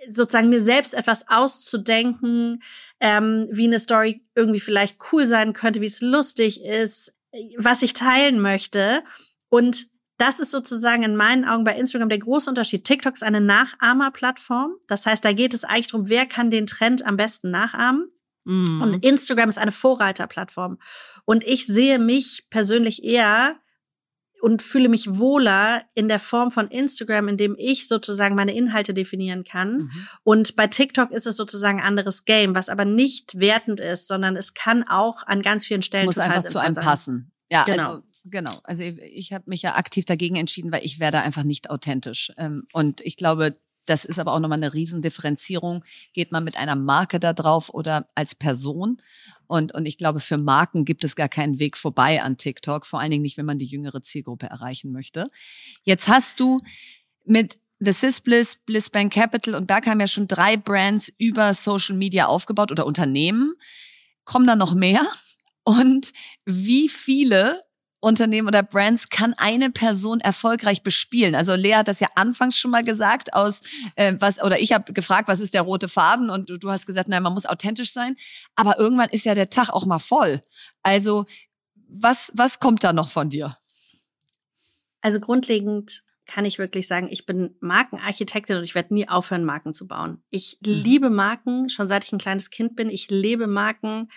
sozusagen 0.09 0.49
mir 0.49 0.61
selbst 0.61 0.93
etwas 0.93 1.27
auszudenken, 1.27 2.61
ähm, 2.99 3.47
wie 3.51 3.65
eine 3.65 3.79
Story 3.79 4.25
irgendwie 4.35 4.59
vielleicht 4.59 4.97
cool 5.11 5.25
sein 5.25 5.53
könnte, 5.53 5.81
wie 5.81 5.87
es 5.87 6.01
lustig 6.01 6.63
ist, 6.63 7.13
was 7.57 7.81
ich 7.81 7.93
teilen 7.93 8.39
möchte. 8.39 9.03
Und 9.49 9.87
das 10.17 10.39
ist 10.39 10.51
sozusagen 10.51 11.03
in 11.03 11.15
meinen 11.15 11.45
Augen 11.45 11.63
bei 11.63 11.75
Instagram 11.75 12.09
der 12.09 12.19
große 12.19 12.49
Unterschied. 12.49 12.85
TikTok 12.85 13.13
ist 13.13 13.23
eine 13.23 13.41
Nachahmerplattform. 13.41 14.75
Das 14.87 15.05
heißt, 15.05 15.25
da 15.25 15.33
geht 15.33 15.53
es 15.53 15.63
eigentlich 15.63 15.87
darum, 15.87 16.09
wer 16.09 16.25
kann 16.25 16.51
den 16.51 16.67
Trend 16.67 17.05
am 17.05 17.17
besten 17.17 17.51
nachahmen. 17.51 18.09
Mhm. 18.45 18.81
Und 18.81 19.05
Instagram 19.05 19.49
ist 19.49 19.57
eine 19.57 19.71
Vorreiterplattform. 19.71 20.77
Und 21.25 21.43
ich 21.43 21.65
sehe 21.65 21.99
mich 21.99 22.45
persönlich 22.49 23.03
eher 23.03 23.57
und 24.43 24.61
fühle 24.61 24.89
mich 24.89 25.17
wohler 25.19 25.83
in 25.95 26.09
der 26.09 26.19
Form 26.19 26.51
von 26.51 26.67
Instagram, 26.67 27.29
in 27.29 27.37
dem 27.37 27.55
ich 27.57 27.87
sozusagen 27.87 28.35
meine 28.35 28.53
Inhalte 28.53 28.93
definieren 28.93 29.45
kann. 29.45 29.77
Mhm. 29.77 30.07
Und 30.23 30.55
bei 30.57 30.67
TikTok 30.67 31.11
ist 31.11 31.25
es 31.25 31.37
sozusagen 31.37 31.79
ein 31.79 31.85
anderes 31.85 32.25
Game, 32.25 32.53
was 32.53 32.67
aber 32.67 32.83
nicht 32.83 33.39
wertend 33.39 33.79
ist, 33.79 34.05
sondern 34.05 34.35
es 34.35 34.53
kann 34.53 34.83
auch 34.83 35.25
an 35.27 35.41
ganz 35.41 35.65
vielen 35.65 35.81
Stellen 35.81 36.07
muss 36.07 36.17
einfach 36.17 36.43
zu 36.43 36.59
einem 36.59 36.73
sein. 36.73 36.83
passen. 36.83 37.31
Ja, 37.49 37.63
Genau. 37.63 37.87
also 37.87 38.03
genau. 38.25 38.59
Also 38.65 38.83
ich, 38.83 38.99
ich 38.99 39.31
habe 39.31 39.45
mich 39.47 39.61
ja 39.61 39.75
aktiv 39.77 40.03
dagegen 40.03 40.35
entschieden, 40.35 40.73
weil 40.73 40.83
ich 40.83 40.99
werde 40.99 41.21
einfach 41.21 41.43
nicht 41.43 41.69
authentisch. 41.69 42.33
Ähm, 42.35 42.67
Und 42.73 42.99
ich 42.99 43.15
glaube, 43.15 43.55
das 43.85 44.03
ist 44.03 44.19
aber 44.19 44.33
auch 44.33 44.39
nochmal 44.39 44.57
eine 44.57 44.73
Riesendifferenzierung. 44.73 45.85
Geht 46.11 46.33
man 46.33 46.43
mit 46.43 46.57
einer 46.57 46.75
Marke 46.75 47.21
da 47.21 47.31
drauf 47.31 47.73
oder 47.73 48.07
als 48.13 48.35
Person? 48.35 49.01
Und, 49.53 49.71
und 49.71 49.85
ich 49.85 49.99
glaube, 49.99 50.19
für 50.19 50.39
Marken 50.39 50.83
gibt 50.83 51.03
es 51.03 51.15
gar 51.15 51.29
keinen 51.29 51.59
Weg 51.59 51.77
vorbei 51.77 52.23
an 52.23 52.37
TikTok, 52.37 52.87
vor 52.87 52.99
allen 52.99 53.11
Dingen 53.11 53.21
nicht, 53.21 53.37
wenn 53.37 53.45
man 53.45 53.59
die 53.59 53.67
jüngere 53.67 54.01
Zielgruppe 54.01 54.47
erreichen 54.47 54.91
möchte. 54.91 55.29
Jetzt 55.83 56.07
hast 56.07 56.39
du 56.39 56.59
mit 57.23 57.59
The 57.77 57.91
Sis 57.91 58.19
Bliss, 58.19 58.57
Bliss 58.65 58.89
Bank 58.89 59.13
Capital 59.13 59.53
und 59.53 59.67
Bergheim 59.67 59.99
ja 59.99 60.07
schon 60.07 60.27
drei 60.27 60.57
Brands 60.57 61.13
über 61.19 61.53
Social 61.53 61.95
Media 61.95 62.25
aufgebaut 62.25 62.71
oder 62.71 62.87
Unternehmen. 62.87 63.53
Kommen 64.25 64.47
da 64.47 64.55
noch 64.55 64.73
mehr? 64.73 65.05
Und 65.63 66.13
wie 66.45 66.89
viele 66.89 67.61
Unternehmen 68.03 68.47
oder 68.47 68.63
Brands 68.63 69.09
kann 69.09 69.33
eine 69.37 69.71
Person 69.71 70.19
erfolgreich 70.19 70.83
bespielen? 70.83 71.35
Also 71.35 71.55
Lea 71.55 71.75
hat 71.75 71.87
das 71.87 71.99
ja 71.99 72.09
anfangs 72.15 72.57
schon 72.57 72.71
mal 72.71 72.83
gesagt 72.83 73.33
aus 73.33 73.61
äh, 73.95 74.13
was 74.19 74.41
oder 74.41 74.59
ich 74.59 74.73
habe 74.73 74.91
gefragt, 74.93 75.27
was 75.27 75.39
ist 75.39 75.53
der 75.53 75.61
rote 75.61 75.87
Faden 75.87 76.29
und 76.29 76.49
du, 76.49 76.57
du 76.57 76.69
hast 76.69 76.85
gesagt, 76.85 77.07
nein, 77.07 77.23
man 77.23 77.33
muss 77.33 77.45
authentisch 77.45 77.93
sein, 77.93 78.15
aber 78.55 78.77
irgendwann 78.77 79.09
ist 79.09 79.25
ja 79.25 79.35
der 79.35 79.49
Tag 79.49 79.69
auch 79.69 79.85
mal 79.85 79.99
voll. 79.99 80.43
Also 80.83 81.25
was 81.87 82.31
was 82.35 82.59
kommt 82.59 82.83
da 82.83 82.91
noch 82.93 83.09
von 83.09 83.29
dir? 83.29 83.57
Also 85.01 85.19
grundlegend 85.19 86.03
kann 86.25 86.45
ich 86.45 86.57
wirklich 86.57 86.87
sagen, 86.87 87.07
ich 87.11 87.25
bin 87.25 87.55
Markenarchitektin 87.59 88.57
und 88.57 88.63
ich 88.63 88.75
werde 88.75 88.93
nie 88.93 89.09
aufhören, 89.09 89.43
Marken 89.43 89.73
zu 89.73 89.87
bauen. 89.87 90.23
Ich 90.29 90.57
Mhm. 90.61 90.71
liebe 90.71 91.09
Marken, 91.09 91.69
schon 91.69 91.87
seit 91.87 92.05
ich 92.05 92.13
ein 92.13 92.17
kleines 92.17 92.49
Kind 92.49 92.75
bin. 92.75 92.89
Ich 92.89 93.09
lebe 93.09 93.47
Marken. 93.47 94.09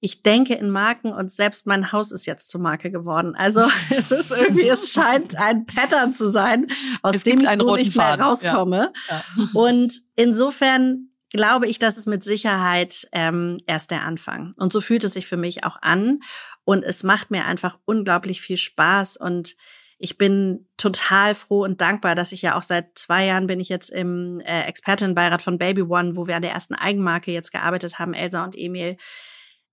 Ich 0.00 0.22
denke 0.22 0.54
in 0.54 0.70
Marken 0.70 1.12
und 1.12 1.32
selbst 1.32 1.66
mein 1.66 1.90
Haus 1.90 2.12
ist 2.12 2.26
jetzt 2.26 2.50
zur 2.50 2.60
Marke 2.60 2.90
geworden. 2.90 3.34
Also 3.34 3.62
es 3.90 4.10
ist 4.10 4.30
irgendwie, 4.30 4.68
es 4.68 4.92
scheint 4.92 5.36
ein 5.36 5.66
Pattern 5.66 6.12
zu 6.12 6.26
sein, 6.26 6.66
aus 7.02 7.16
Es 7.16 7.22
dem 7.24 7.40
ich 7.40 7.50
so 7.50 7.74
nicht 7.76 7.96
mehr 7.96 8.06
Faden, 8.06 8.20
ja. 8.20 8.28
rauskomme. 8.28 8.92
Ja. 9.08 9.22
Und 9.54 10.00
insofern 10.14 11.08
glaube 11.30 11.66
ich, 11.66 11.78
das 11.78 11.98
ist 11.98 12.06
mit 12.06 12.22
Sicherheit 12.22 13.08
ähm, 13.12 13.58
erst 13.66 13.90
der 13.90 14.04
Anfang. 14.04 14.54
Und 14.56 14.72
so 14.72 14.80
fühlt 14.80 15.04
es 15.04 15.14
sich 15.14 15.26
für 15.26 15.36
mich 15.36 15.64
auch 15.64 15.76
an. 15.82 16.20
Und 16.64 16.84
es 16.84 17.02
macht 17.02 17.30
mir 17.30 17.44
einfach 17.44 17.78
unglaublich 17.84 18.40
viel 18.40 18.56
Spaß. 18.56 19.16
Und 19.16 19.56
ich 19.98 20.16
bin 20.16 20.68
total 20.76 21.34
froh 21.34 21.64
und 21.64 21.80
dankbar, 21.80 22.14
dass 22.14 22.32
ich 22.32 22.42
ja 22.42 22.56
auch 22.56 22.62
seit 22.62 22.96
zwei 22.96 23.26
Jahren 23.26 23.46
bin 23.46 23.60
ich 23.60 23.68
jetzt 23.68 23.90
im 23.90 24.40
äh, 24.40 24.62
Expertinnenbeirat 24.62 25.42
von 25.42 25.58
Baby 25.58 25.82
One, 25.82 26.16
wo 26.16 26.26
wir 26.26 26.36
an 26.36 26.42
der 26.42 26.52
ersten 26.52 26.74
Eigenmarke 26.74 27.32
jetzt 27.32 27.52
gearbeitet 27.52 27.98
haben, 27.98 28.14
Elsa 28.14 28.44
und 28.44 28.56
Emil. 28.56 28.96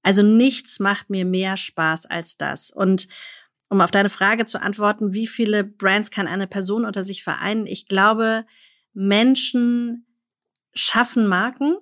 Also 0.05 0.21
nichts 0.21 0.79
macht 0.79 1.09
mir 1.09 1.25
mehr 1.25 1.57
Spaß 1.57 2.05
als 2.05 2.37
das. 2.37 2.69
Und 2.69 3.07
um 3.69 3.81
auf 3.81 3.89
deine 3.89 4.09
Frage 4.09 4.45
zu 4.45 4.61
antworten, 4.61 5.15
wie 5.15 5.25
viele 5.25 5.63
Brands 5.63 6.11
kann 6.11 6.27
eine 6.27 6.45
Person 6.45 6.85
unter 6.85 7.03
sich 7.03 7.23
vereinen? 7.23 7.65
Ich 7.65 7.87
glaube, 7.87 8.45
Menschen 8.93 10.05
schaffen 10.75 11.25
Marken, 11.25 11.77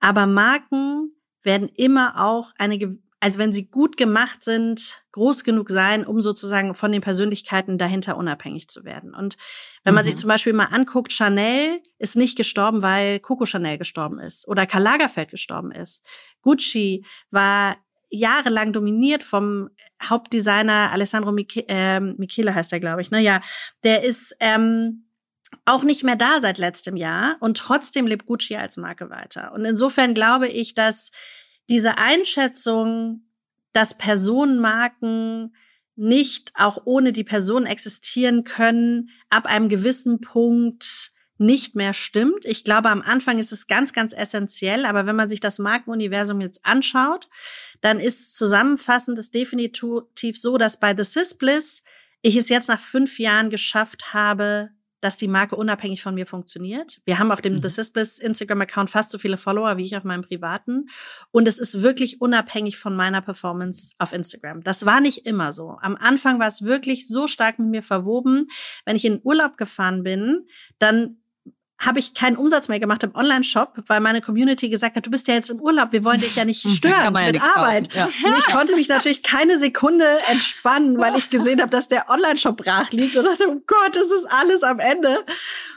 aber 0.00 0.24
Marken 0.24 1.10
werden 1.42 1.68
immer 1.68 2.24
auch 2.24 2.54
eine, 2.56 2.98
also 3.26 3.40
wenn 3.40 3.52
sie 3.52 3.68
gut 3.68 3.96
gemacht 3.96 4.44
sind, 4.44 5.02
groß 5.10 5.42
genug 5.42 5.68
sein, 5.68 6.06
um 6.06 6.20
sozusagen 6.20 6.74
von 6.74 6.92
den 6.92 7.00
Persönlichkeiten 7.00 7.76
dahinter 7.76 8.16
unabhängig 8.16 8.68
zu 8.68 8.84
werden. 8.84 9.16
Und 9.16 9.36
wenn 9.82 9.94
man 9.94 10.04
Mhm. 10.04 10.10
sich 10.10 10.16
zum 10.16 10.28
Beispiel 10.28 10.52
mal 10.52 10.66
anguckt, 10.66 11.12
Chanel 11.12 11.82
ist 11.98 12.14
nicht 12.14 12.36
gestorben, 12.36 12.82
weil 12.82 13.18
Coco 13.18 13.44
Chanel 13.44 13.78
gestorben 13.78 14.20
ist 14.20 14.46
oder 14.46 14.64
Karl 14.64 14.84
Lagerfeld 14.84 15.32
gestorben 15.32 15.72
ist. 15.72 16.06
Gucci 16.40 17.04
war 17.32 17.76
jahrelang 18.10 18.72
dominiert 18.72 19.24
vom 19.24 19.70
Hauptdesigner 20.00 20.92
Alessandro 20.92 21.32
Miche 21.32 21.64
ähm, 21.66 22.14
Michele 22.18 22.54
heißt 22.54 22.72
er, 22.72 22.78
glaube 22.78 23.02
ich. 23.02 23.10
Ne? 23.10 23.18
Ja, 23.22 23.40
der 23.82 24.04
ist 24.04 24.36
ähm, 24.38 25.08
auch 25.64 25.82
nicht 25.82 26.04
mehr 26.04 26.14
da 26.14 26.38
seit 26.38 26.58
letztem 26.58 26.96
Jahr 26.96 27.38
und 27.40 27.56
trotzdem 27.56 28.06
lebt 28.06 28.26
Gucci 28.26 28.54
als 28.54 28.76
Marke 28.76 29.10
weiter. 29.10 29.50
Und 29.52 29.64
insofern 29.64 30.14
glaube 30.14 30.46
ich, 30.46 30.74
dass 30.74 31.10
diese 31.68 31.98
Einschätzung, 31.98 33.22
dass 33.72 33.96
Personenmarken 33.96 35.54
nicht 35.96 36.52
auch 36.54 36.82
ohne 36.84 37.12
die 37.12 37.24
Person 37.24 37.66
existieren 37.66 38.44
können, 38.44 39.10
ab 39.30 39.46
einem 39.46 39.68
gewissen 39.68 40.20
Punkt 40.20 41.12
nicht 41.38 41.74
mehr 41.74 41.92
stimmt. 41.92 42.44
Ich 42.44 42.64
glaube, 42.64 42.88
am 42.88 43.02
Anfang 43.02 43.38
ist 43.38 43.52
es 43.52 43.66
ganz, 43.66 43.92
ganz 43.92 44.12
essentiell, 44.12 44.86
aber 44.86 45.06
wenn 45.06 45.16
man 45.16 45.28
sich 45.28 45.40
das 45.40 45.58
Markenuniversum 45.58 46.40
jetzt 46.40 46.64
anschaut, 46.64 47.28
dann 47.80 48.00
ist 48.00 48.36
zusammenfassend 48.36 49.18
es 49.18 49.30
definitiv 49.30 50.38
so, 50.38 50.56
dass 50.56 50.80
bei 50.80 50.96
The 50.96 51.04
Sis 51.04 51.34
Bliss 51.34 51.82
ich 52.22 52.36
es 52.36 52.48
jetzt 52.48 52.68
nach 52.68 52.80
fünf 52.80 53.18
Jahren 53.18 53.50
geschafft 53.50 54.14
habe, 54.14 54.70
dass 55.00 55.16
die 55.16 55.28
Marke 55.28 55.56
unabhängig 55.56 56.02
von 56.02 56.14
mir 56.14 56.26
funktioniert. 56.26 57.00
Wir 57.04 57.18
haben 57.18 57.32
auf 57.32 57.40
dem 57.40 57.54
mhm. 57.54 57.62
The 57.62 57.68
Sisbliss 57.68 58.18
Instagram-Account 58.18 58.90
fast 58.90 59.10
so 59.10 59.18
viele 59.18 59.36
Follower 59.36 59.76
wie 59.76 59.84
ich 59.84 59.96
auf 59.96 60.04
meinem 60.04 60.22
privaten. 60.22 60.88
Und 61.30 61.48
es 61.48 61.58
ist 61.58 61.82
wirklich 61.82 62.20
unabhängig 62.20 62.78
von 62.78 62.96
meiner 62.96 63.20
Performance 63.20 63.94
auf 63.98 64.12
Instagram. 64.12 64.62
Das 64.62 64.86
war 64.86 65.00
nicht 65.00 65.26
immer 65.26 65.52
so. 65.52 65.76
Am 65.80 65.96
Anfang 65.96 66.38
war 66.38 66.48
es 66.48 66.62
wirklich 66.62 67.08
so 67.08 67.26
stark 67.26 67.58
mit 67.58 67.68
mir 67.68 67.82
verwoben. 67.82 68.48
Wenn 68.84 68.96
ich 68.96 69.04
in 69.04 69.20
Urlaub 69.22 69.56
gefahren 69.56 70.02
bin, 70.02 70.46
dann 70.78 71.18
habe 71.78 71.98
ich 71.98 72.14
keinen 72.14 72.36
Umsatz 72.36 72.68
mehr 72.68 72.80
gemacht 72.80 73.02
im 73.02 73.14
Online-Shop, 73.14 73.74
weil 73.86 74.00
meine 74.00 74.22
Community 74.22 74.68
gesagt 74.70 74.96
hat, 74.96 75.04
du 75.04 75.10
bist 75.10 75.28
ja 75.28 75.34
jetzt 75.34 75.50
im 75.50 75.60
Urlaub, 75.60 75.92
wir 75.92 76.04
wollen 76.04 76.20
dich 76.20 76.34
ja 76.34 76.44
nicht 76.44 76.62
stören 76.70 77.14
ja 77.14 77.26
mit 77.26 77.42
Arbeit. 77.42 77.94
Ja. 77.94 78.04
Und 78.04 78.38
ich 78.38 78.46
konnte 78.46 78.74
mich 78.76 78.88
natürlich 78.88 79.22
keine 79.22 79.58
Sekunde 79.58 80.06
entspannen, 80.28 80.98
weil 80.98 81.16
ich 81.16 81.28
gesehen 81.28 81.60
habe, 81.60 81.70
dass 81.70 81.88
der 81.88 82.08
Online-Shop 82.08 82.56
brach 82.56 82.90
liegt 82.92 83.16
und 83.16 83.24
dachte, 83.24 83.44
oh 83.48 83.60
Gott, 83.66 83.94
das 83.94 84.10
ist 84.10 84.24
alles 84.30 84.62
am 84.62 84.78
Ende. 84.78 85.18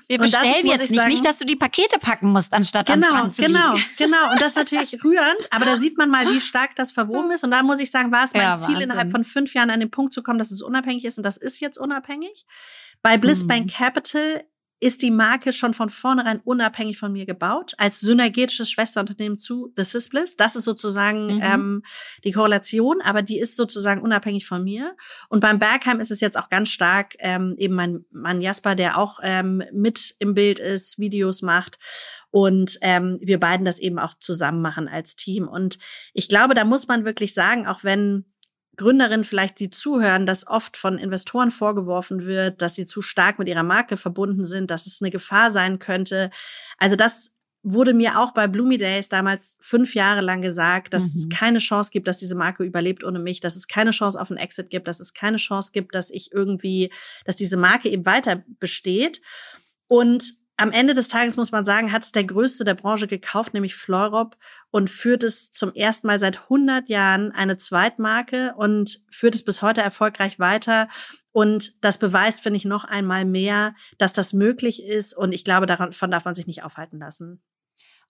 Wir 0.08 0.20
bestellen 0.20 0.66
jetzt 0.66 0.89
nicht, 0.89 1.00
sagen, 1.00 1.12
nicht, 1.12 1.26
dass 1.26 1.38
du 1.38 1.45
die 1.45 1.58
Pakete 1.58 2.00
packen 2.00 2.32
musst, 2.32 2.54
anstatt 2.54 2.88
genau, 2.88 3.14
ans 3.14 3.36
zu 3.36 3.43
Genau, 3.43 3.74
liegen. 3.74 3.86
genau. 3.97 4.32
Und 4.32 4.41
das 4.41 4.54
ist 4.54 4.56
natürlich 4.56 5.04
rührend, 5.04 5.38
aber 5.52 5.66
da 5.66 5.78
sieht 5.78 5.97
man 5.97 6.10
mal, 6.10 6.28
wie 6.30 6.39
stark 6.39 6.76
das 6.78 6.91
verwoben 6.91 7.32
ist. 7.32 7.43
Und 7.43 7.52
da 7.52 7.62
muss 7.62 7.80
ich 7.80 7.91
sagen, 7.91 8.12
war 8.12 8.24
es 8.24 8.34
mein 8.34 8.43
ja, 8.43 8.56
Ziel, 8.56 8.68
Wahnsinn. 8.68 8.82
innerhalb 8.82 9.12
von 9.12 9.24
fünf 9.26 9.54
Jahren 9.54 9.70
an 9.70 9.82
den 9.82 9.91
Punkt 9.91 10.14
zu 10.14 10.24
kommen, 10.24 10.39
dass 10.39 10.52
es 10.52 10.62
unabhängig 10.62 11.04
ist. 11.04 11.18
Und 11.18 11.26
das 11.26 11.38
ist 11.38 11.60
jetzt 11.60 11.78
unabhängig. 11.78 12.45
Bei 13.02 13.18
Bliss 13.18 13.43
mhm. 13.43 13.47
Bank 13.47 13.72
Capital 13.72 14.43
ist 14.80 15.02
die 15.02 15.12
Marke 15.12 15.52
schon 15.52 15.74
von 15.74 15.90
vornherein 15.90 16.40
unabhängig 16.44 16.98
von 16.98 17.12
mir 17.12 17.26
gebaut, 17.26 17.74
als 17.78 18.00
synergetisches 18.00 18.72
Schwesterunternehmen 18.72 19.38
zu 19.38 19.74
The 19.76 19.84
Sysbliss. 19.84 20.38
Das 20.38 20.56
ist 20.56 20.64
sozusagen 20.64 21.36
mhm. 21.36 21.42
ähm, 21.44 21.84
die 22.24 22.32
Korrelation, 22.32 23.02
aber 23.02 23.22
die 23.22 23.40
ist 23.40 23.58
sozusagen 23.58 24.02
unabhängig 24.02 24.46
von 24.46 24.64
mir. 24.64 24.96
Und 25.28 25.42
beim 25.42 25.60
Bergheim 25.60 26.00
ist 26.00 26.12
es 26.12 26.22
jetzt 26.22 26.38
auch 26.38 26.50
ganz 26.50 26.70
stark 26.70 27.16
ähm, 27.20 27.56
eben 27.58 27.76
mein 27.76 28.06
Mann 28.12 28.42
Jasper, 28.42 28.76
der 28.76 28.98
auch 28.98 29.20
ähm, 29.22 29.64
mit 29.74 30.16
im 30.20 30.34
Bild 30.34 30.60
ist, 30.60 30.98
Videos 30.98 31.42
macht 31.42 31.78
und 32.32 32.78
ähm, 32.82 33.20
wir 33.22 33.40
beiden 33.40 33.66
das 33.66 33.80
eben 33.80 34.00
auch 34.00 34.14
zusammen 34.14 34.62
machen 34.62 34.88
als 34.88 35.16
Team. 35.16 35.48
Und 35.48 35.80
ich 36.14 36.30
glaube, 36.30 36.54
da 36.54 36.64
muss 36.64 36.88
man 36.88 37.06
wirklich 37.06 37.34
sagen, 37.34 37.68
auch 37.68 37.84
wenn 37.84 38.26
Gründerinnen 38.80 39.24
vielleicht, 39.24 39.60
die 39.60 39.70
zuhören, 39.70 40.26
dass 40.26 40.48
oft 40.48 40.78
von 40.78 40.98
Investoren 40.98 41.52
vorgeworfen 41.52 42.26
wird, 42.26 42.62
dass 42.62 42.76
sie 42.76 42.86
zu 42.86 43.02
stark 43.02 43.38
mit 43.38 43.48
ihrer 43.48 43.64
Marke 43.64 43.98
verbunden 43.98 44.46
sind, 44.46 44.72
dass 44.72 44.88
es 44.88 45.02
eine 45.02 45.12
Gefahr 45.12 45.52
sein 45.52 45.80
könnte. 45.80 46.32
Also 46.78 46.96
das 46.96 47.32
wurde 47.62 47.94
mir 47.94 48.18
auch 48.18 48.32
bei 48.34 48.48
Bloomy 48.48 48.78
Days 48.78 49.10
damals 49.10 49.58
fünf 49.60 49.94
Jahre 49.96 50.22
lang 50.22 50.42
gesagt, 50.42 50.94
dass 50.94 51.04
mhm. 51.04 51.10
es 51.20 51.30
keine 51.30 51.60
Chance 51.60 51.92
gibt, 51.92 52.08
dass 52.08 52.18
diese 52.18 52.36
Marke 52.36 52.64
überlebt 52.64 53.04
ohne 53.04 53.20
mich, 53.20 53.42
dass 53.42 53.58
es 53.58 53.68
keine 53.68 53.92
Chance 53.92 54.20
auf 54.20 54.32
einen 54.32 54.40
Exit 54.40 54.70
gibt, 54.70 54.88
dass 54.88 55.02
es 55.02 55.14
keine 55.14 55.38
Chance 55.38 55.72
gibt, 55.74 55.94
dass 55.94 56.10
ich 56.10 56.32
irgendwie, 56.32 56.90
dass 57.26 57.36
diese 57.36 57.58
Marke 57.58 57.90
eben 57.90 58.06
weiter 58.06 58.44
besteht. 58.60 59.22
Und 59.88 60.39
am 60.60 60.72
Ende 60.72 60.93
des 60.93 61.07
Tages 61.07 61.38
muss 61.38 61.53
man 61.53 61.64
sagen, 61.64 61.93
hat 61.93 62.03
es 62.03 62.12
der 62.12 62.26
größte 62.26 62.66
der 62.66 62.74
Branche 62.74 63.07
gekauft, 63.07 63.53
nämlich 63.53 63.76
Fleurop 63.76 64.36
und 64.72 64.89
führt 64.89 65.24
es 65.24 65.53
zum 65.53 65.74
ersten 65.74 66.07
Mal 66.07 66.20
seit 66.20 66.38
100 66.43 66.89
Jahren 66.89 67.32
eine 67.32 67.55
Zweitmarke 67.55 68.53
und 68.57 69.01
führt 69.10 69.36
es 69.36 69.45
bis 69.45 69.62
heute 69.62 69.82
erfolgreich 69.82 70.38
weiter. 70.38 70.89
Und 71.32 71.82
das 71.82 71.97
beweist, 71.97 72.41
finde 72.41 72.57
ich, 72.57 72.66
noch 72.66 72.84
einmal 72.84 73.24
mehr, 73.24 73.74
dass 73.99 74.12
das 74.12 74.34
möglich 74.34 74.84
ist. 74.84 75.16
Und 75.16 75.32
ich 75.32 75.45
glaube, 75.45 75.66
davon 75.66 76.12
darf 76.12 76.26
man 76.26 76.36
sich 76.36 76.45
nicht 76.45 76.64
aufhalten 76.64 76.99
lassen. 76.99 77.41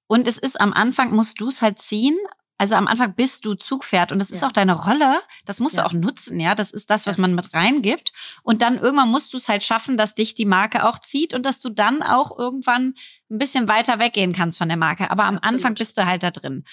Und 0.08 0.28
es 0.28 0.40
ist 0.40 0.60
am 0.60 0.74
Anfang, 0.74 1.12
musst 1.12 1.40
du 1.40 1.50
es 1.50 1.62
halt 1.62 1.78
ziehen, 1.78 2.18
also 2.60 2.76
am 2.76 2.88
Anfang 2.88 3.16
bist 3.16 3.46
du 3.46 3.56
Zugpferd 3.56 4.12
und 4.12 4.20
das 4.20 4.32
ja. 4.32 4.36
ist 4.36 4.44
auch 4.44 4.52
deine 4.52 4.76
Rolle. 4.76 5.22
Das 5.46 5.62
musst 5.62 5.78
ja. 5.78 5.84
du 5.84 5.88
auch 5.88 5.94
nutzen, 5.94 6.42
ja. 6.42 6.56
Das 6.56 6.72
ist 6.72 6.90
das, 6.90 7.08
was 7.08 7.16
ja. 7.16 7.22
man 7.22 7.34
mit 7.34 7.54
reingibt. 7.54 8.12
Und 8.44 8.62
dann 8.62 8.78
irgendwann 8.78 9.08
musst 9.08 9.32
du 9.32 9.38
es 9.38 9.48
halt 9.48 9.64
schaffen, 9.64 9.96
dass 9.96 10.14
dich 10.14 10.36
die 10.36 10.46
Marke 10.46 10.86
auch 10.86 11.00
zieht 11.00 11.34
und 11.34 11.46
dass 11.46 11.62
du 11.62 11.70
dann 11.70 12.04
auch 12.04 12.38
irgendwann 12.38 12.96
ein 13.32 13.38
bisschen 13.38 13.70
weiter 13.70 14.00
weggehen 14.00 14.34
kannst 14.34 14.58
von 14.58 14.68
der 14.68 14.76
Marke. 14.76 15.10
Aber 15.10 15.24
am 15.24 15.38
Absolut. 15.38 15.56
Anfang 15.56 15.76
bist 15.76 15.98
du 15.98 16.06
halt 16.06 16.22
da 16.22 16.32
drin. 16.32 16.66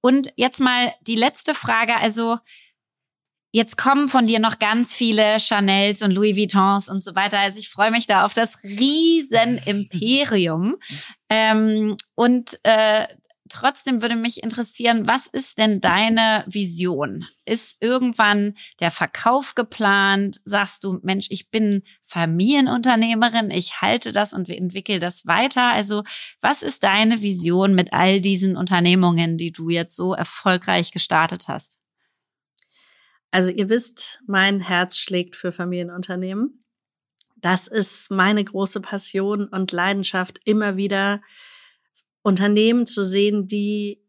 Und 0.00 0.32
jetzt 0.36 0.60
mal 0.60 0.94
die 1.00 1.16
letzte 1.16 1.54
Frage. 1.54 1.96
Also 1.96 2.38
Jetzt 3.54 3.76
kommen 3.76 4.08
von 4.08 4.26
dir 4.26 4.38
noch 4.38 4.58
ganz 4.58 4.94
viele 4.94 5.38
Chanels 5.38 6.00
und 6.00 6.12
Louis 6.12 6.34
Vuittons 6.38 6.88
und 6.88 7.04
so 7.04 7.14
weiter. 7.14 7.38
Also 7.38 7.58
ich 7.58 7.68
freue 7.68 7.90
mich 7.90 8.06
da 8.06 8.24
auf 8.24 8.32
das 8.32 8.62
riesen 8.64 9.58
Imperium. 9.66 10.76
Ähm, 11.34 11.96
und 12.14 12.58
äh, 12.62 13.06
Trotzdem 13.52 14.00
würde 14.00 14.16
mich 14.16 14.42
interessieren, 14.42 15.06
was 15.06 15.26
ist 15.26 15.58
denn 15.58 15.82
deine 15.82 16.42
Vision? 16.48 17.26
Ist 17.44 17.76
irgendwann 17.80 18.56
der 18.80 18.90
Verkauf 18.90 19.54
geplant? 19.54 20.40
Sagst 20.46 20.84
du, 20.84 21.00
Mensch, 21.02 21.26
ich 21.28 21.50
bin 21.50 21.82
Familienunternehmerin, 22.06 23.50
ich 23.50 23.82
halte 23.82 24.10
das 24.10 24.32
und 24.32 24.48
entwickle 24.48 25.00
das 25.00 25.26
weiter? 25.26 25.64
Also, 25.64 26.02
was 26.40 26.62
ist 26.62 26.82
deine 26.82 27.20
Vision 27.20 27.74
mit 27.74 27.92
all 27.92 28.22
diesen 28.22 28.56
Unternehmungen, 28.56 29.36
die 29.36 29.52
du 29.52 29.68
jetzt 29.68 29.96
so 29.96 30.14
erfolgreich 30.14 30.90
gestartet 30.90 31.46
hast? 31.46 31.78
Also, 33.32 33.50
ihr 33.50 33.68
wisst, 33.68 34.22
mein 34.26 34.60
Herz 34.60 34.96
schlägt 34.96 35.36
für 35.36 35.52
Familienunternehmen. 35.52 36.64
Das 37.36 37.66
ist 37.66 38.10
meine 38.10 38.42
große 38.42 38.80
Passion 38.80 39.46
und 39.46 39.72
Leidenschaft, 39.72 40.40
immer 40.46 40.78
wieder 40.78 41.20
Unternehmen 42.22 42.86
zu 42.86 43.02
sehen, 43.02 43.46
die 43.46 44.02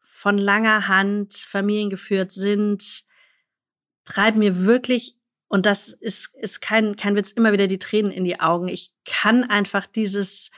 von 0.00 0.38
langer 0.38 0.88
Hand 0.88 1.34
familiengeführt 1.34 2.32
sind, 2.32 3.04
treibt 4.04 4.36
mir 4.38 4.64
wirklich, 4.64 5.16
und 5.48 5.66
das 5.66 5.88
ist, 5.88 6.34
ist 6.36 6.60
kein, 6.60 6.96
kein 6.96 7.16
Witz, 7.16 7.30
immer 7.30 7.52
wieder 7.52 7.66
die 7.66 7.78
Tränen 7.78 8.10
in 8.10 8.24
die 8.24 8.40
Augen. 8.40 8.68
Ich 8.68 8.92
kann 9.04 9.44
einfach 9.44 9.86
dieses 9.86 10.50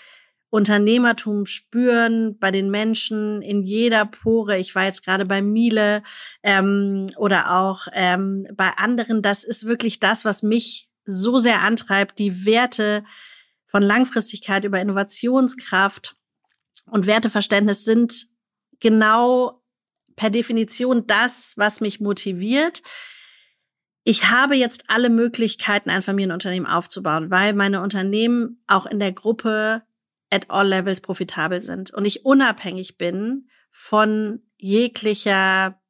Unternehmertum 0.51 1.47
spüren 1.47 2.39
bei 2.39 2.51
den 2.51 2.71
Menschen 2.71 3.43
in 3.43 3.63
jeder 3.63 4.07
Pore. 4.07 4.59
Ich 4.59 4.75
war 4.75 4.85
jetzt 4.85 5.05
gerade 5.05 5.25
bei 5.25 5.43
Miele 5.43 6.03
ähm, 6.43 7.07
oder 7.17 7.57
auch 7.57 7.89
ähm, 7.93 8.47
bei 8.55 8.71
anderen. 8.77 9.23
Das 9.23 9.43
ist 9.43 9.67
wirklich 9.67 9.99
das, 9.99 10.25
was 10.25 10.43
mich 10.43 10.89
so 11.05 11.39
sehr 11.39 11.63
antreibt, 11.63 12.19
die 12.19 12.47
Werte 12.47 13.05
von 13.67 13.83
Langfristigkeit 13.83 14.65
über 14.65 14.81
Innovationskraft 14.81 16.17
und 16.91 17.07
Werteverständnis 17.07 17.85
sind 17.85 18.27
genau 18.81 19.63
per 20.17 20.31
Definition 20.31 21.07
das, 21.07 21.55
was 21.57 21.81
mich 21.81 22.01
motiviert. 22.01 22.83
Ich 24.05 24.31
habe 24.31 24.55
jetzt 24.55 24.85
alle 24.89 25.11
Möglichkeiten, 25.11 25.91
ein 25.91 26.03
Familienunternehmen 26.03 26.71
aufzubauen, 26.71 27.31
weil 27.31 27.53
meine 27.55 27.83
Unternehmen 27.83 28.63
auch 28.67 28.87
in 28.87 29.01
der 29.01 29.13
Gruppe 29.13 29.83
at 30.31 30.51
all 30.51 30.69
levels 30.69 31.01
profitabel 31.01 31.61
sind 31.61 31.93
und 31.93 32.05
ich 32.05 32.25
unabhängig 32.25 32.99
bin 32.99 33.49
von 33.71 34.43
jeglicher 34.57 35.81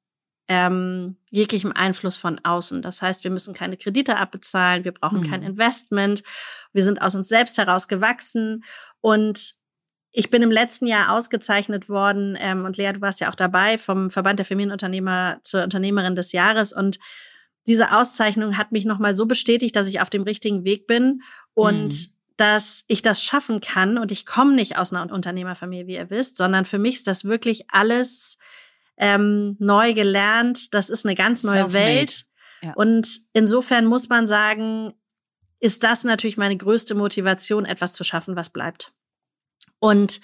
ähm, 0.49 1.17
jeglichem 1.31 1.73
Einfluss 1.73 2.17
von 2.17 2.41
außen. 2.45 2.81
Das 2.81 3.03
heißt, 3.03 3.25
wir 3.25 3.33
müssen 3.33 3.53
keine 3.53 3.77
Kredite 3.77 4.17
abbezahlen, 4.17 4.85
wir 4.85 4.93
brauchen 4.93 5.21
mhm. 5.21 5.31
kein 5.31 5.43
Investment, 5.43 6.23
wir 6.73 6.85
sind 6.85 7.03
aus 7.03 7.17
uns 7.17 7.29
selbst 7.29 7.59
heraus 7.59 7.89
gewachsen 7.89 8.63
und 9.01 9.56
ich 10.19 10.31
bin 10.31 10.41
im 10.41 10.51
letzten 10.51 10.87
Jahr 10.87 11.13
ausgezeichnet 11.13 11.91
worden 11.91 12.39
ähm, 12.41 12.65
und 12.65 12.79
Lea, 12.79 12.91
du 12.95 13.03
warst 13.03 13.21
ja 13.21 13.29
auch 13.29 13.35
dabei 13.35 13.77
vom 13.77 14.11
Verband 14.11 14.39
der 14.39 14.47
Familienunternehmer 14.47 15.41
zur 15.43 15.63
Unternehmerin 15.63 16.17
des 16.17 16.33
Jahres 16.33 16.73
und 16.73 16.99
diese 17.67 17.93
Auszeichnung 17.93 18.57
hat 18.57 18.73
mich 18.73 18.87
nochmal 18.87 19.15
so 19.15 19.27
bestätigt, 19.27 19.77
dass 19.77 19.89
ich 19.89 20.01
auf 20.01 20.09
dem 20.09 20.23
richtigen 20.23 20.65
Weg 20.65 20.87
bin 20.87 21.21
und 21.53 21.89
mhm. 21.89 22.11
dass 22.39 22.85
ich 22.89 23.03
das 23.03 23.23
schaffen 23.23 23.61
kann. 23.61 23.99
Und 23.99 24.11
ich 24.11 24.25
komme 24.25 24.55
nicht 24.55 24.79
aus 24.79 24.91
einer 24.91 25.13
Unternehmerfamilie, 25.13 25.87
wie 25.87 25.97
ihr 25.97 26.09
wisst, 26.09 26.37
sondern 26.37 26.65
für 26.65 26.79
mich 26.79 26.95
ist 26.95 27.09
das 27.09 27.25
wirklich 27.25 27.65
alles 27.69 28.39
ähm, 28.97 29.57
neu 29.59 29.93
gelernt. 29.93 30.73
Das 30.73 30.89
ist 30.89 31.05
eine 31.05 31.17
ganz 31.17 31.43
neue 31.43 31.73
Welt. 31.73 32.25
Ja. 32.63 32.73
Und 32.75 33.21
insofern 33.33 33.85
muss 33.85 34.09
man 34.09 34.27
sagen, 34.27 34.95
ist 35.61 35.83
das 35.83 36.05
natürlich 36.05 36.37
meine 36.37 36.57
größte 36.57 36.95
Motivation, 36.95 37.67
etwas 37.67 37.93
zu 37.95 38.05
schaffen, 38.05 38.37
was 38.37 38.49
bleibt. 38.49 38.95
Und 39.87 40.21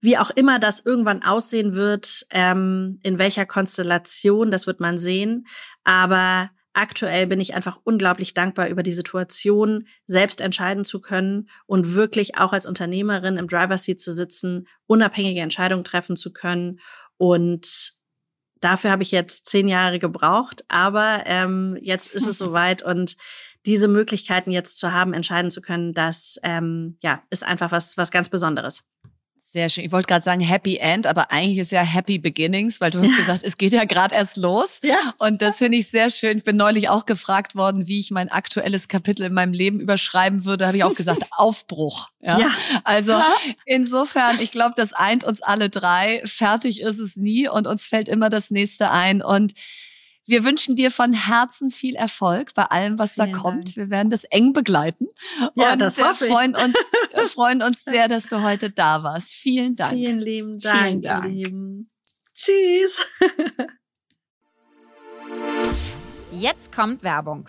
wie 0.00 0.16
auch 0.16 0.30
immer 0.30 0.60
das 0.60 0.78
irgendwann 0.78 1.24
aussehen 1.24 1.74
wird, 1.74 2.24
ähm, 2.30 3.00
in 3.02 3.18
welcher 3.18 3.46
Konstellation, 3.46 4.52
das 4.52 4.68
wird 4.68 4.78
man 4.78 4.96
sehen. 4.96 5.46
Aber 5.82 6.50
aktuell 6.72 7.26
bin 7.26 7.40
ich 7.40 7.54
einfach 7.54 7.80
unglaublich 7.82 8.32
dankbar 8.32 8.68
über 8.68 8.84
die 8.84 8.92
Situation, 8.92 9.88
selbst 10.06 10.40
entscheiden 10.40 10.84
zu 10.84 11.00
können 11.00 11.48
und 11.66 11.94
wirklich 11.94 12.38
auch 12.38 12.52
als 12.52 12.66
Unternehmerin 12.66 13.38
im 13.38 13.48
Driver 13.48 13.76
Seat 13.76 13.98
zu 13.98 14.12
sitzen, 14.12 14.68
unabhängige 14.86 15.40
Entscheidungen 15.40 15.82
treffen 15.82 16.14
zu 16.14 16.32
können. 16.32 16.78
Und 17.16 17.94
dafür 18.60 18.92
habe 18.92 19.02
ich 19.02 19.10
jetzt 19.10 19.46
zehn 19.46 19.66
Jahre 19.66 19.98
gebraucht, 19.98 20.64
aber 20.68 21.24
ähm, 21.26 21.76
jetzt 21.80 22.14
ist 22.14 22.28
es 22.28 22.38
soweit 22.38 22.82
und 22.82 23.16
diese 23.66 23.88
Möglichkeiten 23.88 24.50
jetzt 24.50 24.78
zu 24.78 24.92
haben, 24.92 25.12
entscheiden 25.14 25.50
zu 25.50 25.60
können, 25.60 25.94
das 25.94 26.38
ähm, 26.42 26.96
ja 27.02 27.22
ist 27.30 27.42
einfach 27.44 27.72
was 27.72 27.96
was 27.96 28.10
ganz 28.10 28.28
Besonderes. 28.28 28.82
Sehr 29.38 29.68
schön. 29.68 29.84
Ich 29.84 29.92
wollte 29.92 30.08
gerade 30.08 30.24
sagen 30.24 30.40
Happy 30.40 30.78
End, 30.78 31.06
aber 31.06 31.30
eigentlich 31.30 31.58
ist 31.58 31.70
ja 31.70 31.82
Happy 31.82 32.18
Beginnings, 32.18 32.80
weil 32.80 32.90
du 32.90 32.98
hast 33.00 33.16
gesagt, 33.16 33.44
es 33.44 33.56
geht 33.56 33.72
ja 33.72 33.84
gerade 33.84 34.12
erst 34.12 34.36
los. 34.36 34.80
Ja. 34.82 34.96
Und 35.18 35.42
das 35.42 35.58
finde 35.58 35.78
ich 35.78 35.88
sehr 35.88 36.10
schön. 36.10 36.38
Ich 36.38 36.42
bin 36.44 36.56
neulich 36.56 36.88
auch 36.88 37.06
gefragt 37.06 37.54
worden, 37.54 37.86
wie 37.86 38.00
ich 38.00 38.10
mein 38.10 38.30
aktuelles 38.30 38.88
Kapitel 38.88 39.24
in 39.24 39.32
meinem 39.32 39.52
Leben 39.52 39.78
überschreiben 39.78 40.44
würde. 40.44 40.66
Habe 40.66 40.78
ich 40.78 40.82
auch 40.82 40.94
gesagt, 40.94 41.22
Aufbruch. 41.30 42.08
Ja. 42.20 42.40
Ja. 42.40 42.50
Also 42.82 43.12
Ja. 43.12 43.32
insofern, 43.64 44.40
ich 44.40 44.50
glaube, 44.50 44.74
das 44.76 44.92
eint 44.92 45.22
uns 45.22 45.40
alle 45.40 45.70
drei. 45.70 46.20
Fertig 46.24 46.80
ist 46.80 46.98
es 46.98 47.14
nie 47.14 47.46
und 47.48 47.68
uns 47.68 47.86
fällt 47.86 48.08
immer 48.08 48.30
das 48.30 48.50
nächste 48.50 48.90
ein. 48.90 49.22
Und 49.22 49.52
wir 50.26 50.44
wünschen 50.44 50.76
dir 50.76 50.90
von 50.90 51.12
Herzen 51.12 51.70
viel 51.70 51.94
Erfolg 51.96 52.54
bei 52.54 52.64
allem, 52.64 52.98
was 52.98 53.14
da 53.14 53.24
Vielen 53.24 53.36
kommt. 53.36 53.66
Dank. 53.68 53.76
Wir 53.76 53.90
werden 53.90 54.10
das 54.10 54.24
eng 54.24 54.52
begleiten. 54.52 55.08
Ja, 55.54 55.72
und 55.72 55.78
das 55.80 55.96
wir 55.96 56.08
hoffe 56.08 56.26
ich. 56.26 56.32
freuen 56.32 56.54
uns, 56.54 56.74
wir 57.12 57.28
freuen 57.28 57.62
uns 57.62 57.84
sehr, 57.84 58.08
dass 58.08 58.28
du 58.28 58.42
heute 58.42 58.70
da 58.70 59.02
warst. 59.02 59.32
Vielen 59.32 59.76
Dank. 59.76 59.92
Vielen 59.92 60.18
lieben 60.20 60.60
Vielen 60.60 61.02
Dank, 61.02 61.02
Dank. 61.02 61.24
ihr 61.26 61.30
Lieben. 61.30 61.88
Tschüss. 62.34 63.06
Jetzt 66.32 66.72
kommt 66.72 67.02
Werbung. 67.02 67.48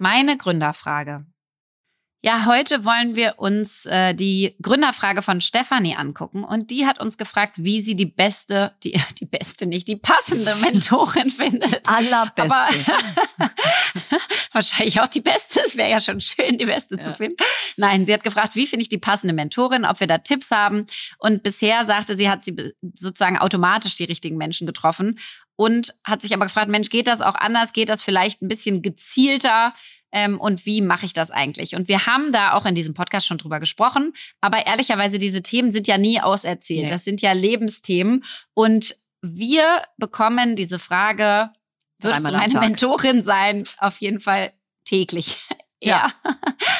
Meine 0.00 0.38
Gründerfrage. 0.38 1.26
Ja, 2.22 2.46
heute 2.46 2.86
wollen 2.86 3.16
wir 3.16 3.34
uns 3.38 3.84
äh, 3.84 4.14
die 4.14 4.56
Gründerfrage 4.62 5.20
von 5.20 5.42
Stefanie 5.42 5.94
angucken 5.94 6.42
und 6.42 6.70
die 6.70 6.86
hat 6.86 7.00
uns 7.00 7.18
gefragt, 7.18 7.56
wie 7.56 7.82
sie 7.82 7.96
die 7.96 8.06
beste, 8.06 8.74
die, 8.82 8.98
die 9.20 9.26
beste 9.26 9.66
nicht, 9.66 9.88
die 9.88 9.96
passende 9.96 10.54
Mentorin 10.56 11.30
findet. 11.30 11.86
Allerbeste. 11.86 12.42
Aber 12.54 12.68
wahrscheinlich 14.52 15.00
auch 15.02 15.08
die 15.08 15.20
beste. 15.20 15.60
Es 15.66 15.76
wäre 15.76 15.90
ja 15.90 16.00
schon 16.00 16.20
schön, 16.22 16.56
die 16.56 16.64
beste 16.66 16.96
Ja. 16.96 17.02
zu 17.02 17.14
finden. 17.14 17.36
Nein, 17.76 18.06
sie 18.06 18.14
hat 18.14 18.24
gefragt, 18.24 18.56
wie 18.56 18.66
finde 18.66 18.82
ich 18.82 18.88
die 18.88 18.98
passende 18.98 19.34
Mentorin, 19.34 19.84
ob 19.84 20.00
wir 20.00 20.06
da 20.06 20.16
Tipps 20.16 20.50
haben. 20.50 20.86
Und 21.18 21.42
bisher 21.42 21.84
sagte 21.84 22.16
sie, 22.16 22.30
hat 22.30 22.42
sie 22.42 22.56
sozusagen 22.94 23.38
automatisch 23.38 23.96
die 23.96 24.04
richtigen 24.04 24.38
Menschen 24.38 24.66
getroffen 24.66 25.18
und 25.60 25.94
hat 26.04 26.22
sich 26.22 26.32
aber 26.32 26.46
gefragt, 26.46 26.70
Mensch, 26.70 26.88
geht 26.88 27.06
das 27.06 27.20
auch 27.20 27.34
anders? 27.34 27.74
Geht 27.74 27.90
das 27.90 28.00
vielleicht 28.00 28.40
ein 28.40 28.48
bisschen 28.48 28.80
gezielter? 28.80 29.74
Ähm, 30.10 30.40
und 30.40 30.64
wie 30.64 30.80
mache 30.80 31.04
ich 31.04 31.12
das 31.12 31.30
eigentlich? 31.30 31.76
Und 31.76 31.86
wir 31.86 32.06
haben 32.06 32.32
da 32.32 32.54
auch 32.54 32.64
in 32.64 32.74
diesem 32.74 32.94
Podcast 32.94 33.26
schon 33.26 33.36
drüber 33.36 33.60
gesprochen. 33.60 34.14
Aber 34.40 34.66
ehrlicherweise, 34.66 35.18
diese 35.18 35.42
Themen 35.42 35.70
sind 35.70 35.86
ja 35.86 35.98
nie 35.98 36.18
auserzählt. 36.18 36.84
Nee. 36.84 36.88
Das 36.88 37.04
sind 37.04 37.20
ja 37.20 37.32
Lebensthemen. 37.32 38.24
Und 38.54 38.96
wir 39.20 39.82
bekommen 39.98 40.56
diese 40.56 40.78
Frage, 40.78 41.50
würdest 41.98 42.26
du 42.26 42.32
meine. 42.32 42.58
Mentorin 42.58 43.22
sein? 43.22 43.64
Auf 43.76 43.98
jeden 43.98 44.20
Fall 44.20 44.54
täglich. 44.86 45.36
Ja. 45.82 46.10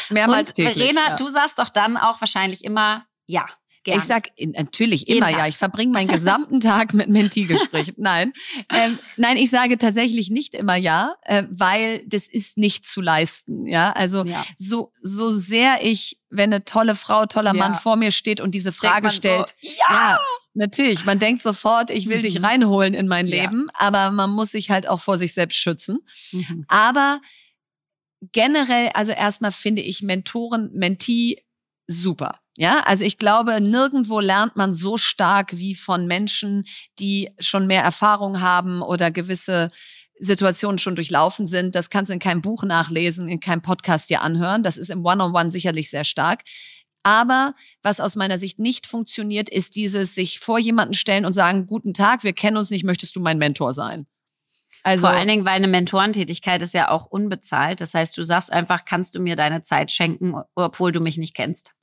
Mehrmals 0.08 0.48
Und 0.48 0.54
täglich. 0.54 0.76
Verena, 0.76 1.08
ja. 1.08 1.16
du 1.16 1.28
sagst 1.28 1.58
doch 1.58 1.68
dann 1.68 1.98
auch 1.98 2.22
wahrscheinlich 2.22 2.64
immer 2.64 3.06
ja. 3.26 3.46
Gern. 3.82 3.96
Ich 3.98 4.04
sag 4.04 4.28
in- 4.36 4.50
natürlich 4.50 5.02
Jeden 5.08 5.18
immer 5.18 5.28
Tag. 5.28 5.38
ja. 5.38 5.46
Ich 5.48 5.56
verbringe 5.56 5.92
meinen 5.92 6.08
gesamten 6.08 6.60
Tag 6.60 6.92
mit 6.92 7.08
Mentee-Gesprächen. 7.08 7.94
Nein, 7.96 8.32
ähm, 8.70 8.98
nein, 9.16 9.38
ich 9.38 9.48
sage 9.48 9.78
tatsächlich 9.78 10.28
nicht 10.28 10.54
immer 10.54 10.76
ja, 10.76 11.14
äh, 11.22 11.44
weil 11.50 12.02
das 12.06 12.28
ist 12.28 12.58
nicht 12.58 12.84
zu 12.84 13.00
leisten. 13.00 13.66
Ja, 13.66 13.92
also 13.92 14.24
ja. 14.24 14.44
so 14.58 14.92
so 15.00 15.30
sehr 15.30 15.82
ich, 15.82 16.18
wenn 16.28 16.52
eine 16.52 16.64
tolle 16.66 16.94
Frau, 16.94 17.24
toller 17.24 17.54
Mann 17.54 17.72
Ja. 17.72 17.78
vor 17.78 17.96
mir 17.96 18.10
steht 18.12 18.40
und 18.40 18.54
diese 18.54 18.72
Frage 18.72 19.10
stellt, 19.10 19.54
So, 19.62 19.68
ja. 19.68 19.72
ja, 19.88 20.20
natürlich. 20.52 21.06
Man 21.06 21.18
denkt 21.18 21.40
sofort, 21.40 21.88
ich 21.90 22.06
will 22.08 22.20
dich 22.20 22.38
Mhm. 22.38 22.44
reinholen 22.44 22.92
in 22.92 23.08
mein 23.08 23.28
Ja. 23.28 23.42
Leben, 23.44 23.70
aber 23.72 24.10
man 24.10 24.28
muss 24.30 24.50
sich 24.52 24.70
halt 24.70 24.86
auch 24.86 25.00
vor 25.00 25.16
sich 25.16 25.32
selbst 25.32 25.56
schützen. 25.56 26.00
Mhm. 26.32 26.66
Aber 26.68 27.20
generell, 28.32 28.90
also 28.94 29.12
erstmal 29.12 29.52
finde 29.52 29.82
ich 29.82 30.02
Mentoren, 30.02 30.70
Mentee 30.74 31.42
super. 31.86 32.39
Ja, 32.56 32.80
also 32.84 33.04
ich 33.04 33.16
glaube, 33.16 33.60
nirgendwo 33.60 34.20
lernt 34.20 34.56
man 34.56 34.74
so 34.74 34.98
stark 34.98 35.56
wie 35.56 35.74
von 35.74 36.06
Menschen, 36.06 36.64
die 36.98 37.30
schon 37.38 37.66
mehr 37.66 37.82
Erfahrung 37.82 38.40
haben 38.40 38.82
oder 38.82 39.10
gewisse 39.10 39.70
Situationen 40.18 40.78
schon 40.78 40.96
durchlaufen 40.96 41.46
sind. 41.46 41.74
Das 41.74 41.90
kannst 41.90 42.10
du 42.10 42.14
in 42.14 42.18
keinem 42.18 42.42
Buch 42.42 42.62
nachlesen, 42.62 43.28
in 43.28 43.40
keinem 43.40 43.62
Podcast 43.62 44.10
dir 44.10 44.22
anhören. 44.22 44.62
Das 44.62 44.76
ist 44.76 44.90
im 44.90 45.04
One-on-One 45.04 45.50
sicherlich 45.50 45.90
sehr 45.90 46.04
stark. 46.04 46.42
Aber 47.02 47.54
was 47.82 48.00
aus 48.00 48.16
meiner 48.16 48.36
Sicht 48.36 48.58
nicht 48.58 48.86
funktioniert, 48.86 49.48
ist 49.48 49.74
dieses 49.74 50.14
sich 50.14 50.38
vor 50.38 50.58
jemanden 50.58 50.94
stellen 50.94 51.24
und 51.24 51.32
sagen, 51.32 51.66
guten 51.66 51.94
Tag, 51.94 52.24
wir 52.24 52.34
kennen 52.34 52.58
uns 52.58 52.68
nicht, 52.68 52.84
möchtest 52.84 53.16
du 53.16 53.20
mein 53.20 53.38
Mentor 53.38 53.72
sein? 53.72 54.06
Also, 54.82 55.02
Vor 55.02 55.10
allen 55.10 55.28
Dingen, 55.28 55.44
weil 55.44 55.56
eine 55.56 55.68
Mentorentätigkeit 55.68 56.62
ist 56.62 56.74
ja 56.74 56.90
auch 56.90 57.06
unbezahlt. 57.06 57.80
Das 57.80 57.94
heißt, 57.94 58.16
du 58.16 58.22
sagst 58.22 58.52
einfach, 58.52 58.84
kannst 58.84 59.14
du 59.14 59.20
mir 59.20 59.36
deine 59.36 59.62
Zeit 59.62 59.90
schenken, 59.90 60.34
obwohl 60.54 60.92
du 60.92 61.00
mich 61.00 61.16
nicht 61.16 61.34
kennst. 61.34 61.74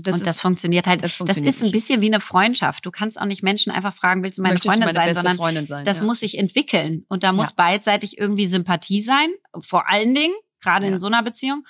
Das 0.00 0.14
und 0.14 0.20
ist, 0.20 0.26
das 0.28 0.40
funktioniert 0.40 0.86
halt. 0.86 1.02
Das, 1.02 1.14
funktioniert 1.14 1.54
das 1.54 1.60
ist 1.60 1.66
ein 1.66 1.72
bisschen 1.72 2.00
wie 2.00 2.06
eine 2.06 2.20
Freundschaft. 2.20 2.86
Du 2.86 2.92
kannst 2.92 3.20
auch 3.20 3.24
nicht 3.24 3.42
Menschen 3.42 3.72
einfach 3.72 3.92
fragen, 3.92 4.22
willst 4.22 4.38
du 4.38 4.42
meine 4.42 4.54
Möchtest 4.54 4.72
Freundin 4.72 4.94
meine 4.94 5.06
sein, 5.06 5.14
sondern 5.14 5.36
Freundin 5.36 5.66
sein, 5.66 5.84
das 5.84 5.98
ja. 5.98 6.04
muss 6.04 6.20
sich 6.20 6.38
entwickeln. 6.38 7.04
Und 7.08 7.24
da 7.24 7.32
muss 7.32 7.48
ja. 7.48 7.54
beidseitig 7.56 8.16
irgendwie 8.16 8.46
Sympathie 8.46 9.02
sein. 9.02 9.30
Vor 9.58 9.88
allen 9.88 10.14
Dingen, 10.14 10.34
gerade 10.60 10.86
ja. 10.86 10.92
in 10.92 10.98
so 11.00 11.08
einer 11.08 11.22
Beziehung. 11.22 11.64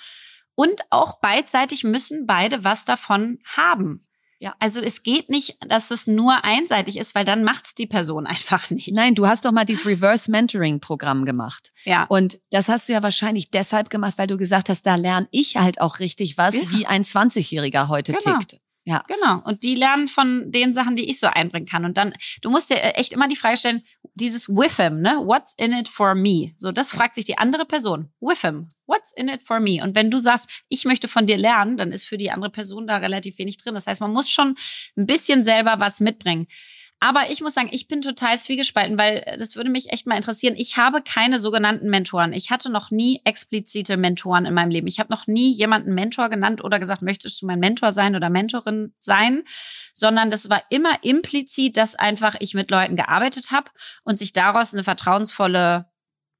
Und 0.53 0.81
auch 0.91 1.19
beidseitig 1.21 1.83
müssen 1.83 2.27
beide 2.27 2.63
was 2.63 2.85
davon 2.85 3.39
haben. 3.45 4.05
Ja. 4.39 4.55
Also 4.59 4.79
es 4.79 5.03
geht 5.03 5.29
nicht, 5.29 5.57
dass 5.67 5.91
es 5.91 6.07
nur 6.07 6.43
einseitig 6.45 6.97
ist, 6.97 7.13
weil 7.13 7.25
dann 7.25 7.43
macht's 7.43 7.75
die 7.75 7.87
Person 7.87 8.25
einfach 8.27 8.69
nicht. 8.69 8.91
Nein, 8.93 9.15
du 9.15 9.27
hast 9.27 9.45
doch 9.45 9.51
mal 9.51 9.65
dieses 9.65 9.85
Reverse 9.85 10.31
Mentoring 10.31 10.79
Programm 10.79 11.25
gemacht. 11.25 11.71
Ja. 11.83 12.05
Und 12.05 12.39
das 12.49 12.69
hast 12.69 12.89
du 12.89 12.93
ja 12.93 13.03
wahrscheinlich 13.03 13.51
deshalb 13.51 13.89
gemacht, 13.89 14.17
weil 14.17 14.27
du 14.27 14.37
gesagt 14.37 14.69
hast, 14.69 14.85
da 14.85 14.95
lerne 14.95 15.27
ich 15.31 15.57
halt 15.57 15.81
auch 15.81 15.99
richtig 15.99 16.37
was, 16.37 16.55
ja. 16.55 16.71
wie 16.71 16.85
ein 16.85 17.03
20-Jähriger 17.03 17.87
heute 17.89 18.13
genau. 18.13 18.39
tickt. 18.39 18.59
Ja. 18.85 19.03
Genau. 19.07 19.41
Und 19.43 19.61
die 19.61 19.75
lernen 19.75 20.07
von 20.07 20.51
den 20.51 20.73
Sachen, 20.73 20.95
die 20.95 21.09
ich 21.09 21.19
so 21.19 21.27
einbringen 21.27 21.67
kann. 21.67 21.85
Und 21.85 21.97
dann, 21.97 22.13
du 22.41 22.49
musst 22.49 22.71
dir 22.71 22.81
echt 22.97 23.13
immer 23.13 23.27
die 23.27 23.35
Frage 23.35 23.57
stellen, 23.57 23.83
dieses 24.19 24.49
with 24.49 24.77
him, 24.77 25.01
ne? 25.01 25.21
What's 25.23 25.53
in 25.57 25.73
it 25.73 25.87
for 25.87 26.15
me? 26.15 26.53
So, 26.57 26.71
das 26.71 26.91
fragt 26.91 27.15
sich 27.15 27.25
die 27.25 27.37
andere 27.37 27.65
Person. 27.65 28.09
With 28.19 28.41
him. 28.41 28.69
What's 28.85 29.11
in 29.11 29.29
it 29.29 29.41
for 29.43 29.59
me? 29.59 29.81
Und 29.83 29.95
wenn 29.95 30.11
du 30.11 30.19
sagst, 30.19 30.49
ich 30.67 30.85
möchte 30.85 31.07
von 31.07 31.25
dir 31.25 31.37
lernen, 31.37 31.77
dann 31.77 31.91
ist 31.91 32.05
für 32.05 32.17
die 32.17 32.31
andere 32.31 32.51
Person 32.51 32.87
da 32.87 32.97
relativ 32.97 33.37
wenig 33.37 33.57
drin. 33.57 33.73
Das 33.73 33.87
heißt, 33.87 34.01
man 34.01 34.11
muss 34.11 34.29
schon 34.29 34.55
ein 34.97 35.05
bisschen 35.05 35.43
selber 35.43 35.79
was 35.79 35.99
mitbringen. 35.99 36.47
Aber 37.01 37.29
ich 37.29 37.39
muss 37.41 37.53
sagen, 37.53 37.69
ich 37.71 37.87
bin 37.87 38.01
total 38.01 38.41
zwiegespalten, 38.41 38.97
weil 38.97 39.23
äh, 39.25 39.37
das 39.37 39.55
würde 39.55 39.69
mich 39.69 39.91
echt 39.91 40.05
mal 40.05 40.15
interessieren. 40.15 40.55
Ich 40.57 40.77
habe 40.77 41.01
keine 41.01 41.39
sogenannten 41.39 41.89
Mentoren. 41.89 42.33
Ich 42.33 42.51
hatte 42.51 42.69
noch 42.69 42.91
nie 42.91 43.21
explizite 43.23 43.95
Mentoren 43.95 44.45
in 44.45 44.53
meinem 44.53 44.71
Leben. 44.71 44.87
Ich 44.87 44.99
habe 44.99 45.11
noch 45.11 45.27
nie 45.27 45.51
jemanden 45.51 45.93
Mentor 45.93 46.29
genannt 46.29 46.63
oder 46.63 46.79
gesagt, 46.79 47.01
möchtest 47.01 47.41
du 47.41 47.45
mein 47.45 47.59
Mentor 47.59 47.91
sein 47.91 48.15
oder 48.15 48.29
Mentorin 48.29 48.93
sein, 48.99 49.43
sondern 49.93 50.29
das 50.29 50.49
war 50.49 50.63
immer 50.69 51.03
implizit, 51.03 51.77
dass 51.77 51.95
einfach 51.95 52.35
ich 52.39 52.53
mit 52.53 52.69
Leuten 52.69 52.95
gearbeitet 52.95 53.51
habe 53.51 53.71
und 54.03 54.19
sich 54.19 54.33
daraus 54.33 54.73
eine 54.73 54.83
vertrauensvolle 54.83 55.85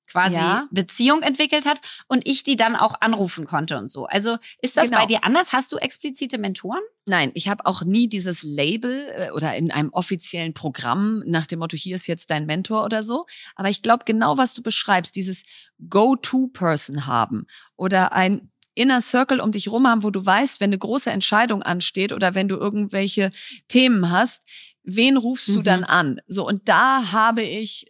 quasi 0.09 0.35
ja. 0.35 0.67
Beziehung 0.71 1.21
entwickelt 1.21 1.65
hat 1.65 1.81
und 2.07 2.27
ich 2.27 2.43
die 2.43 2.55
dann 2.55 2.75
auch 2.75 2.95
anrufen 3.01 3.45
konnte 3.45 3.77
und 3.77 3.87
so. 3.87 4.05
Also 4.05 4.37
ist 4.61 4.77
das 4.77 4.85
genau. 4.85 4.99
bei 4.99 5.05
dir 5.05 5.23
anders? 5.23 5.53
Hast 5.53 5.71
du 5.71 5.77
explizite 5.77 6.37
Mentoren? 6.37 6.81
Nein, 7.05 7.31
ich 7.33 7.47
habe 7.47 7.65
auch 7.65 7.83
nie 7.83 8.07
dieses 8.07 8.43
Label 8.43 9.07
äh, 9.15 9.31
oder 9.31 9.55
in 9.55 9.71
einem 9.71 9.89
offiziellen 9.89 10.53
Programm 10.53 11.23
nach 11.25 11.45
dem 11.45 11.59
Motto, 11.59 11.77
hier 11.77 11.95
ist 11.95 12.07
jetzt 12.07 12.29
dein 12.29 12.45
Mentor 12.45 12.85
oder 12.85 13.03
so. 13.03 13.25
Aber 13.55 13.69
ich 13.69 13.81
glaube 13.81 14.03
genau, 14.05 14.37
was 14.37 14.53
du 14.53 14.61
beschreibst, 14.61 15.15
dieses 15.15 15.43
Go-To-Person 15.89 17.07
haben 17.07 17.45
oder 17.75 18.13
ein 18.13 18.51
Inner 18.75 19.01
Circle 19.01 19.41
um 19.41 19.51
dich 19.51 19.69
rum 19.69 19.87
haben, 19.87 20.03
wo 20.03 20.09
du 20.09 20.25
weißt, 20.25 20.61
wenn 20.61 20.69
eine 20.69 20.77
große 20.77 21.09
Entscheidung 21.09 21.63
ansteht 21.63 22.13
oder 22.13 22.33
wenn 22.33 22.47
du 22.47 22.55
irgendwelche 22.55 23.31
Themen 23.67 24.09
hast, 24.09 24.45
wen 24.83 25.17
rufst 25.17 25.49
du 25.49 25.59
mhm. 25.59 25.63
dann 25.63 25.83
an? 25.83 26.21
So, 26.27 26.47
und 26.47 26.61
da 26.69 27.11
habe 27.11 27.41
ich 27.41 27.88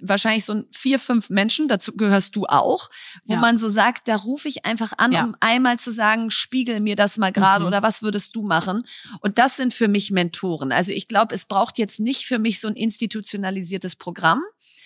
wahrscheinlich 0.00 0.44
so 0.44 0.62
vier, 0.72 0.98
fünf 0.98 1.30
Menschen, 1.30 1.68
dazu 1.68 1.96
gehörst 1.96 2.36
du 2.36 2.46
auch, 2.46 2.90
wo 3.24 3.34
ja. 3.34 3.40
man 3.40 3.58
so 3.58 3.68
sagt, 3.68 4.08
da 4.08 4.16
rufe 4.16 4.48
ich 4.48 4.64
einfach 4.64 4.92
an, 4.98 5.12
ja. 5.12 5.24
um 5.24 5.36
einmal 5.40 5.78
zu 5.78 5.90
sagen, 5.90 6.30
spiegel 6.30 6.80
mir 6.80 6.96
das 6.96 7.18
mal 7.18 7.32
gerade 7.32 7.62
mhm. 7.62 7.68
oder 7.68 7.82
was 7.82 8.02
würdest 8.02 8.34
du 8.36 8.42
machen? 8.42 8.86
Und 9.20 9.38
das 9.38 9.56
sind 9.56 9.74
für 9.74 9.88
mich 9.88 10.10
Mentoren. 10.10 10.72
Also 10.72 10.92
ich 10.92 11.08
glaube, 11.08 11.34
es 11.34 11.44
braucht 11.44 11.78
jetzt 11.78 12.00
nicht 12.00 12.26
für 12.26 12.38
mich 12.38 12.60
so 12.60 12.68
ein 12.68 12.76
institutionalisiertes 12.76 13.96
Programm. 13.96 14.42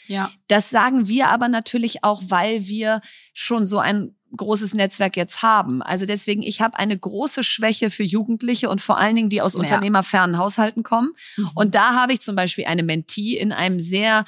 Ja. 0.06 0.30
Das 0.48 0.70
sagen 0.70 1.06
wir 1.06 1.28
aber 1.28 1.48
natürlich 1.48 2.02
auch, 2.02 2.22
weil 2.28 2.66
wir 2.66 3.02
schon 3.34 3.66
so 3.66 3.78
ein 3.78 4.14
großes 4.36 4.74
Netzwerk 4.74 5.16
jetzt 5.16 5.42
haben. 5.42 5.82
Also 5.82 6.04
deswegen, 6.06 6.42
ich 6.42 6.60
habe 6.60 6.78
eine 6.78 6.98
große 6.98 7.42
Schwäche 7.42 7.90
für 7.90 8.02
Jugendliche 8.02 8.68
und 8.68 8.80
vor 8.80 8.98
allen 8.98 9.16
Dingen, 9.16 9.30
die 9.30 9.40
aus 9.40 9.54
ja. 9.54 9.60
unternehmerfernen 9.60 10.38
Haushalten 10.38 10.82
kommen. 10.82 11.12
Mhm. 11.36 11.50
Und 11.54 11.74
da 11.74 11.94
habe 11.94 12.12
ich 12.12 12.20
zum 12.20 12.36
Beispiel 12.36 12.66
eine 12.66 12.82
Mentee 12.82 13.38
in 13.38 13.52
einem 13.52 13.80
sehr 13.80 14.24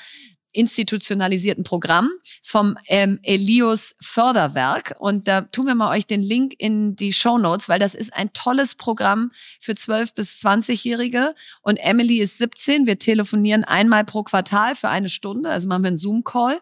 institutionalisierten 0.53 1.65
Programm 1.65 2.11
vom 2.43 2.77
ähm, 2.87 3.19
Elios 3.23 3.95
Förderwerk. 4.01 4.95
Und 4.99 5.29
da 5.29 5.43
tun 5.43 5.67
wir 5.67 5.75
mal 5.75 5.91
euch 5.91 6.07
den 6.07 6.23
Link 6.23 6.55
in 6.59 6.97
die 6.97 7.13
Show 7.13 7.39
Notes, 7.39 7.69
weil 7.69 7.79
das 7.79 7.95
ist 7.95 8.15
ein 8.15 8.33
tolles 8.33 8.75
Programm 8.75 9.33
für 9.61 9.75
12 9.75 10.15
bis 10.15 10.41
20-Jährige. 10.41 11.35
Und 11.63 11.77
Emily 11.77 12.19
ist 12.19 12.39
17. 12.39 12.87
Wir 12.87 12.99
telefonieren 12.99 13.65
einmal 13.65 14.05
pro 14.05 14.23
Quartal 14.23 14.75
für 14.75 14.89
eine 14.89 15.09
Stunde, 15.09 15.51
also 15.51 15.69
machen 15.69 15.83
wir 15.83 15.89
einen 15.89 15.97
Zoom-Call. 15.97 16.61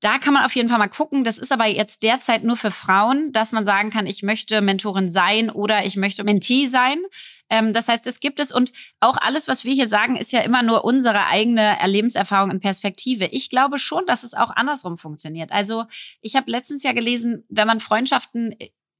Da 0.00 0.18
kann 0.18 0.32
man 0.32 0.44
auf 0.44 0.54
jeden 0.54 0.70
Fall 0.70 0.78
mal 0.78 0.88
gucken. 0.88 1.24
Das 1.24 1.36
ist 1.36 1.52
aber 1.52 1.66
jetzt 1.66 2.02
derzeit 2.02 2.42
nur 2.42 2.56
für 2.56 2.70
Frauen, 2.70 3.32
dass 3.32 3.52
man 3.52 3.66
sagen 3.66 3.90
kann, 3.90 4.06
ich 4.06 4.22
möchte 4.22 4.62
Mentorin 4.62 5.10
sein 5.10 5.50
oder 5.50 5.84
ich 5.84 5.96
möchte 5.96 6.24
Mentee 6.24 6.66
sein. 6.66 7.02
Ähm, 7.50 7.72
das 7.72 7.88
heißt, 7.88 8.06
es 8.06 8.20
gibt 8.20 8.40
es 8.40 8.52
und 8.52 8.72
auch 9.00 9.16
alles, 9.16 9.48
was 9.48 9.64
wir 9.64 9.74
hier 9.74 9.88
sagen, 9.88 10.16
ist 10.16 10.32
ja 10.32 10.40
immer 10.40 10.62
nur 10.62 10.84
unsere 10.84 11.26
eigene 11.26 11.76
Lebenserfahrung 11.84 12.50
und 12.50 12.60
Perspektive. 12.60 13.26
Ich 13.26 13.50
glaube 13.50 13.78
schon, 13.78 14.06
dass 14.06 14.22
es 14.22 14.34
auch 14.34 14.50
andersrum 14.50 14.96
funktioniert. 14.96 15.52
Also 15.52 15.84
ich 16.20 16.36
habe 16.36 16.50
letztens 16.50 16.82
ja 16.82 16.92
gelesen, 16.92 17.44
wenn 17.48 17.66
man 17.66 17.80
Freundschaften 17.80 18.54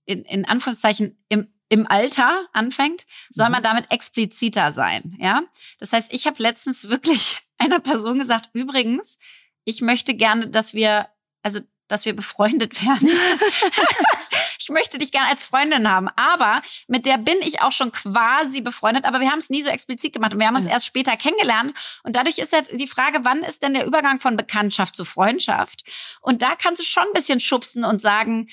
in, 0.05 0.22
in 0.24 0.44
Anführungszeichen 0.44 1.18
im 1.28 1.48
im 1.72 1.86
Alter 1.86 2.48
anfängt, 2.53 3.07
soll 3.30 3.46
mhm. 3.46 3.53
man 3.53 3.62
damit 3.62 3.92
expliziter 3.92 4.72
sein, 4.72 5.16
ja? 5.20 5.42
Das 5.78 5.92
heißt, 5.92 6.12
ich 6.12 6.26
habe 6.26 6.42
letztens 6.42 6.88
wirklich 6.88 7.38
einer 7.59 7.78
Person 7.78 8.18
gesagt, 8.18 8.51
übrigens, 8.53 9.18
ich 9.64 9.80
möchte 9.80 10.14
gerne, 10.14 10.48
dass 10.48 10.74
wir, 10.74 11.09
also, 11.42 11.61
dass 11.86 12.05
wir 12.05 12.14
befreundet 12.14 12.84
werden. 12.84 13.09
ich 14.61 14.68
möchte 14.68 14.98
dich 14.98 15.11
gerne 15.11 15.28
als 15.28 15.44
Freundin 15.44 15.90
haben. 15.90 16.08
Aber 16.16 16.61
mit 16.86 17.06
der 17.06 17.16
bin 17.16 17.38
ich 17.40 17.62
auch 17.62 17.72
schon 17.72 17.92
quasi 17.92 18.61
befreundet, 18.61 19.06
aber 19.06 19.20
wir 19.20 19.30
haben 19.30 19.38
es 19.38 19.48
nie 19.48 19.62
so 19.62 19.70
explizit 19.70 20.12
gemacht. 20.12 20.34
Und 20.34 20.40
wir 20.40 20.46
haben 20.46 20.56
uns 20.56 20.66
ja. 20.66 20.72
erst 20.72 20.86
später 20.86 21.16
kennengelernt. 21.16 21.72
Und 22.02 22.14
dadurch 22.14 22.38
ist 22.38 22.52
ja 22.52 22.61
die 22.62 22.86
Frage, 22.86 23.20
wann 23.22 23.42
ist 23.42 23.62
denn 23.62 23.72
der 23.74 23.86
Übergang 23.86 24.20
von 24.20 24.36
Bekanntschaft 24.36 24.94
zu 24.94 25.04
Freundschaft? 25.04 25.84
Und 26.20 26.42
da 26.42 26.54
kannst 26.56 26.80
du 26.80 26.84
schon 26.84 27.04
ein 27.04 27.12
bisschen 27.14 27.40
schubsen 27.40 27.84
und 27.84 28.02
sagen, 28.02 28.48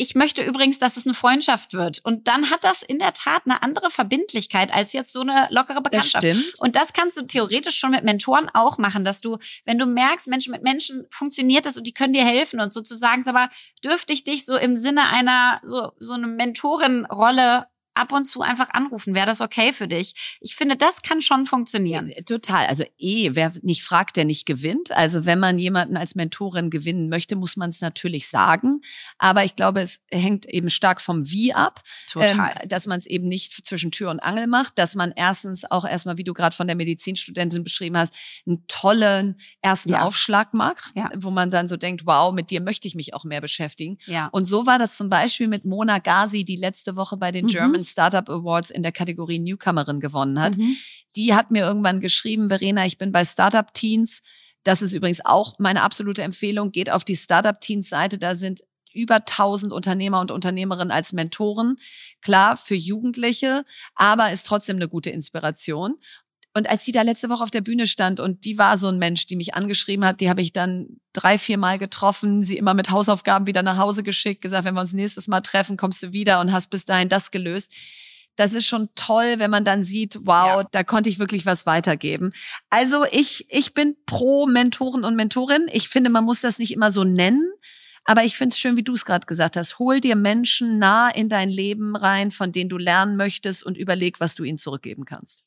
ich 0.00 0.14
möchte 0.14 0.42
übrigens, 0.42 0.78
dass 0.78 0.96
es 0.96 1.06
eine 1.06 1.14
Freundschaft 1.14 1.74
wird. 1.74 2.00
Und 2.02 2.26
dann 2.26 2.48
hat 2.50 2.64
das 2.64 2.82
in 2.82 2.98
der 2.98 3.12
Tat 3.12 3.42
eine 3.44 3.62
andere 3.62 3.90
Verbindlichkeit 3.90 4.72
als 4.72 4.94
jetzt 4.94 5.12
so 5.12 5.20
eine 5.20 5.46
lockere 5.50 5.82
Bekanntschaft. 5.82 6.24
Das 6.24 6.38
stimmt. 6.38 6.60
Und 6.60 6.74
das 6.74 6.94
kannst 6.94 7.18
du 7.18 7.26
theoretisch 7.26 7.78
schon 7.78 7.90
mit 7.90 8.02
Mentoren 8.02 8.48
auch 8.54 8.78
machen, 8.78 9.04
dass 9.04 9.20
du, 9.20 9.36
wenn 9.66 9.78
du 9.78 9.84
merkst, 9.84 10.28
Menschen 10.28 10.52
mit 10.52 10.62
Menschen 10.62 11.06
funktioniert 11.10 11.66
das 11.66 11.76
und 11.76 11.86
die 11.86 11.92
können 11.92 12.14
dir 12.14 12.24
helfen 12.24 12.60
und 12.60 12.72
sozusagen, 12.72 13.28
aber 13.28 13.50
dürfte 13.84 14.14
ich 14.14 14.24
dich 14.24 14.46
so 14.46 14.56
im 14.56 14.74
Sinne 14.74 15.10
einer, 15.10 15.60
so, 15.64 15.92
so 15.98 16.14
eine 16.14 16.28
Mentorenrolle 16.28 17.66
ab 17.94 18.12
und 18.12 18.24
zu 18.24 18.42
einfach 18.42 18.70
anrufen. 18.70 19.14
Wäre 19.14 19.26
das 19.26 19.40
okay 19.40 19.72
für 19.72 19.88
dich? 19.88 20.14
Ich 20.40 20.54
finde, 20.54 20.76
das 20.76 21.02
kann 21.02 21.20
schon 21.20 21.46
funktionieren. 21.46 22.10
Äh, 22.10 22.22
total. 22.22 22.66
Also 22.66 22.84
eh, 22.98 23.30
wer 23.34 23.52
nicht 23.62 23.82
fragt, 23.82 24.16
der 24.16 24.24
nicht 24.24 24.46
gewinnt. 24.46 24.92
Also 24.92 25.26
wenn 25.26 25.40
man 25.40 25.58
jemanden 25.58 25.96
als 25.96 26.14
Mentorin 26.14 26.70
gewinnen 26.70 27.08
möchte, 27.08 27.36
muss 27.36 27.56
man 27.56 27.70
es 27.70 27.80
natürlich 27.80 28.28
sagen. 28.28 28.80
Aber 29.18 29.44
ich 29.44 29.56
glaube, 29.56 29.80
es 29.80 30.00
hängt 30.10 30.46
eben 30.46 30.70
stark 30.70 31.00
vom 31.00 31.30
Wie 31.30 31.52
ab. 31.52 31.82
Total. 32.08 32.54
Ähm, 32.60 32.68
dass 32.68 32.86
man 32.86 32.98
es 32.98 33.06
eben 33.06 33.28
nicht 33.28 33.66
zwischen 33.66 33.90
Tür 33.90 34.10
und 34.10 34.20
Angel 34.20 34.46
macht, 34.46 34.78
dass 34.78 34.94
man 34.94 35.12
erstens 35.14 35.70
auch 35.70 35.84
erstmal, 35.84 36.16
wie 36.16 36.24
du 36.24 36.32
gerade 36.32 36.54
von 36.54 36.66
der 36.66 36.76
Medizinstudentin 36.76 37.64
beschrieben 37.64 37.96
hast, 37.96 38.16
einen 38.46 38.64
tollen 38.68 39.40
ersten 39.62 39.90
ja. 39.90 40.02
Aufschlag 40.02 40.54
macht, 40.54 40.92
ja. 40.94 41.10
wo 41.16 41.30
man 41.30 41.50
dann 41.50 41.68
so 41.68 41.76
denkt, 41.76 42.06
wow, 42.06 42.32
mit 42.32 42.50
dir 42.50 42.60
möchte 42.60 42.86
ich 42.88 42.94
mich 42.94 43.14
auch 43.14 43.24
mehr 43.24 43.40
beschäftigen. 43.40 43.98
Ja. 44.06 44.28
Und 44.28 44.44
so 44.44 44.66
war 44.66 44.78
das 44.78 44.96
zum 44.96 45.08
Beispiel 45.08 45.48
mit 45.48 45.64
Mona 45.64 45.98
Gazi, 45.98 46.44
die 46.44 46.56
letzte 46.56 46.96
Woche 46.96 47.16
bei 47.16 47.32
den 47.32 47.46
mhm. 47.46 47.50
German 47.50 47.79
Startup 47.84 48.28
Awards 48.28 48.70
in 48.70 48.82
der 48.82 48.92
Kategorie 48.92 49.38
Newcomerin 49.38 50.00
gewonnen 50.00 50.40
hat. 50.40 50.56
Mhm. 50.56 50.76
Die 51.16 51.34
hat 51.34 51.50
mir 51.50 51.64
irgendwann 51.64 52.00
geschrieben, 52.00 52.48
Verena, 52.48 52.86
ich 52.86 52.98
bin 52.98 53.12
bei 53.12 53.24
Startup 53.24 53.72
Teens. 53.72 54.22
Das 54.62 54.82
ist 54.82 54.92
übrigens 54.92 55.24
auch 55.24 55.58
meine 55.58 55.82
absolute 55.82 56.22
Empfehlung. 56.22 56.70
Geht 56.70 56.90
auf 56.90 57.04
die 57.04 57.16
Startup 57.16 57.58
Teens 57.60 57.88
Seite. 57.88 58.18
Da 58.18 58.34
sind 58.34 58.60
über 58.92 59.16
1000 59.16 59.72
Unternehmer 59.72 60.20
und 60.20 60.30
Unternehmerinnen 60.30 60.90
als 60.90 61.12
Mentoren. 61.12 61.76
Klar, 62.22 62.56
für 62.56 62.74
Jugendliche, 62.74 63.64
aber 63.94 64.32
ist 64.32 64.46
trotzdem 64.46 64.76
eine 64.76 64.88
gute 64.88 65.10
Inspiration. 65.10 65.94
Und 66.52 66.68
als 66.68 66.84
die 66.84 66.92
da 66.92 67.02
letzte 67.02 67.30
Woche 67.30 67.44
auf 67.44 67.50
der 67.50 67.60
Bühne 67.60 67.86
stand 67.86 68.18
und 68.18 68.44
die 68.44 68.58
war 68.58 68.76
so 68.76 68.88
ein 68.88 68.98
Mensch, 68.98 69.26
die 69.26 69.36
mich 69.36 69.54
angeschrieben 69.54 70.04
hat, 70.04 70.20
die 70.20 70.28
habe 70.28 70.42
ich 70.42 70.52
dann 70.52 71.00
drei, 71.12 71.38
vier 71.38 71.58
Mal 71.58 71.78
getroffen, 71.78 72.42
sie 72.42 72.56
immer 72.56 72.74
mit 72.74 72.90
Hausaufgaben 72.90 73.46
wieder 73.46 73.62
nach 73.62 73.76
Hause 73.76 74.02
geschickt, 74.02 74.42
gesagt, 74.42 74.64
wenn 74.64 74.74
wir 74.74 74.80
uns 74.80 74.92
nächstes 74.92 75.28
Mal 75.28 75.42
treffen, 75.42 75.76
kommst 75.76 76.02
du 76.02 76.12
wieder 76.12 76.40
und 76.40 76.52
hast 76.52 76.68
bis 76.70 76.84
dahin 76.84 77.08
das 77.08 77.30
gelöst. 77.30 77.72
Das 78.34 78.52
ist 78.52 78.66
schon 78.66 78.88
toll, 78.96 79.34
wenn 79.38 79.50
man 79.50 79.64
dann 79.64 79.84
sieht, 79.84 80.18
wow, 80.22 80.62
ja. 80.62 80.68
da 80.72 80.82
konnte 80.82 81.08
ich 81.08 81.18
wirklich 81.18 81.46
was 81.46 81.66
weitergeben. 81.66 82.32
Also 82.68 83.04
ich, 83.12 83.46
ich 83.50 83.74
bin 83.74 83.96
pro 84.06 84.46
Mentoren 84.46 85.04
und 85.04 85.14
Mentorin. 85.14 85.68
Ich 85.72 85.88
finde, 85.88 86.10
man 86.10 86.24
muss 86.24 86.40
das 86.40 86.58
nicht 86.58 86.72
immer 86.72 86.90
so 86.90 87.04
nennen. 87.04 87.48
Aber 88.04 88.24
ich 88.24 88.36
finde 88.36 88.54
es 88.54 88.58
schön, 88.58 88.76
wie 88.76 88.82
du 88.82 88.94
es 88.94 89.04
gerade 89.04 89.26
gesagt 89.26 89.56
hast. 89.56 89.78
Hol 89.78 90.00
dir 90.00 90.16
Menschen 90.16 90.78
nah 90.78 91.10
in 91.10 91.28
dein 91.28 91.50
Leben 91.50 91.94
rein, 91.94 92.30
von 92.30 92.50
denen 92.50 92.70
du 92.70 92.78
lernen 92.78 93.16
möchtest 93.16 93.62
und 93.62 93.76
überleg, 93.76 94.20
was 94.20 94.34
du 94.34 94.42
ihnen 94.42 94.58
zurückgeben 94.58 95.04
kannst. 95.04 95.44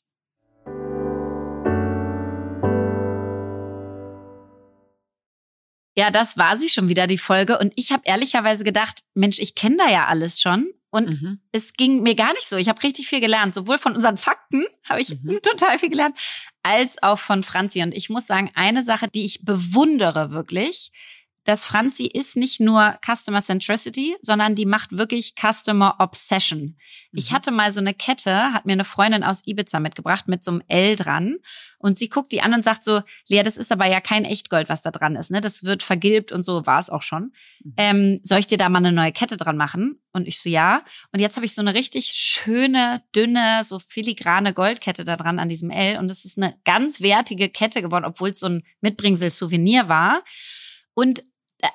Ja, 5.96 6.10
das 6.10 6.38
war 6.38 6.58
sie 6.58 6.70
schon 6.70 6.90
wieder, 6.90 7.08
die 7.08 7.18
Folge. 7.18 7.60
Und 7.60 7.74
ich 7.76 7.92
habe 7.92 8.04
ehrlicherweise 8.06 8.64
gedacht, 8.64 9.04
Mensch, 9.14 9.40
ich 9.40 9.56
kenne 9.56 9.78
da 9.78 9.90
ja 9.90 10.08
alles 10.08 10.42
schon. 10.42 10.72
Und 10.90 11.10
mhm. 11.10 11.40
es 11.52 11.74
ging 11.74 12.04
mir 12.04 12.14
gar 12.14 12.34
nicht 12.34 12.48
so. 12.48 12.56
Ich 12.56 12.70
habe 12.70 12.82
richtig 12.84 13.08
viel 13.08 13.20
gelernt. 13.20 13.56
Sowohl 13.56 13.80
von 13.80 13.94
unseren 13.94 14.18
Fakten 14.18 14.66
habe 14.90 15.02
ich 15.02 15.10
mhm. 15.22 15.40
total 15.44 15.80
viel 15.80 15.90
gelernt, 15.90 16.18
als 16.62 17.02
auch 17.02 17.20
von 17.20 17.44
Franzi. 17.44 17.82
Und 17.82 17.96
ich 17.96 18.10
muss 18.10 18.28
sagen, 18.28 18.52
eine 18.56 18.84
Sache, 18.84 19.08
die 19.08 19.26
ich 19.26 19.44
bewundere 19.44 20.32
wirklich, 20.32 20.92
dass 21.44 21.66
Franzi 21.66 22.06
ist 22.06 22.36
nicht 22.36 22.60
nur 22.60 22.98
Customer 23.06 23.42
Centricity, 23.42 24.16
sondern 24.22 24.56
die 24.56 24.66
macht 24.66 24.98
wirklich 24.98 25.34
Customer 25.36 25.96
Obsession. 26.00 26.62
Mhm. 26.62 26.78
Ich 27.12 27.34
hatte 27.34 27.52
mal 27.52 27.72
so 27.72 27.80
eine 27.80 27.94
Kette, 27.94 28.54
hat 28.54 28.66
mir 28.66 28.74
eine 28.74 28.86
Freundin 28.86 29.24
aus 29.24 29.42
Ibiza 29.46 29.80
mitgebracht 29.80 30.28
mit 30.28 30.44
so 30.44 30.52
einem 30.52 30.64
L 30.68 30.96
dran 30.96 31.38
und 31.78 31.98
sie 31.98 32.08
guckt 32.08 32.32
die 32.32 32.42
an 32.42 32.54
und 32.54 32.64
sagt 32.64 32.84
so, 32.84 33.02
Lea, 33.28 33.44
das 33.44 33.58
ist 33.58 33.72
aber 33.72 33.86
ja 33.86 34.00
kein 34.00 34.24
Echtgold, 34.24 34.70
was 34.70 34.84
da 34.84 34.92
dran 34.92 35.18
ist, 35.18 35.32
ne? 35.32 35.42
Das 35.42 35.66
wird 35.66 35.84
vergilbt 35.84 36.32
und 36.32 36.44
so 36.44 36.66
war 36.66 36.80
es 36.80 36.90
auch 36.90 37.02
schon. 37.02 37.34
Mhm. 37.64 37.74
Ähm, 37.76 38.20
soll 38.24 38.40
ich 38.40 38.48
dir 38.48 38.58
da 38.58 38.70
mal 38.70 38.78
eine 38.78 38.94
neue 38.94 39.12
Kette 39.12 39.36
dran 39.36 39.58
machen? 39.58 40.00
Und 40.14 40.28
ich 40.28 40.40
so, 40.40 40.48
ja. 40.48 40.84
Und 41.12 41.20
jetzt 41.20 41.36
habe 41.36 41.46
ich 41.46 41.56
so 41.56 41.62
eine 41.62 41.74
richtig 41.74 42.14
schöne, 42.14 43.04
dünne, 43.16 43.64
so 43.66 43.80
filigrane 43.80 44.54
Goldkette 44.54 45.04
da 45.04 45.18
dran 45.18 45.40
an 45.40 45.50
diesem 45.50 45.72
L 45.72 45.98
und 45.98 46.10
es 46.10 46.24
ist 46.24 46.38
eine 46.38 46.56
ganz 46.64 47.02
wertige 47.02 47.50
Kette 47.50 47.82
geworden, 47.82 48.06
obwohl 48.06 48.30
es 48.30 48.40
so 48.40 48.48
ein 48.48 48.64
Mitbringsel-Souvenir 48.82 49.90
war. 49.90 50.24
Und 50.94 51.24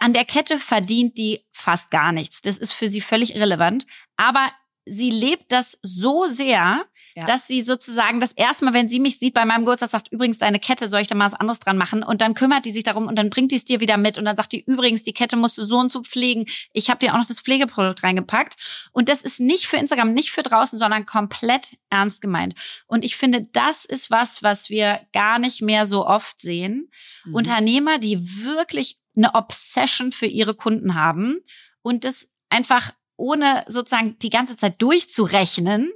an 0.01 0.13
der 0.13 0.25
Kette 0.25 0.59
verdient 0.59 1.19
die 1.19 1.45
fast 1.51 1.91
gar 1.91 2.13
nichts. 2.13 2.43
Das 2.43 2.57
ist 2.59 2.73
für 2.73 2.89
sie 2.89 3.01
völlig 3.01 3.35
irrelevant. 3.35 3.87
Aber 4.17 4.51
sie 4.89 5.11
lebt 5.11 5.53
das 5.53 5.79
so 5.83 6.27
sehr, 6.29 6.85
ja. 7.15 7.25
dass 7.25 7.47
sie 7.47 7.63
sozusagen 7.63 8.21
das 8.21 8.33
erste 8.33 8.65
Mal, 8.65 8.75
wenn 8.75 8.89
sie 8.89 9.01
mich 9.01 9.19
sieht 9.19 9.35
bei 9.35 9.45
meinem 9.45 9.61
Geburtstag, 9.61 9.91
sagt, 9.91 10.13
übrigens, 10.13 10.39
deine 10.39 10.59
Kette, 10.59 10.89
soll 10.89 11.01
ich 11.01 11.09
da 11.09 11.15
mal 11.15 11.27
was 11.27 11.35
anderes 11.35 11.59
dran 11.59 11.77
machen? 11.77 12.03
Und 12.03 12.21
dann 12.21 12.35
kümmert 12.35 12.65
die 12.65 12.73
sich 12.73 12.85
darum 12.85 13.07
und 13.07 13.17
dann 13.17 13.31
bringt 13.31 13.53
die 13.53 13.57
es 13.57 13.65
dir 13.65 13.81
wieder 13.81 13.97
mit 13.97 14.19
und 14.19 14.25
dann 14.25 14.37
sagt 14.37 14.53
die, 14.53 14.65
übrigens, 14.65 15.03
die 15.03 15.13
Kette 15.13 15.37
musst 15.37 15.59
du 15.59 15.65
so 15.65 15.79
und 15.79 15.93
so 15.93 16.03
pflegen. 16.03 16.47
Ich 16.73 16.91
habe 16.91 16.99
dir 17.01 17.13
auch 17.13 17.19
noch 17.19 17.27
das 17.27 17.41
Pflegeprodukt 17.41 18.03
reingepackt. 18.03 18.57
Und 18.93 19.09
das 19.09 19.23
ist 19.23 19.41
nicht 19.41 19.67
für 19.67 19.77
Instagram, 19.77 20.15
nicht 20.15 20.31
für 20.31 20.43
draußen, 20.43 20.79
sondern 20.79 21.07
komplett 21.07 21.77
ernst 21.91 22.21
gemeint. 22.21 22.55
Und 22.87 23.05
ich 23.05 23.17
finde, 23.17 23.49
das 23.53 23.85
ist 23.85 24.11
was, 24.11 24.43
was 24.43 24.71
wir 24.71 25.01
gar 25.13 25.39
nicht 25.39 25.63
mehr 25.63 25.87
so 25.87 26.07
oft 26.07 26.41
sehen. 26.41 26.91
Mhm. 27.25 27.35
Unternehmer, 27.35 27.99
die 27.99 28.45
wirklich 28.45 28.99
eine 29.19 29.35
Obsession 29.35 30.13
für 30.13 30.27
ihre 30.27 30.55
Kunden 30.55 30.95
haben 30.95 31.41
und 31.83 32.05
das 32.05 32.29
einfach 32.49 32.93
ohne 33.17 33.65
sozusagen 33.69 34.19
die 34.21 34.31
ganze 34.31 34.57
Zeit 34.57 34.81
durchzurechnen, 34.81 35.91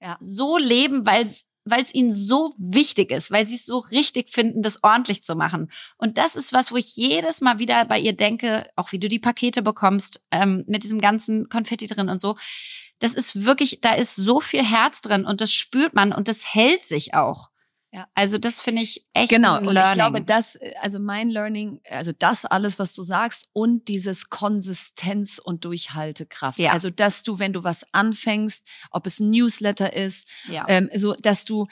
ja. 0.00 0.16
so 0.20 0.58
leben, 0.58 1.06
weil 1.06 1.26
es 1.26 1.44
weil 1.64 1.82
es 1.82 1.94
ihnen 1.94 2.12
so 2.12 2.54
wichtig 2.58 3.10
ist, 3.12 3.30
weil 3.30 3.46
sie 3.46 3.54
es 3.54 3.66
so 3.66 3.78
richtig 3.78 4.28
finden, 4.30 4.62
das 4.62 4.82
ordentlich 4.82 5.22
zu 5.22 5.36
machen. 5.36 5.70
Und 5.96 6.18
das 6.18 6.34
ist 6.34 6.52
was, 6.52 6.72
wo 6.72 6.76
ich 6.76 6.96
jedes 6.96 7.40
Mal 7.40 7.58
wieder 7.58 7.84
bei 7.84 7.98
ihr 7.98 8.14
denke, 8.14 8.68
auch 8.74 8.90
wie 8.90 8.98
du 8.98 9.08
die 9.08 9.20
Pakete 9.20 9.62
bekommst, 9.62 10.22
ähm, 10.30 10.64
mit 10.66 10.82
diesem 10.82 11.00
ganzen 11.00 11.48
Konfetti 11.48 11.86
drin 11.86 12.08
und 12.08 12.20
so. 12.20 12.36
Das 12.98 13.14
ist 13.14 13.44
wirklich, 13.44 13.80
da 13.80 13.94
ist 13.94 14.16
so 14.16 14.40
viel 14.40 14.64
Herz 14.64 15.02
drin 15.02 15.24
und 15.24 15.40
das 15.40 15.52
spürt 15.52 15.94
man 15.94 16.12
und 16.12 16.28
das 16.28 16.52
hält 16.52 16.82
sich 16.82 17.14
auch. 17.14 17.51
Ja. 17.92 18.08
Also 18.14 18.38
das 18.38 18.58
finde 18.58 18.80
ich 18.80 19.06
echt 19.12 19.28
genau. 19.28 19.56
ein 19.56 19.64
Learning. 19.64 19.82
Und 19.82 19.88
ich 19.90 19.94
glaube, 19.94 20.22
das, 20.22 20.58
also 20.80 20.98
mein 20.98 21.28
Learning, 21.28 21.80
also 21.90 22.12
das 22.18 22.46
alles, 22.46 22.78
was 22.78 22.94
du 22.94 23.02
sagst 23.02 23.48
und 23.52 23.86
dieses 23.88 24.30
Konsistenz 24.30 25.38
und 25.38 25.66
Durchhaltekraft. 25.66 26.58
Ja. 26.58 26.72
Also 26.72 26.88
dass 26.88 27.22
du, 27.22 27.38
wenn 27.38 27.52
du 27.52 27.64
was 27.64 27.84
anfängst, 27.92 28.66
ob 28.90 29.06
es 29.06 29.20
ein 29.20 29.30
Newsletter 29.30 29.92
ist, 29.92 30.26
ja. 30.48 30.64
ähm, 30.68 30.88
so 30.94 31.14
dass 31.14 31.44
du 31.44 31.66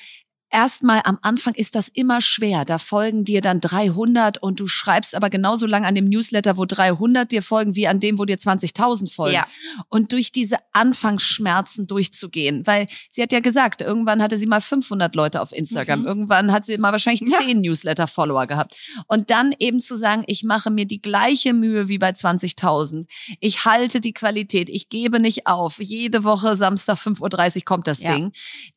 erstmal 0.50 1.00
am 1.04 1.18
Anfang 1.22 1.54
ist 1.54 1.74
das 1.74 1.88
immer 1.88 2.20
schwer. 2.20 2.64
Da 2.64 2.78
folgen 2.78 3.24
dir 3.24 3.40
dann 3.40 3.60
300 3.60 4.38
und 4.38 4.60
du 4.60 4.66
schreibst 4.66 5.14
aber 5.14 5.30
genauso 5.30 5.66
lang 5.66 5.84
an 5.84 5.94
dem 5.94 6.08
Newsletter, 6.08 6.56
wo 6.56 6.64
300 6.64 7.30
dir 7.30 7.42
folgen, 7.42 7.76
wie 7.76 7.88
an 7.88 8.00
dem, 8.00 8.18
wo 8.18 8.24
dir 8.24 8.36
20.000 8.36 9.12
folgen. 9.14 9.34
Ja. 9.34 9.46
Und 9.88 10.12
durch 10.12 10.32
diese 10.32 10.56
Anfangsschmerzen 10.72 11.86
durchzugehen, 11.86 12.66
weil 12.66 12.86
sie 13.08 13.22
hat 13.22 13.32
ja 13.32 13.40
gesagt, 13.40 13.80
irgendwann 13.80 14.22
hatte 14.22 14.38
sie 14.38 14.46
mal 14.46 14.60
500 14.60 15.14
Leute 15.14 15.40
auf 15.40 15.52
Instagram, 15.52 16.00
mhm. 16.00 16.06
irgendwann 16.06 16.52
hat 16.52 16.64
sie 16.64 16.76
mal 16.78 16.92
wahrscheinlich 16.92 17.30
10 17.30 17.48
ja. 17.48 17.70
Newsletter-Follower 17.70 18.46
gehabt. 18.46 18.76
Und 19.06 19.30
dann 19.30 19.54
eben 19.58 19.80
zu 19.80 19.96
sagen, 19.96 20.24
ich 20.26 20.42
mache 20.42 20.70
mir 20.70 20.84
die 20.84 21.00
gleiche 21.00 21.52
Mühe 21.52 21.88
wie 21.88 21.98
bei 21.98 22.10
20.000. 22.10 23.06
Ich 23.40 23.64
halte 23.64 24.00
die 24.00 24.12
Qualität, 24.12 24.68
ich 24.68 24.88
gebe 24.88 25.20
nicht 25.20 25.46
auf. 25.46 25.80
Jede 25.80 26.24
Woche 26.24 26.56
Samstag 26.56 26.96
5.30 26.96 27.56
Uhr 27.56 27.62
kommt 27.64 27.86
das 27.86 28.00
ja. 28.00 28.14
Ding. 28.14 28.32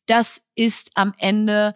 Das 0.06 0.42
ist 0.54 0.90
am 0.94 1.14
Ende 1.18 1.74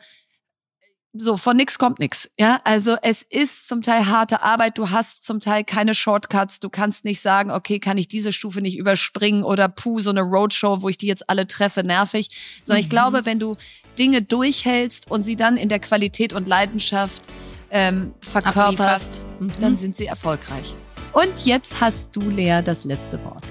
so 1.14 1.36
von 1.36 1.56
nix 1.56 1.78
kommt 1.78 1.98
nix. 1.98 2.30
Ja, 2.38 2.60
also 2.64 2.96
es 3.02 3.22
ist 3.22 3.66
zum 3.66 3.82
Teil 3.82 4.06
harte 4.06 4.42
Arbeit. 4.42 4.78
Du 4.78 4.90
hast 4.90 5.24
zum 5.24 5.40
Teil 5.40 5.64
keine 5.64 5.94
Shortcuts. 5.94 6.60
Du 6.60 6.68
kannst 6.68 7.04
nicht 7.04 7.20
sagen, 7.20 7.50
okay, 7.50 7.78
kann 7.78 7.98
ich 7.98 8.08
diese 8.08 8.32
Stufe 8.32 8.60
nicht 8.60 8.76
überspringen 8.76 9.42
oder 9.42 9.68
puh, 9.68 10.00
so 10.00 10.10
eine 10.10 10.20
Roadshow, 10.20 10.82
wo 10.82 10.88
ich 10.88 10.98
die 10.98 11.06
jetzt 11.06 11.28
alle 11.28 11.46
treffe, 11.46 11.82
nervig. 11.82 12.28
Sondern 12.64 12.82
mhm. 12.82 12.84
ich 12.84 12.90
glaube, 12.90 13.24
wenn 13.24 13.38
du 13.38 13.56
Dinge 13.98 14.22
durchhältst 14.22 15.10
und 15.10 15.22
sie 15.22 15.36
dann 15.36 15.56
in 15.56 15.68
der 15.68 15.80
Qualität 15.80 16.32
und 16.32 16.46
Leidenschaft 16.46 17.22
ähm, 17.70 18.14
verkörperst, 18.20 19.22
mhm. 19.40 19.52
dann 19.60 19.76
sind 19.76 19.96
sie 19.96 20.06
erfolgreich. 20.06 20.74
Und 21.12 21.46
jetzt 21.46 21.80
hast 21.80 22.14
du, 22.14 22.20
Lea, 22.20 22.60
das 22.64 22.84
letzte 22.84 23.22
Wort. 23.24 23.44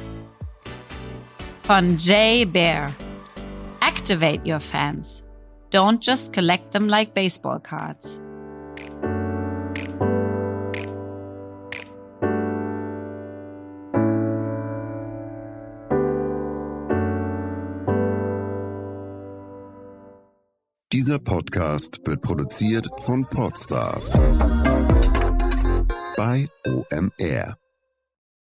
Von 1.63 1.97
Jay 1.97 2.45
Bear. 2.45 2.93
Activate 3.87 4.45
your 4.45 4.59
fans. 4.59 5.23
Don't 5.69 6.03
just 6.03 6.33
collect 6.33 6.71
them 6.73 6.89
like 6.89 7.13
baseball 7.13 7.57
cards. 7.57 8.19
Dieser 20.91 21.19
Podcast 21.19 22.01
wird 22.05 22.21
produziert 22.21 22.87
von 23.03 23.25
Podstars 23.25 24.11
bei 26.17 26.47
OMR. 26.65 27.57